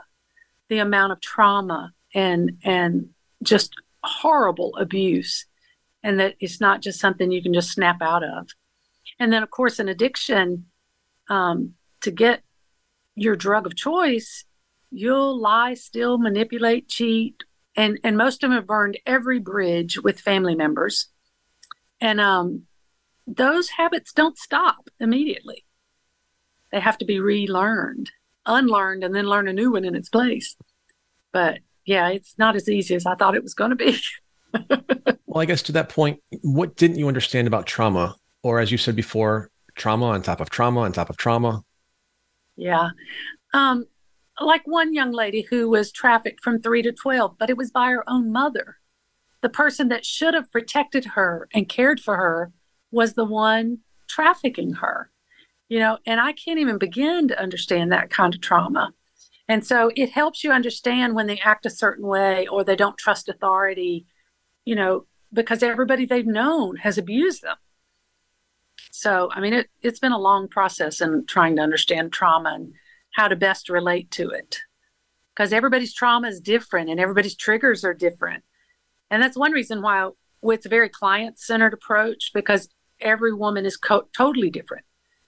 the 0.72 0.78
amount 0.78 1.12
of 1.12 1.20
trauma 1.20 1.92
and 2.14 2.56
and 2.64 3.10
just 3.42 3.74
horrible 4.02 4.74
abuse 4.76 5.44
and 6.02 6.18
that 6.18 6.34
it's 6.40 6.62
not 6.62 6.80
just 6.80 6.98
something 6.98 7.30
you 7.30 7.42
can 7.42 7.52
just 7.52 7.72
snap 7.72 8.00
out 8.00 8.24
of. 8.24 8.48
And 9.18 9.30
then, 9.30 9.42
of 9.42 9.50
course, 9.50 9.78
an 9.78 9.90
addiction 9.90 10.64
um, 11.28 11.74
to 12.00 12.10
get 12.10 12.42
your 13.14 13.36
drug 13.36 13.66
of 13.66 13.76
choice, 13.76 14.46
you'll 14.90 15.38
lie, 15.38 15.74
steal, 15.74 16.16
manipulate, 16.16 16.88
cheat, 16.88 17.44
and 17.76 18.00
and 18.02 18.16
most 18.16 18.42
of 18.42 18.48
them 18.48 18.56
have 18.56 18.66
burned 18.66 18.98
every 19.04 19.40
bridge 19.40 19.98
with 19.98 20.20
family 20.20 20.54
members, 20.54 21.08
and 22.00 22.18
um, 22.18 22.62
those 23.26 23.68
habits 23.68 24.14
don't 24.14 24.38
stop 24.38 24.88
immediately. 24.98 25.66
They 26.70 26.80
have 26.80 26.96
to 26.96 27.04
be 27.04 27.20
relearned, 27.20 28.10
unlearned, 28.46 29.04
and 29.04 29.14
then 29.14 29.26
learn 29.26 29.48
a 29.48 29.52
new 29.52 29.72
one 29.72 29.84
in 29.84 29.94
its 29.94 30.08
place. 30.08 30.56
But 31.32 31.60
yeah, 31.84 32.08
it's 32.08 32.34
not 32.38 32.56
as 32.56 32.68
easy 32.68 32.94
as 32.94 33.06
I 33.06 33.14
thought 33.14 33.34
it 33.34 33.42
was 33.42 33.54
going 33.54 33.70
to 33.70 33.76
be. 33.76 33.98
well, 35.26 35.42
I 35.42 35.44
guess 35.44 35.62
to 35.62 35.72
that 35.72 35.88
point, 35.88 36.20
what 36.42 36.76
didn't 36.76 36.98
you 36.98 37.08
understand 37.08 37.46
about 37.46 37.66
trauma? 37.66 38.16
Or 38.42 38.60
as 38.60 38.70
you 38.72 38.78
said 38.78 38.96
before, 38.96 39.50
trauma 39.74 40.06
on 40.06 40.22
top 40.22 40.40
of 40.40 40.50
trauma 40.50 40.80
on 40.80 40.92
top 40.92 41.10
of 41.10 41.16
trauma? 41.16 41.64
Yeah. 42.56 42.90
Um, 43.54 43.86
like 44.40 44.66
one 44.66 44.94
young 44.94 45.12
lady 45.12 45.42
who 45.42 45.68
was 45.68 45.92
trafficked 45.92 46.42
from 46.42 46.60
three 46.60 46.82
to 46.82 46.92
12, 46.92 47.36
but 47.38 47.50
it 47.50 47.56
was 47.56 47.70
by 47.70 47.90
her 47.90 48.08
own 48.08 48.32
mother. 48.32 48.78
The 49.40 49.48
person 49.48 49.88
that 49.88 50.06
should 50.06 50.34
have 50.34 50.52
protected 50.52 51.04
her 51.04 51.48
and 51.52 51.68
cared 51.68 52.00
for 52.00 52.16
her 52.16 52.52
was 52.90 53.14
the 53.14 53.24
one 53.24 53.78
trafficking 54.08 54.74
her. 54.74 55.10
You 55.72 55.78
know, 55.78 55.98
and 56.04 56.20
I 56.20 56.32
can't 56.32 56.58
even 56.58 56.76
begin 56.76 57.28
to 57.28 57.40
understand 57.40 57.92
that 57.92 58.10
kind 58.10 58.34
of 58.34 58.42
trauma. 58.42 58.92
And 59.48 59.66
so 59.66 59.90
it 59.96 60.10
helps 60.10 60.44
you 60.44 60.52
understand 60.52 61.14
when 61.14 61.26
they 61.26 61.40
act 61.42 61.64
a 61.64 61.70
certain 61.70 62.06
way 62.06 62.46
or 62.46 62.62
they 62.62 62.76
don't 62.76 62.98
trust 62.98 63.28
authority 63.30 64.04
you 64.64 64.74
know, 64.74 65.06
because 65.32 65.62
everybody 65.62 66.04
they've 66.04 66.26
known 66.26 66.76
has 66.76 66.98
abused 66.98 67.42
them. 67.42 67.56
So, 68.90 69.30
I 69.32 69.40
mean, 69.40 69.54
it, 69.54 69.70
it's 69.80 69.98
been 69.98 70.12
a 70.12 70.18
long 70.18 70.46
process 70.46 71.00
in 71.00 71.24
trying 71.26 71.56
to 71.56 71.62
understand 71.62 72.12
trauma 72.12 72.52
and 72.54 72.74
how 73.14 73.28
to 73.28 73.36
best 73.36 73.68
relate 73.68 74.10
to 74.12 74.28
it. 74.28 74.60
Because 75.34 75.52
everybody's 75.52 75.94
trauma 75.94 76.28
is 76.28 76.40
different 76.40 76.90
and 76.90 77.00
everybody's 77.00 77.34
triggers 77.34 77.82
are 77.82 77.94
different. 77.94 78.44
And 79.10 79.22
that's 79.22 79.36
one 79.36 79.52
reason 79.52 79.80
why 79.80 80.10
it's 80.42 80.66
a 80.66 80.68
very 80.68 80.90
client 80.90 81.38
centered 81.38 81.72
approach 81.72 82.30
because 82.34 82.68
every 83.00 83.32
woman 83.32 83.64
is 83.64 83.76
co- 83.76 84.08
totally 84.14 84.50
different 84.50 84.84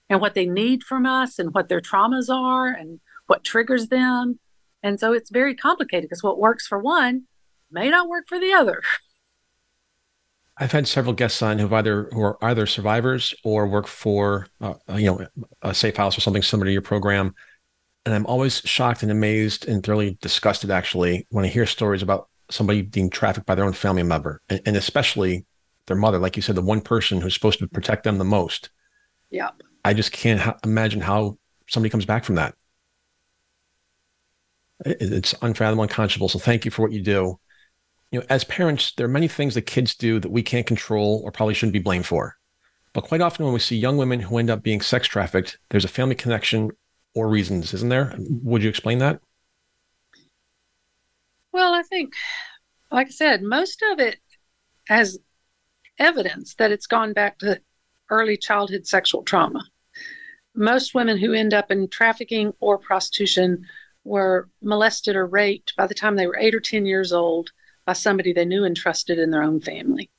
and 0.09 0.21
what 0.21 0.35
they 0.35 0.45
need 0.45 0.83
from 0.83 1.05
us 1.05 1.39
and 1.39 1.53
what 1.53 1.69
their 1.69 1.81
traumas 1.81 2.29
are 2.29 2.67
and 2.67 2.99
what 3.27 3.43
triggers 3.43 3.87
them. 3.87 4.39
And 4.83 4.99
so 4.99 5.13
it's 5.13 5.31
very 5.31 5.55
complicated 5.55 6.09
because 6.09 6.23
what 6.23 6.39
works 6.39 6.67
for 6.67 6.77
one 6.77 7.23
may 7.71 7.89
not 7.89 8.07
work 8.07 8.25
for 8.27 8.39
the 8.39 8.53
other. 8.53 8.81
I've 10.57 10.71
had 10.71 10.87
several 10.87 11.13
guests 11.13 11.41
on 11.41 11.59
who've 11.59 11.73
either 11.73 12.09
who 12.13 12.21
are 12.21 12.37
either 12.41 12.65
survivors 12.65 13.33
or 13.43 13.67
work 13.67 13.87
for 13.87 14.47
uh, 14.61 14.75
you 14.95 15.05
know 15.05 15.27
a 15.61 15.73
safe 15.73 15.97
house 15.97 16.17
or 16.17 16.21
something 16.21 16.41
similar 16.41 16.67
to 16.67 16.71
your 16.71 16.81
program, 16.81 17.35
and 18.05 18.15
I'm 18.15 18.25
always 18.25 18.59
shocked 18.59 19.03
and 19.03 19.11
amazed 19.11 19.67
and 19.67 19.83
thoroughly 19.83 20.17
disgusted 20.21 20.71
actually 20.71 21.27
when 21.29 21.43
I 21.43 21.49
hear 21.49 21.65
stories 21.65 22.01
about 22.01 22.29
somebody 22.49 22.83
being 22.83 23.09
trafficked 23.09 23.45
by 23.45 23.55
their 23.55 23.65
own 23.65 23.73
family 23.73 24.03
member 24.03 24.41
and, 24.47 24.61
and 24.65 24.77
especially 24.77 25.45
their 25.87 25.97
mother, 25.97 26.19
like 26.19 26.35
you 26.35 26.41
said, 26.41 26.55
the 26.55 26.61
one 26.61 26.81
person 26.81 27.19
who's 27.19 27.33
supposed 27.33 27.59
to 27.59 27.67
protect 27.67 28.03
them 28.03 28.17
the 28.17 28.23
most. 28.23 28.69
Yeah, 29.29 29.49
I 29.85 29.93
just 29.93 30.11
can't 30.11 30.41
ha- 30.41 30.57
imagine 30.65 30.99
how 30.99 31.37
somebody 31.67 31.89
comes 31.89 32.05
back 32.05 32.25
from 32.25 32.35
that. 32.35 32.55
It, 34.85 34.97
it's 34.99 35.33
unfathomable, 35.41 35.83
unconscionable. 35.83 36.27
So 36.27 36.39
thank 36.39 36.65
you 36.65 36.71
for 36.71 36.81
what 36.81 36.91
you 36.91 37.01
do 37.01 37.39
you 38.15 38.21
know, 38.21 38.25
as 38.29 38.45
parents, 38.45 38.93
there 38.95 39.05
are 39.05 39.09
many 39.09 39.27
things 39.27 39.55
that 39.55 39.63
kids 39.63 39.93
do 39.93 40.19
that 40.21 40.31
we 40.31 40.41
can't 40.41 40.65
control 40.65 41.21
or 41.25 41.31
probably 41.31 41.53
shouldn't 41.53 41.73
be 41.73 41.79
blamed 41.79 42.05
for. 42.05 42.37
But 42.93 43.03
quite 43.03 43.19
often, 43.19 43.43
when 43.43 43.53
we 43.53 43.59
see 43.59 43.75
young 43.75 43.97
women 43.97 44.21
who 44.21 44.37
end 44.37 44.49
up 44.49 44.63
being 44.63 44.79
sex 44.79 45.05
trafficked, 45.05 45.57
there's 45.69 45.83
a 45.83 45.89
family 45.89 46.15
connection 46.15 46.71
or 47.13 47.27
reasons, 47.27 47.73
isn't 47.73 47.89
there? 47.89 48.15
Would 48.17 48.63
you 48.63 48.69
explain 48.69 48.99
that? 48.99 49.19
Well, 51.51 51.73
I 51.73 51.83
think, 51.83 52.13
like 52.89 53.07
I 53.07 53.11
said, 53.11 53.41
most 53.41 53.83
of 53.91 53.99
it 53.99 54.19
has 54.87 55.19
evidence 55.99 56.55
that 56.55 56.71
it's 56.71 56.87
gone 56.87 57.11
back 57.11 57.39
to 57.39 57.59
early 58.09 58.37
childhood 58.37 58.87
sexual 58.87 59.23
trauma. 59.23 59.61
Most 60.55 60.95
women 60.95 61.17
who 61.17 61.33
end 61.33 61.53
up 61.53 61.71
in 61.71 61.87
trafficking 61.87 62.53
or 62.59 62.77
prostitution 62.77 63.65
were 64.03 64.49
molested 64.61 65.15
or 65.15 65.25
raped 65.25 65.75
by 65.75 65.87
the 65.87 65.95
time 65.95 66.15
they 66.15 66.27
were 66.27 66.37
eight 66.39 66.55
or 66.55 66.59
10 66.59 66.85
years 66.85 67.11
old 67.11 67.51
by 67.85 67.93
somebody 67.93 68.33
they 68.33 68.45
knew 68.45 68.63
and 68.63 68.75
trusted 68.75 69.19
in 69.19 69.31
their 69.31 69.43
own 69.43 69.59
family. 69.59 70.09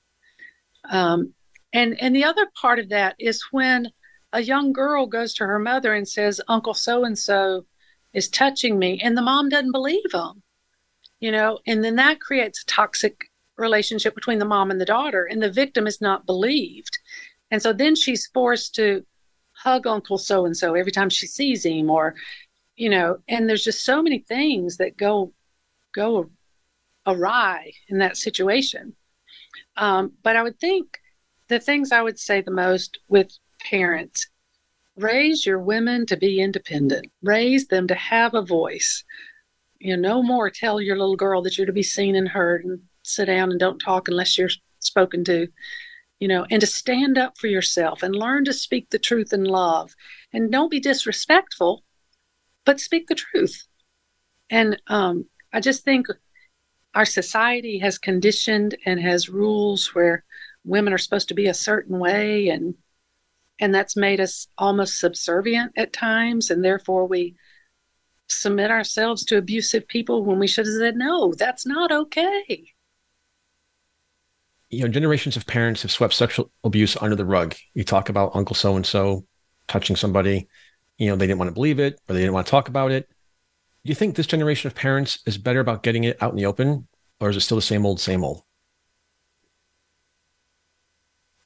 Um, 0.90 1.34
and 1.72 2.00
and 2.00 2.14
the 2.14 2.24
other 2.24 2.46
part 2.60 2.78
of 2.78 2.88
that 2.90 3.16
is 3.18 3.42
when 3.50 3.90
a 4.32 4.40
young 4.40 4.72
girl 4.72 5.06
goes 5.06 5.34
to 5.34 5.46
her 5.46 5.58
mother 5.58 5.94
and 5.94 6.08
says, 6.08 6.40
"Uncle 6.48 6.74
so 6.74 7.04
and 7.04 7.18
so 7.18 7.66
is 8.12 8.28
touching 8.28 8.78
me," 8.78 9.00
and 9.02 9.16
the 9.16 9.22
mom 9.22 9.48
doesn't 9.48 9.72
believe 9.72 10.10
them, 10.10 10.42
you 11.20 11.32
know, 11.32 11.58
and 11.66 11.84
then 11.84 11.96
that 11.96 12.20
creates 12.20 12.62
a 12.62 12.66
toxic 12.66 13.30
relationship 13.56 14.14
between 14.14 14.38
the 14.38 14.44
mom 14.44 14.70
and 14.70 14.80
the 14.80 14.84
daughter, 14.84 15.24
and 15.24 15.42
the 15.42 15.50
victim 15.50 15.86
is 15.86 16.00
not 16.00 16.26
believed, 16.26 16.98
and 17.50 17.60
so 17.62 17.72
then 17.72 17.94
she's 17.94 18.26
forced 18.28 18.74
to 18.76 19.04
hug 19.66 19.84
Uncle 19.84 20.16
so 20.16 20.46
and 20.46 20.56
so 20.56 20.74
every 20.74 20.92
time 20.92 21.10
she 21.10 21.26
sees 21.26 21.66
him, 21.66 21.90
or 21.90 22.14
you 22.76 22.88
know, 22.88 23.18
and 23.26 23.48
there's 23.48 23.64
just 23.64 23.84
so 23.84 24.00
many 24.00 24.20
things 24.20 24.76
that 24.76 24.96
go 24.96 25.32
go 25.92 26.30
awry 27.04 27.72
in 27.88 27.98
that 27.98 28.16
situation. 28.16 28.94
Um, 29.76 30.12
but 30.22 30.36
I 30.36 30.44
would 30.44 30.60
think 30.60 30.98
the 31.48 31.58
things 31.58 31.90
I 31.90 32.02
would 32.02 32.18
say 32.18 32.40
the 32.40 32.52
most 32.52 33.00
with 33.08 33.36
parents 33.60 34.28
raise 34.96 35.44
your 35.44 35.58
women 35.58 36.06
to 36.06 36.16
be 36.16 36.40
independent, 36.40 37.06
raise 37.20 37.66
them 37.66 37.88
to 37.88 37.94
have 37.96 38.34
a 38.34 38.42
voice. 38.42 39.02
You 39.80 39.96
know, 39.96 40.08
no 40.10 40.22
more 40.22 40.48
tell 40.48 40.80
your 40.80 40.96
little 40.96 41.16
girl 41.16 41.42
that 41.42 41.58
you're 41.58 41.66
to 41.66 41.72
be 41.72 41.82
seen 41.82 42.14
and 42.14 42.28
heard 42.28 42.64
and 42.64 42.80
sit 43.02 43.26
down 43.26 43.50
and 43.50 43.58
don't 43.58 43.80
talk 43.80 44.06
unless 44.06 44.38
you're 44.38 44.50
spoken 44.78 45.24
to, 45.24 45.48
you 46.18 46.28
know, 46.28 46.46
and 46.50 46.60
to 46.60 46.66
stand 46.66 47.18
up 47.18 47.36
for 47.38 47.46
yourself 47.46 48.02
and 48.02 48.14
learn 48.14 48.44
to 48.44 48.52
speak 48.52 48.90
the 48.90 48.98
truth 48.98 49.32
in 49.32 49.44
love. 49.44 49.94
And 50.32 50.50
don't 50.50 50.70
be 50.70 50.80
disrespectful, 50.80 51.84
but 52.64 52.80
speak 52.80 53.06
the 53.06 53.14
truth. 53.14 53.66
And 54.48 54.80
um, 54.86 55.26
I 55.52 55.60
just 55.60 55.84
think 55.84 56.06
our 56.94 57.04
society 57.04 57.78
has 57.78 57.98
conditioned 57.98 58.76
and 58.86 58.98
has 59.00 59.28
rules 59.28 59.94
where 59.94 60.24
women 60.64 60.92
are 60.92 60.98
supposed 60.98 61.28
to 61.28 61.34
be 61.34 61.46
a 61.46 61.54
certain 61.54 61.98
way 61.98 62.48
and 62.48 62.74
and 63.58 63.74
that's 63.74 63.96
made 63.96 64.20
us 64.20 64.48
almost 64.58 64.98
subservient 64.98 65.72
at 65.76 65.92
times 65.92 66.50
and 66.50 66.64
therefore 66.64 67.06
we 67.06 67.34
submit 68.28 68.70
ourselves 68.70 69.24
to 69.24 69.38
abusive 69.38 69.86
people 69.88 70.24
when 70.24 70.38
we 70.38 70.48
should 70.48 70.66
have 70.66 70.74
said 70.74 70.96
no 70.96 71.32
that's 71.34 71.64
not 71.64 71.92
okay 71.92 72.74
you 74.70 74.82
know 74.82 74.88
generations 74.88 75.36
of 75.36 75.46
parents 75.46 75.82
have 75.82 75.90
swept 75.90 76.14
sexual 76.14 76.50
abuse 76.64 76.96
under 77.00 77.16
the 77.16 77.24
rug 77.24 77.54
you 77.74 77.84
talk 77.84 78.08
about 78.08 78.34
uncle 78.34 78.56
so 78.56 78.76
and 78.76 78.86
so 78.86 79.24
touching 79.68 79.96
somebody 79.96 80.48
you 80.98 81.08
know 81.08 81.16
they 81.16 81.26
didn't 81.26 81.38
want 81.38 81.48
to 81.48 81.54
believe 81.54 81.78
it 81.78 82.00
or 82.08 82.14
they 82.14 82.20
didn't 82.20 82.34
want 82.34 82.46
to 82.46 82.50
talk 82.50 82.68
about 82.68 82.90
it 82.90 83.08
do 83.86 83.90
you 83.90 83.94
think 83.94 84.16
this 84.16 84.26
generation 84.26 84.66
of 84.66 84.74
parents 84.74 85.20
is 85.26 85.38
better 85.38 85.60
about 85.60 85.84
getting 85.84 86.02
it 86.02 86.20
out 86.20 86.32
in 86.32 86.36
the 86.36 86.46
open, 86.46 86.88
or 87.20 87.30
is 87.30 87.36
it 87.36 87.42
still 87.42 87.54
the 87.54 87.62
same 87.62 87.86
old, 87.86 88.00
same 88.00 88.24
old? 88.24 88.42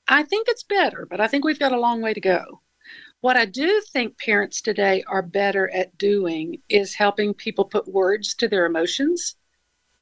I 0.08 0.22
think 0.22 0.48
it's 0.48 0.62
better, 0.62 1.06
but 1.10 1.20
I 1.20 1.26
think 1.26 1.44
we've 1.44 1.58
got 1.58 1.72
a 1.72 1.78
long 1.78 2.00
way 2.00 2.14
to 2.14 2.20
go. 2.20 2.62
What 3.20 3.36
I 3.36 3.44
do 3.44 3.82
think 3.92 4.18
parents 4.18 4.62
today 4.62 5.04
are 5.06 5.20
better 5.20 5.68
at 5.68 5.98
doing 5.98 6.62
is 6.70 6.94
helping 6.94 7.34
people 7.34 7.66
put 7.66 7.86
words 7.86 8.34
to 8.36 8.48
their 8.48 8.64
emotions, 8.64 9.36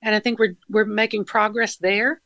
and 0.01 0.14
I 0.14 0.21
think 0.21 0.39
we're 0.39 0.57
we're 0.69 0.85
making 0.85 1.25
progress 1.25 1.77
there, 1.79 2.23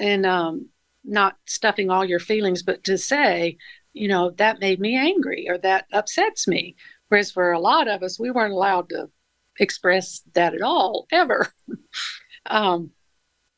and 0.00 0.26
um, 0.26 0.68
not 1.04 1.36
stuffing 1.46 1.90
all 1.90 2.04
your 2.04 2.18
feelings, 2.18 2.64
but 2.64 2.82
to 2.84 2.98
say, 2.98 3.58
you 3.92 4.08
know, 4.08 4.30
that 4.38 4.60
made 4.60 4.80
me 4.80 4.96
angry 4.96 5.46
or 5.48 5.58
that 5.58 5.86
upsets 5.92 6.48
me 6.48 6.74
Whereas 7.10 7.32
for 7.32 7.50
a 7.50 7.58
lot 7.58 7.88
of 7.88 8.02
us, 8.04 8.20
we 8.20 8.30
weren't 8.30 8.52
allowed 8.52 8.88
to 8.90 9.10
express 9.58 10.22
that 10.34 10.54
at 10.54 10.62
all, 10.62 11.06
ever. 11.10 11.48
um, 12.46 12.92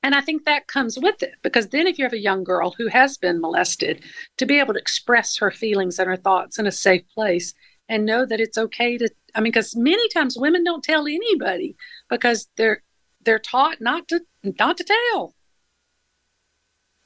and 0.03 0.15
I 0.15 0.23
think 0.23 0.45
that 0.45 0.67
comes 0.67 0.99
with 0.99 1.23
it 1.23 1.35
because 1.43 1.69
then, 1.69 1.87
if 1.87 1.99
you 1.99 2.05
have 2.07 2.15
a 2.15 2.19
young 2.19 2.45
girl 2.45 2.75
who 2.77 2.89
has 2.89 3.19
been 3.19 3.43
molested, 3.43 4.03
to 4.39 4.47
be 4.47 4.59
able 4.59 4.73
to 4.73 4.81
express 4.81 5.37
her 5.37 5.51
feelings 5.51 5.99
and 5.99 6.09
her 6.09 6.17
thoughts 6.17 6.59
in 6.59 6.67
a 6.67 6.73
safe 6.73 7.03
place 7.15 7.53
and 7.91 8.07
know 8.07 8.25
that 8.25 8.41
it's 8.41 8.57
okay 8.57 8.97
to, 8.97 9.11
I 9.35 9.41
mean, 9.41 9.53
because 9.53 9.77
many 9.77 10.09
times 10.09 10.39
women 10.39 10.65
don't 10.65 10.83
tell 10.83 11.07
anybody 11.07 11.77
because 12.09 12.49
they're 12.57 12.83
they're 13.25 13.39
taught 13.39 13.83
not 13.83 14.09
to 14.09 14.23
not 14.43 14.79
to 14.79 14.85
tell. 14.85 15.35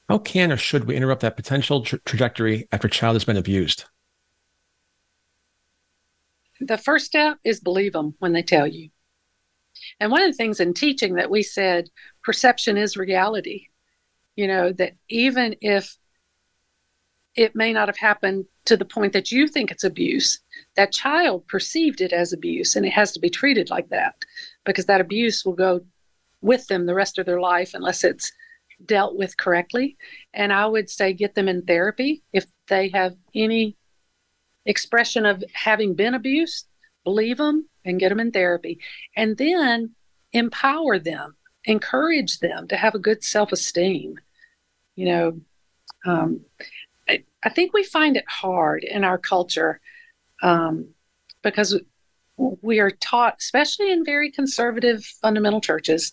How 0.09 0.17
can 0.17 0.51
or 0.51 0.57
should 0.57 0.85
we 0.85 0.95
interrupt 0.95 1.21
that 1.21 1.35
potential 1.35 1.81
tra- 1.81 1.99
trajectory 1.99 2.67
after 2.71 2.87
a 2.87 2.91
child 2.91 3.15
has 3.15 3.25
been 3.25 3.37
abused? 3.37 3.85
The 6.61 6.77
first 6.77 7.05
step 7.05 7.37
is 7.43 7.59
believe 7.59 7.93
them 7.93 8.15
when 8.19 8.33
they 8.33 8.41
tell 8.41 8.65
you. 8.65 8.89
And 9.99 10.11
one 10.11 10.21
of 10.21 10.31
the 10.31 10.37
things 10.37 10.59
in 10.59 10.73
teaching 10.73 11.15
that 11.15 11.29
we 11.29 11.43
said 11.43 11.89
perception 12.23 12.77
is 12.77 12.97
reality. 12.97 13.67
You 14.35 14.47
know, 14.47 14.71
that 14.73 14.93
even 15.09 15.55
if 15.61 15.97
it 17.35 17.55
may 17.55 17.73
not 17.73 17.87
have 17.87 17.97
happened 17.97 18.45
to 18.65 18.77
the 18.77 18.85
point 18.85 19.13
that 19.13 19.31
you 19.31 19.47
think 19.47 19.71
it's 19.71 19.83
abuse, 19.83 20.39
that 20.75 20.91
child 20.91 21.47
perceived 21.47 22.01
it 22.01 22.11
as 22.11 22.33
abuse 22.33 22.75
and 22.75 22.85
it 22.85 22.93
has 22.93 23.11
to 23.11 23.19
be 23.19 23.29
treated 23.29 23.69
like 23.69 23.89
that 23.89 24.15
because 24.65 24.85
that 24.85 25.01
abuse 25.01 25.45
will 25.45 25.53
go 25.53 25.81
with 26.41 26.67
them 26.67 26.85
the 26.85 26.95
rest 26.95 27.19
of 27.19 27.25
their 27.25 27.39
life 27.39 27.71
unless 27.73 28.03
it's 28.03 28.31
dealt 28.85 29.17
with 29.17 29.37
correctly. 29.37 29.97
And 30.33 30.53
I 30.53 30.65
would 30.65 30.89
say 30.89 31.13
get 31.13 31.35
them 31.35 31.47
in 31.47 31.63
therapy 31.63 32.23
if 32.33 32.45
they 32.67 32.89
have 32.89 33.15
any 33.33 33.75
expression 34.65 35.25
of 35.25 35.43
having 35.53 35.95
been 35.95 36.13
abused, 36.13 36.67
believe 37.03 37.37
them 37.37 37.67
and 37.85 37.99
get 37.99 38.09
them 38.09 38.19
in 38.19 38.31
therapy. 38.31 38.79
And 39.15 39.37
then 39.37 39.95
empower 40.33 40.99
them, 40.99 41.35
encourage 41.63 42.39
them 42.39 42.67
to 42.67 42.77
have 42.77 42.95
a 42.95 42.99
good 42.99 43.23
self 43.23 43.51
esteem. 43.51 44.19
You 44.95 45.05
know, 45.05 45.41
um, 46.05 46.41
I, 47.07 47.23
I, 47.43 47.49
think 47.49 47.73
we 47.73 47.83
find 47.83 48.17
it 48.17 48.25
hard 48.27 48.83
in 48.83 49.03
our 49.03 49.17
culture 49.17 49.79
um, 50.41 50.89
because 51.43 51.79
we 52.37 52.79
are 52.79 52.91
taught, 52.91 53.35
especially 53.39 53.91
in 53.91 54.05
very 54.05 54.31
conservative 54.31 55.03
fundamental 55.03 55.61
churches, 55.61 56.11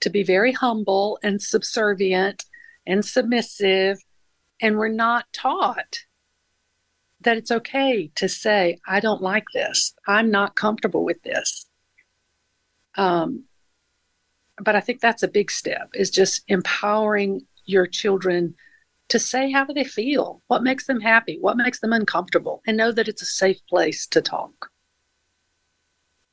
to 0.00 0.10
be 0.10 0.22
very 0.22 0.52
humble 0.52 1.18
and 1.22 1.40
subservient 1.42 2.44
and 2.86 3.04
submissive. 3.04 3.98
And 4.60 4.76
we're 4.76 4.88
not 4.88 5.26
taught 5.32 6.04
that 7.20 7.36
it's 7.36 7.50
okay 7.50 8.10
to 8.14 8.28
say, 8.28 8.78
I 8.86 9.00
don't 9.00 9.22
like 9.22 9.46
this. 9.52 9.94
I'm 10.06 10.30
not 10.30 10.54
comfortable 10.56 11.04
with 11.04 11.22
this. 11.22 11.66
Um, 12.96 13.44
but 14.58 14.76
I 14.76 14.80
think 14.80 15.00
that's 15.00 15.22
a 15.22 15.28
big 15.28 15.50
step 15.50 15.90
is 15.94 16.10
just 16.10 16.42
empowering 16.48 17.46
your 17.64 17.86
children 17.86 18.54
to 19.08 19.18
say 19.18 19.50
how 19.52 19.64
they 19.64 19.84
feel, 19.84 20.42
what 20.48 20.62
makes 20.62 20.86
them 20.86 21.00
happy, 21.00 21.38
what 21.40 21.56
makes 21.56 21.80
them 21.80 21.92
uncomfortable, 21.92 22.62
and 22.66 22.76
know 22.76 22.90
that 22.92 23.08
it's 23.08 23.22
a 23.22 23.26
safe 23.26 23.64
place 23.68 24.06
to 24.08 24.20
talk. 24.20 24.70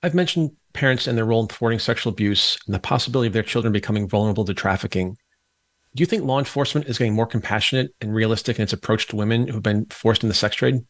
I've 0.02 0.16
mentioned 0.16 0.56
parents 0.74 1.08
and 1.08 1.18
their 1.18 1.26
role 1.26 1.42
in 1.42 1.48
thwarting 1.48 1.80
sexual 1.80 2.12
abuse 2.12 2.58
and 2.66 2.74
the 2.74 2.80
possibility 2.80 3.28
of 3.28 3.34
their 3.34 3.44
children 3.44 3.72
becoming 3.72 4.08
vulnerable 4.08 4.46
to 4.46 4.54
trafficking. 4.54 5.18
Do 5.96 6.02
you 6.02 6.08
think 6.08 6.24
law 6.24 6.40
enforcement 6.40 6.88
is 6.88 6.98
getting 6.98 7.14
more 7.14 7.28
compassionate 7.28 7.94
and 8.02 8.14
realistic 8.14 8.58
in 8.58 8.64
its 8.64 8.74
approach 8.74 9.08
to 9.08 9.16
women 9.16 9.48
who've 9.48 9.62
been 9.62 9.86
forced 9.86 10.24
into 10.24 10.32
the 10.32 10.38
sex 10.38 10.56
trade? 10.56 10.82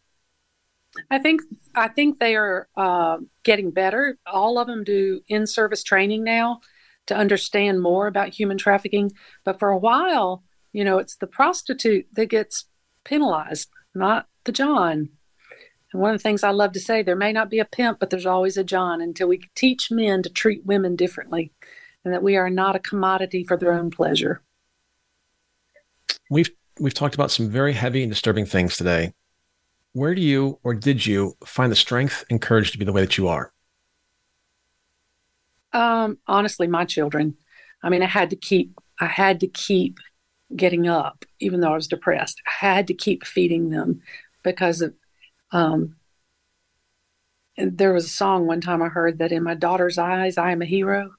I 1.10 1.20
think 1.20 1.42
I 1.76 1.88
think 1.88 2.20
they 2.20 2.36
are 2.36 2.68
uh, 2.78 3.18
getting 3.44 3.72
better. 3.72 4.18
All 4.26 4.60
of 4.60 4.68
them 4.68 4.84
do 4.84 5.22
in-service 5.28 5.84
training 5.84 6.24
now 6.24 6.62
to 7.08 7.16
understand 7.16 7.82
more 7.82 8.08
about 8.08 8.30
human 8.30 8.58
trafficking. 8.58 9.12
But 9.44 9.60
for 9.60 9.70
a 9.70 9.78
while, 9.78 10.44
you 10.72 10.84
know, 10.84 11.00
it's 11.00 11.16
the 11.16 11.28
prostitute 11.28 12.08
that 12.14 12.28
gets 12.28 12.66
penalized, 13.04 13.70
not 13.94 14.28
the 14.46 14.52
John. 14.52 15.10
And 15.94 16.02
one 16.02 16.12
of 16.12 16.20
the 16.20 16.24
things 16.24 16.44
I 16.44 16.50
love 16.50 16.74
to 16.74 16.80
say, 16.80 17.04
there 17.04 17.16
may 17.16 17.32
not 17.32 17.50
be 17.50 17.60
a 17.60 17.66
pimp, 17.66 18.00
but 18.00 18.10
there's 18.10 18.26
always 18.26 18.58
a 18.58 18.64
John 18.64 19.00
until 19.00 19.28
we 19.28 19.42
teach 19.56 19.92
men 19.92 20.24
to 20.24 20.30
treat 20.30 20.66
women 20.66 20.96
differently 20.96 21.52
and 22.04 22.14
that 22.14 22.24
we 22.24 22.36
are 22.36 22.50
not 22.50 22.76
a 22.76 22.80
commodity 22.80 23.44
for 23.44 23.56
their 23.56 23.72
own 23.72 23.92
pleasure. 23.92 24.42
We've 26.30 26.50
we've 26.80 26.94
talked 26.94 27.14
about 27.14 27.32
some 27.32 27.50
very 27.50 27.74
heavy 27.74 28.02
and 28.02 28.12
disturbing 28.12 28.46
things 28.46 28.76
today. 28.76 29.14
Where 29.94 30.16
do 30.16 30.22
you 30.22 30.60
or 30.64 30.74
did 30.74 31.06
you 31.06 31.38
find 31.46 31.72
the 31.72 31.76
strength 31.76 32.26
and 32.30 32.42
courage 32.42 32.72
to 32.72 32.80
be 32.80 32.86
the 32.86 32.92
way 32.92 33.02
that 33.02 33.18
you 33.18 33.28
are? 33.28 33.54
Um, 35.72 36.18
honestly, 36.28 36.68
my 36.68 36.86
children. 36.86 37.38
I 37.84 37.90
mean, 37.90 38.02
I 38.02 38.08
had 38.08 38.32
to 38.32 38.36
keep 38.36 38.80
I 39.00 39.06
had 39.06 39.40
to 39.42 39.48
keep 39.48 40.00
getting 40.56 40.88
up, 40.88 41.26
even 41.40 41.62
though 41.62 41.72
I 41.72 41.76
was 41.76 41.88
depressed. 41.88 42.42
I 42.48 42.66
had 42.66 42.88
to 42.88 42.94
keep 42.94 43.26
feeding 43.26 43.70
them 43.70 44.02
because 44.44 44.82
of 44.82 44.94
um, 45.54 45.96
there 47.58 47.94
was 47.94 48.06
a 48.06 48.10
song 48.10 48.48
one 48.48 48.62
time 48.62 48.82
I 48.82 48.90
heard 48.90 49.20
that 49.20 49.32
in 49.32 49.44
my 49.44 49.54
daughter's 49.54 49.98
eyes, 49.98 50.38
I 50.38 50.52
am 50.52 50.62
a 50.62 50.66
hero. 50.66 51.12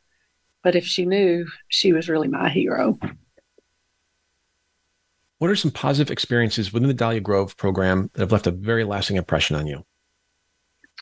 But 0.62 0.74
if 0.74 0.84
she 0.84 1.06
knew, 1.06 1.46
she 1.68 1.92
was 1.92 2.08
really 2.08 2.28
my 2.28 2.48
hero. 2.48 2.98
What 5.38 5.50
are 5.50 5.56
some 5.56 5.70
positive 5.70 6.10
experiences 6.10 6.72
within 6.72 6.88
the 6.88 6.94
Dahlia 6.94 7.20
Grove 7.20 7.56
program 7.56 8.10
that 8.14 8.20
have 8.20 8.32
left 8.32 8.46
a 8.46 8.50
very 8.50 8.84
lasting 8.84 9.16
impression 9.16 9.56
on 9.56 9.66
you? 9.66 9.84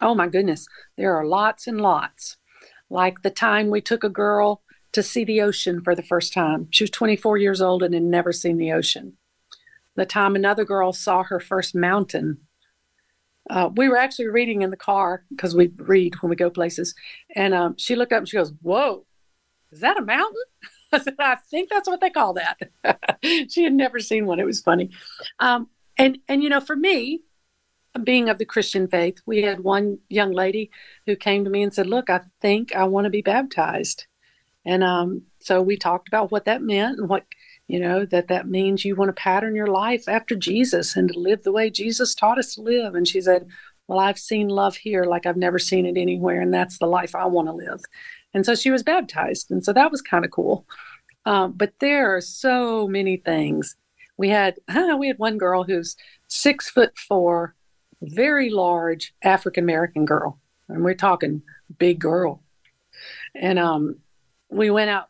Oh, 0.01 0.15
my 0.15 0.27
goodness. 0.27 0.67
There 0.97 1.15
are 1.15 1.25
lots 1.25 1.67
and 1.67 1.81
lots. 1.81 2.37
Like 2.91 3.23
the 3.23 3.31
time 3.31 3.71
we 3.71 3.81
took 3.81 4.05
a 4.05 4.09
girl 4.09 4.63
to 4.93 5.03
see 5.03 5.25
the 5.25 5.41
ocean 5.41 5.81
for 5.81 5.95
the 5.95 6.03
first 6.03 6.35
time. 6.35 6.69
She 6.71 6.85
was 6.85 6.91
24 6.91 7.39
years 7.39 7.63
old 7.63 7.83
and 7.83 7.95
had 7.95 8.03
never 8.03 8.33
seen 8.33 8.59
the 8.59 8.73
ocean. 8.73 9.17
The 9.95 10.07
time 10.07 10.35
another 10.35 10.65
girl 10.65 10.93
saw 10.93 11.23
her 11.23 11.41
first 11.41 11.75
mountain 11.75 12.39
uh, 13.53 13.69
we 13.77 13.87
were 13.87 13.99
actually 13.99 14.29
reading 14.29 14.63
in 14.63 14.71
the 14.71 14.77
car 14.79 15.25
because 15.29 15.55
we 15.55 15.71
read 15.77 16.15
when 16.23 16.31
we 16.31 16.37
go 16.37 16.49
places. 16.49 16.95
And 17.37 17.53
um, 17.53 17.77
she 17.77 17.95
looked 17.95 18.13
up 18.13 18.21
and 18.21 18.29
she 18.29 18.39
goes, 18.39 18.53
Whoa, 18.63 19.05
is 19.71 19.81
that 19.81 19.99
a 19.99 20.03
mountain? 20.03 20.43
I 20.93 20.99
said, 20.99 21.17
I 21.19 21.37
think 21.51 21.69
that's 21.69 21.89
what 21.89 22.01
they 22.01 22.09
call 22.09 22.35
that. 22.35 22.59
she 23.51 23.63
had 23.63 23.75
never 23.75 24.01
seen 24.01 24.25
one. 24.25 24.41
It 24.41 24.47
was 24.47 24.63
funny. 24.63 24.91
Um, 25.39 25.69
and, 25.99 26.19
and, 26.29 26.43
you 26.43 26.49
know, 26.49 26.61
for 26.61 26.77
me, 26.77 27.21
being 28.03 28.31
of 28.31 28.39
the 28.39 28.47
Christian 28.47 28.89
faith, 28.89 29.19
we 29.27 29.43
had 29.43 29.61
one 29.61 29.99
young 30.09 30.33
lady 30.33 30.71
who 31.05 31.15
came 31.15 31.45
to 31.45 31.51
me 31.51 31.63
and 31.63 31.75
said, 31.75 31.87
Look, 31.87 32.09
I 32.09 32.23
think 32.41 32.75
I 32.75 32.85
want 32.85 33.05
to 33.05 33.11
be 33.11 33.21
baptized. 33.21 34.07
And 34.65 34.83
um, 34.83 35.23
so 35.41 35.61
we 35.61 35.77
talked 35.77 36.09
about 36.09 36.31
what 36.31 36.47
that 36.47 36.63
meant 36.63 36.99
and 36.99 37.09
what 37.09 37.27
you 37.73 37.81
know 37.81 38.05
that 38.05 38.29
that 38.29 38.47
means 38.47 38.85
you 38.85 38.95
want 38.95 39.09
to 39.09 39.15
pattern 39.15 39.57
your 39.57 39.67
life 39.67 40.07
after 40.07 40.35
jesus 40.37 40.95
and 40.95 41.11
to 41.11 41.19
live 41.19 41.43
the 41.43 41.51
way 41.51 41.71
jesus 41.71 42.15
taught 42.15 42.39
us 42.39 42.55
to 42.55 42.61
live. 42.61 42.95
And 42.95 43.09
she 43.09 43.21
said 43.21 43.47
well 43.89 43.99
i've 43.99 44.19
seen 44.19 44.49
love 44.49 44.77
here 44.77 45.05
like 45.05 45.25
i've 45.25 45.39
never 45.39 45.59
seen 45.59 45.87
it 45.87 45.97
anywhere 45.97 46.43
and 46.43 46.53
that's 46.53 46.79
the 46.79 46.87
life 46.87 47.15
i 47.15 47.25
want 47.27 47.49
to 47.49 47.55
live. 47.55 47.81
And 48.35 48.45
so 48.45 48.55
she 48.55 48.71
was 48.71 48.83
baptized 48.83 49.51
and 49.51 49.65
so 49.65 49.73
that 49.73 49.91
was 49.91 50.03
kind 50.03 50.25
of 50.25 50.31
cool. 50.31 50.67
Um, 51.25 51.53
but 51.53 51.73
there 51.81 52.15
are 52.15 52.21
so 52.21 52.87
many 52.89 53.17
things. 53.17 53.77
We 54.19 54.29
had 54.29 54.57
we 54.99 55.09
had 55.09 55.19
one 55.19 55.39
girl 55.39 55.65
who's 55.65 55.97
six 56.29 56.69
foot 56.69 56.97
four 56.99 57.55
very 58.03 58.51
large 58.51 59.15
african 59.23 59.65
american 59.65 60.05
girl 60.05 60.41
and 60.69 60.85
we're 60.85 60.95
talking 60.95 61.43
big 61.79 61.99
girl. 61.99 62.43
And 63.35 63.59
um, 63.59 64.01
we 64.51 64.71
went 64.71 64.91
out 64.91 65.09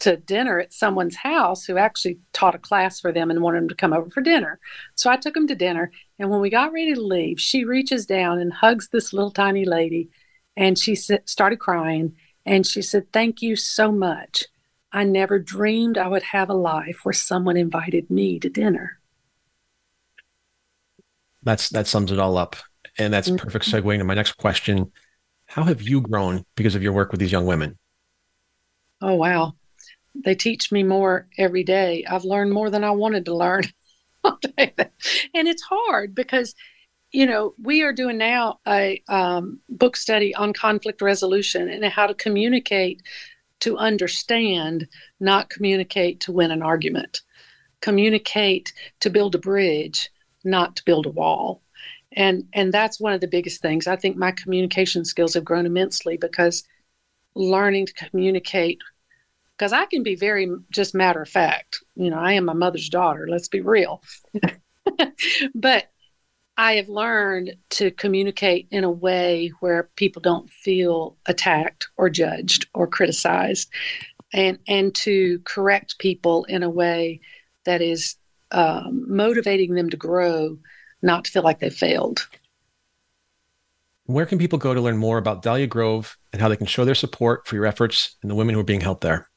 to 0.00 0.16
dinner 0.16 0.60
at 0.60 0.72
someone's 0.72 1.16
house 1.16 1.64
who 1.64 1.76
actually 1.76 2.18
taught 2.32 2.54
a 2.54 2.58
class 2.58 3.00
for 3.00 3.12
them 3.12 3.30
and 3.30 3.42
wanted 3.42 3.62
them 3.62 3.68
to 3.68 3.74
come 3.74 3.92
over 3.92 4.10
for 4.10 4.20
dinner. 4.20 4.60
So 4.94 5.10
I 5.10 5.16
took 5.16 5.34
them 5.34 5.48
to 5.48 5.54
dinner. 5.54 5.90
And 6.18 6.30
when 6.30 6.40
we 6.40 6.50
got 6.50 6.72
ready 6.72 6.94
to 6.94 7.00
leave, 7.00 7.40
she 7.40 7.64
reaches 7.64 8.06
down 8.06 8.38
and 8.38 8.52
hugs 8.52 8.88
this 8.88 9.12
little 9.12 9.30
tiny 9.30 9.64
lady. 9.64 10.10
And 10.56 10.78
she 10.78 10.94
started 10.94 11.58
crying. 11.58 12.14
And 12.46 12.66
she 12.66 12.82
said, 12.82 13.12
Thank 13.12 13.42
you 13.42 13.56
so 13.56 13.90
much. 13.90 14.44
I 14.92 15.04
never 15.04 15.38
dreamed 15.38 15.98
I 15.98 16.08
would 16.08 16.22
have 16.22 16.48
a 16.48 16.54
life 16.54 17.00
where 17.02 17.12
someone 17.12 17.56
invited 17.56 18.08
me 18.08 18.38
to 18.40 18.48
dinner. 18.48 18.98
That's 21.42 21.68
that 21.70 21.86
sums 21.86 22.12
it 22.12 22.18
all 22.18 22.38
up. 22.38 22.56
And 22.98 23.12
that's 23.12 23.28
mm-hmm. 23.28 23.36
perfect 23.36 23.66
segue 23.66 23.92
into 23.92 24.04
my 24.04 24.14
next 24.14 24.32
question. 24.32 24.92
How 25.46 25.64
have 25.64 25.82
you 25.82 26.00
grown 26.00 26.44
because 26.56 26.74
of 26.74 26.82
your 26.82 26.92
work 26.92 27.10
with 27.10 27.20
these 27.20 27.32
young 27.32 27.46
women? 27.46 27.78
Oh 29.00 29.14
wow 29.14 29.54
they 30.24 30.34
teach 30.34 30.72
me 30.72 30.82
more 30.82 31.28
every 31.38 31.64
day. 31.64 32.04
I've 32.08 32.24
learned 32.24 32.52
more 32.52 32.70
than 32.70 32.84
I 32.84 32.90
wanted 32.90 33.24
to 33.26 33.36
learn. 33.36 33.64
and 34.24 34.38
it's 35.34 35.62
hard 35.62 36.14
because, 36.14 36.54
you 37.12 37.26
know, 37.26 37.54
we 37.62 37.82
are 37.82 37.92
doing 37.92 38.18
now 38.18 38.60
a 38.66 39.02
um, 39.08 39.60
book 39.68 39.96
study 39.96 40.34
on 40.34 40.52
conflict 40.52 41.00
resolution 41.00 41.68
and 41.68 41.84
how 41.84 42.06
to 42.06 42.14
communicate 42.14 43.02
to 43.60 43.76
understand, 43.76 44.88
not 45.20 45.50
communicate 45.50 46.20
to 46.20 46.32
win 46.32 46.50
an 46.50 46.62
argument. 46.62 47.22
Communicate 47.80 48.72
to 49.00 49.10
build 49.10 49.34
a 49.34 49.38
bridge, 49.38 50.10
not 50.44 50.76
to 50.76 50.84
build 50.84 51.06
a 51.06 51.10
wall. 51.10 51.62
and 52.12 52.44
and 52.52 52.72
that's 52.72 53.00
one 53.00 53.12
of 53.12 53.20
the 53.20 53.28
biggest 53.28 53.60
things 53.60 53.86
i 53.86 53.94
think 53.96 54.16
my 54.16 54.32
communication 54.32 55.04
skills 55.04 55.34
have 55.34 55.44
grown 55.44 55.66
immensely 55.66 56.16
because 56.16 56.64
learning 57.34 57.86
to 57.86 57.92
communicate 57.92 58.78
because 59.58 59.72
i 59.72 59.84
can 59.86 60.02
be 60.02 60.14
very 60.14 60.48
just 60.70 60.94
matter 60.94 61.20
of 61.20 61.28
fact 61.28 61.82
you 61.96 62.10
know 62.10 62.18
i 62.18 62.32
am 62.32 62.44
my 62.44 62.52
mother's 62.52 62.88
daughter 62.88 63.26
let's 63.28 63.48
be 63.48 63.60
real 63.60 64.02
but 65.54 65.90
i 66.56 66.74
have 66.74 66.88
learned 66.88 67.54
to 67.70 67.90
communicate 67.90 68.68
in 68.70 68.84
a 68.84 68.90
way 68.90 69.52
where 69.60 69.90
people 69.96 70.22
don't 70.22 70.50
feel 70.50 71.16
attacked 71.26 71.88
or 71.96 72.08
judged 72.08 72.66
or 72.74 72.86
criticized 72.86 73.70
and 74.32 74.58
and 74.66 74.94
to 74.94 75.40
correct 75.44 75.98
people 75.98 76.44
in 76.44 76.62
a 76.62 76.70
way 76.70 77.20
that 77.64 77.82
is 77.82 78.16
um, 78.50 79.04
motivating 79.08 79.74
them 79.74 79.90
to 79.90 79.96
grow 79.96 80.58
not 81.02 81.24
to 81.24 81.30
feel 81.30 81.42
like 81.42 81.60
they 81.60 81.70
failed. 81.70 82.26
Where 84.04 84.26
can 84.26 84.38
people 84.38 84.58
go 84.58 84.72
to 84.72 84.80
learn 84.80 84.96
more 84.96 85.18
about 85.18 85.42
Dahlia 85.42 85.66
Grove 85.66 86.16
and 86.32 86.40
how 86.40 86.48
they 86.48 86.56
can 86.56 86.66
show 86.66 86.84
their 86.84 86.94
support 86.94 87.46
for 87.46 87.56
your 87.56 87.66
efforts 87.66 88.16
and 88.22 88.30
the 88.30 88.34
women 88.34 88.54
who 88.54 88.60
are 88.60 88.64
being 88.64 88.80
helped 88.80 89.02
there? 89.02 89.28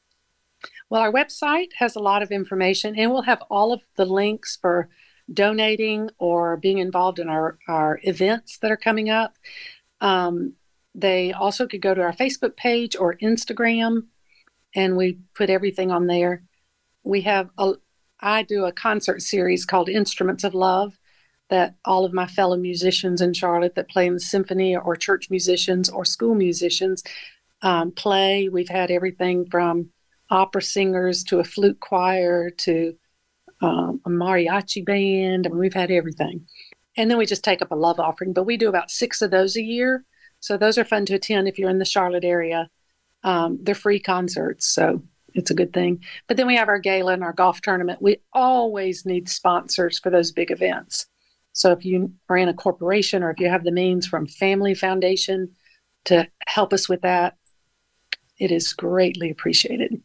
Well, 0.92 1.00
our 1.00 1.14
website 1.14 1.70
has 1.78 1.96
a 1.96 2.02
lot 2.02 2.22
of 2.22 2.32
information, 2.32 3.00
and 3.00 3.12
we'll 3.12 3.22
have 3.22 3.42
all 3.50 3.72
of 3.72 3.82
the 3.96 4.04
links 4.04 4.58
for 4.62 4.89
donating 5.34 6.10
or 6.18 6.58
being 6.58 6.80
involved 6.80 7.18
in 7.18 7.30
our, 7.30 7.58
our 7.70 8.02
events 8.04 8.58
that 8.58 8.72
are 8.72 8.78
coming 8.78 9.10
up. 9.10 9.38
Um, 10.02 10.56
they 10.94 11.32
also 11.32 11.66
could 11.66 11.82
go 11.82 11.94
to 11.94 12.02
our 12.02 12.12
Facebook 12.12 12.58
page 12.58 12.98
or 12.98 13.16
Instagram, 13.24 14.08
and 14.76 14.98
we 14.98 15.20
put 15.34 15.50
everything 15.50 15.92
on 15.92 16.08
there. 16.08 16.44
We 17.06 17.22
have 17.22 17.52
a, 17.58 17.76
I 18.20 18.44
do 18.44 18.66
a 18.66 18.74
concert 18.74 19.22
series 19.22 19.64
called 19.64 19.88
Instruments 19.88 20.44
of 20.44 20.54
Love, 20.54 21.00
that 21.50 21.76
all 21.86 22.04
of 22.04 22.12
my 22.12 22.28
fellow 22.28 22.58
musicians 22.58 23.22
in 23.22 23.32
Charlotte 23.34 23.76
that 23.76 23.89
play 23.89 24.08
in 24.08 24.16
the 24.16 24.20
symphony 24.20 24.76
or 24.76 24.98
church 24.98 25.30
musicians 25.30 25.89
or 25.89 26.04
school 26.04 26.36
musicians 26.36 27.02
um, 27.62 27.94
play. 27.94 28.50
We've 28.50 28.68
had 28.68 28.92
everything 28.92 29.46
from 29.50 29.92
opera 30.32 30.61
singers 30.61 31.23
to 31.25 31.39
a 31.39 31.43
flute 31.43 31.79
choir 31.79 32.49
to 32.49 32.95
um, 33.61 34.01
a 34.05 34.09
mariachi 34.09 34.84
band. 34.84 35.45
I 35.45 35.49
mean, 35.49 35.59
we've 35.59 35.73
had 35.73 35.91
everything. 35.91 36.47
And 36.97 37.09
then 37.09 37.17
we 37.17 37.25
just 37.25 37.43
take 37.43 37.61
up 37.61 37.71
a 37.71 37.75
love 37.75 37.99
offering, 37.99 38.34
but 38.34 38.45
we 38.45 38.57
do 38.57 38.69
about 38.69 38.91
six 38.91 39.21
of 39.21 39.32
those 39.32 39.55
a 39.55 39.61
year. 39.61 40.05
So 40.39 40.57
those 40.57 40.77
are 40.77 40.84
fun 40.84 41.05
to 41.05 41.15
attend 41.15 41.47
if 41.47 41.59
you're 41.59 41.69
in 41.69 41.77
the 41.77 41.86
Charlotte 41.86 42.23
area. 42.23 42.69
Um, 43.23 43.59
they're 43.61 43.75
free 43.75 43.99
concerts, 43.99 44.65
so 44.67 45.03
it's 45.34 45.51
a 45.51 45.55
good 45.55 45.71
thing. 45.71 46.03
But 46.27 46.38
then 46.38 46.47
we 46.47 46.55
have 46.55 46.67
our 46.67 46.79
gala 46.79 47.13
and 47.13 47.23
our 47.23 47.34
golf 47.34 47.61
tournament. 47.61 48.01
We 48.01 48.17
always 48.34 49.05
need 49.05 49.29
sponsors 49.29 49.99
for 49.99 50.09
those 50.09 50.32
big 50.32 50.51
events. 50.51 51.05
So 51.53 51.71
if 51.71 51.86
you 51.86 52.13
are 52.29 52.38
in 52.38 52.49
a 52.49 52.53
corporation 52.53 53.23
or 53.23 53.29
if 53.29 53.39
you 53.39 53.49
have 53.49 53.63
the 53.63 53.71
means 53.71 54.07
from 54.07 54.25
Family 54.25 54.73
Foundation 54.73 55.51
to 56.05 56.27
help 56.47 56.73
us 56.73 56.89
with 56.89 57.01
that, 57.01 57.36
it 58.39 58.51
is 58.51 58.73
greatly 58.73 59.29
appreciated. 59.29 60.01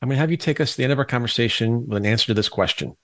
I'm 0.00 0.08
going 0.08 0.16
to 0.16 0.20
have 0.20 0.30
you 0.30 0.36
take 0.36 0.60
us 0.60 0.72
to 0.72 0.76
the 0.76 0.84
end 0.84 0.92
of 0.92 0.98
our 0.98 1.04
conversation 1.04 1.86
with 1.88 1.98
an 1.98 2.06
answer 2.06 2.26
to 2.26 2.34
this 2.34 2.48
question. 2.48 2.96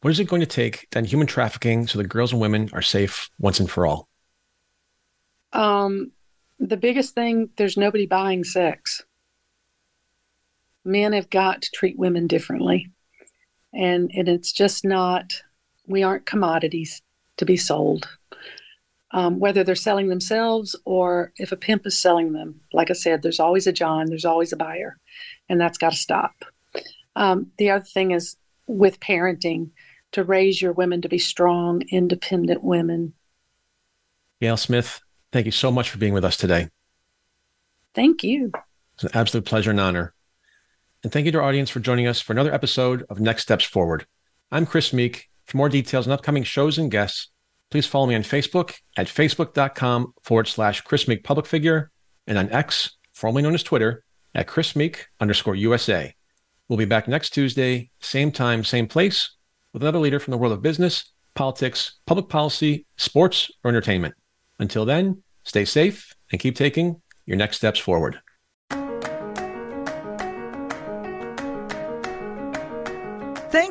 What 0.00 0.10
is 0.10 0.20
it 0.20 0.28
going 0.28 0.40
to 0.40 0.46
take 0.46 0.88
to 0.90 0.98
end 0.98 1.08
human 1.08 1.26
trafficking 1.26 1.88
so 1.88 1.98
that 1.98 2.08
girls 2.08 2.32
and 2.32 2.40
women 2.40 2.70
are 2.72 2.82
safe 2.82 3.28
once 3.38 3.58
and 3.58 3.68
for 3.68 3.84
all? 3.84 4.08
Um, 5.52 6.12
the 6.60 6.76
biggest 6.76 7.14
thing 7.14 7.50
there's 7.56 7.76
nobody 7.76 8.06
buying 8.06 8.44
sex. 8.44 9.04
Men 10.84 11.12
have 11.12 11.30
got 11.30 11.62
to 11.62 11.70
treat 11.72 11.98
women 11.98 12.28
differently. 12.28 12.90
And, 13.72 14.10
and 14.14 14.28
it's 14.28 14.52
just 14.52 14.84
not 14.84 15.42
we 15.86 16.02
aren't 16.02 16.26
commodities 16.26 17.02
to 17.38 17.44
be 17.44 17.56
sold. 17.56 18.08
Um, 19.10 19.38
whether 19.38 19.64
they're 19.64 19.74
selling 19.74 20.08
themselves 20.08 20.76
or 20.84 21.32
if 21.36 21.50
a 21.50 21.56
pimp 21.56 21.86
is 21.86 21.98
selling 21.98 22.32
them, 22.32 22.60
like 22.74 22.90
I 22.90 22.94
said, 22.94 23.22
there's 23.22 23.40
always 23.40 23.66
a 23.66 23.72
John, 23.72 24.06
there's 24.06 24.26
always 24.26 24.52
a 24.52 24.56
buyer, 24.56 24.98
and 25.48 25.58
that's 25.58 25.78
got 25.78 25.92
to 25.92 25.96
stop. 25.96 26.44
Um, 27.16 27.50
the 27.56 27.70
other 27.70 27.84
thing 27.84 28.10
is 28.10 28.36
with 28.66 29.00
parenting 29.00 29.70
to 30.12 30.24
raise 30.24 30.60
your 30.60 30.72
women 30.72 31.02
to 31.02 31.08
be 31.08 31.18
strong, 31.18 31.82
independent 31.90 32.62
women. 32.62 33.14
Gayle 34.40 34.56
Smith, 34.56 35.00
thank 35.32 35.46
you 35.46 35.52
so 35.52 35.70
much 35.70 35.90
for 35.90 35.98
being 35.98 36.12
with 36.12 36.24
us 36.24 36.36
today. 36.36 36.68
Thank 37.94 38.22
you. 38.22 38.52
It's 38.94 39.04
an 39.04 39.10
absolute 39.14 39.46
pleasure 39.46 39.70
and 39.70 39.80
honor. 39.80 40.14
And 41.02 41.12
thank 41.12 41.26
you 41.26 41.32
to 41.32 41.38
our 41.38 41.44
audience 41.44 41.70
for 41.70 41.80
joining 41.80 42.06
us 42.06 42.20
for 42.20 42.32
another 42.32 42.52
episode 42.52 43.04
of 43.08 43.20
Next 43.20 43.42
Steps 43.42 43.64
Forward. 43.64 44.06
I'm 44.50 44.66
Chris 44.66 44.92
Meek, 44.92 45.28
for 45.46 45.56
more 45.56 45.68
details 45.68 46.06
on 46.06 46.12
upcoming 46.12 46.42
shows 46.44 46.78
and 46.78 46.90
guests, 46.90 47.28
please 47.70 47.86
follow 47.86 48.06
me 48.06 48.14
on 48.14 48.22
Facebook 48.22 48.74
at 48.96 49.06
facebook.com 49.06 50.14
forward 50.22 50.48
slash 50.48 50.80
Chris 50.82 51.08
Meek 51.08 51.24
public 51.24 51.46
figure 51.46 51.90
and 52.26 52.38
on 52.38 52.50
X, 52.50 52.96
formerly 53.12 53.42
known 53.42 53.54
as 53.54 53.62
Twitter, 53.62 54.04
at 54.34 54.46
Chris 54.46 54.76
Meek 54.76 55.06
underscore 55.20 55.54
USA. 55.54 56.14
We'll 56.68 56.78
be 56.78 56.84
back 56.84 57.08
next 57.08 57.30
Tuesday, 57.30 57.90
same 58.00 58.30
time, 58.30 58.62
same 58.64 58.86
place, 58.86 59.34
with 59.72 59.82
another 59.82 59.98
leader 59.98 60.20
from 60.20 60.32
the 60.32 60.38
world 60.38 60.52
of 60.52 60.62
business, 60.62 61.12
politics, 61.34 61.98
public 62.06 62.28
policy, 62.28 62.86
sports, 62.96 63.50
or 63.64 63.70
entertainment. 63.70 64.14
Until 64.58 64.84
then, 64.84 65.22
stay 65.44 65.64
safe 65.64 66.14
and 66.30 66.40
keep 66.40 66.56
taking 66.56 67.00
your 67.26 67.36
next 67.36 67.56
steps 67.56 67.78
forward. 67.78 68.20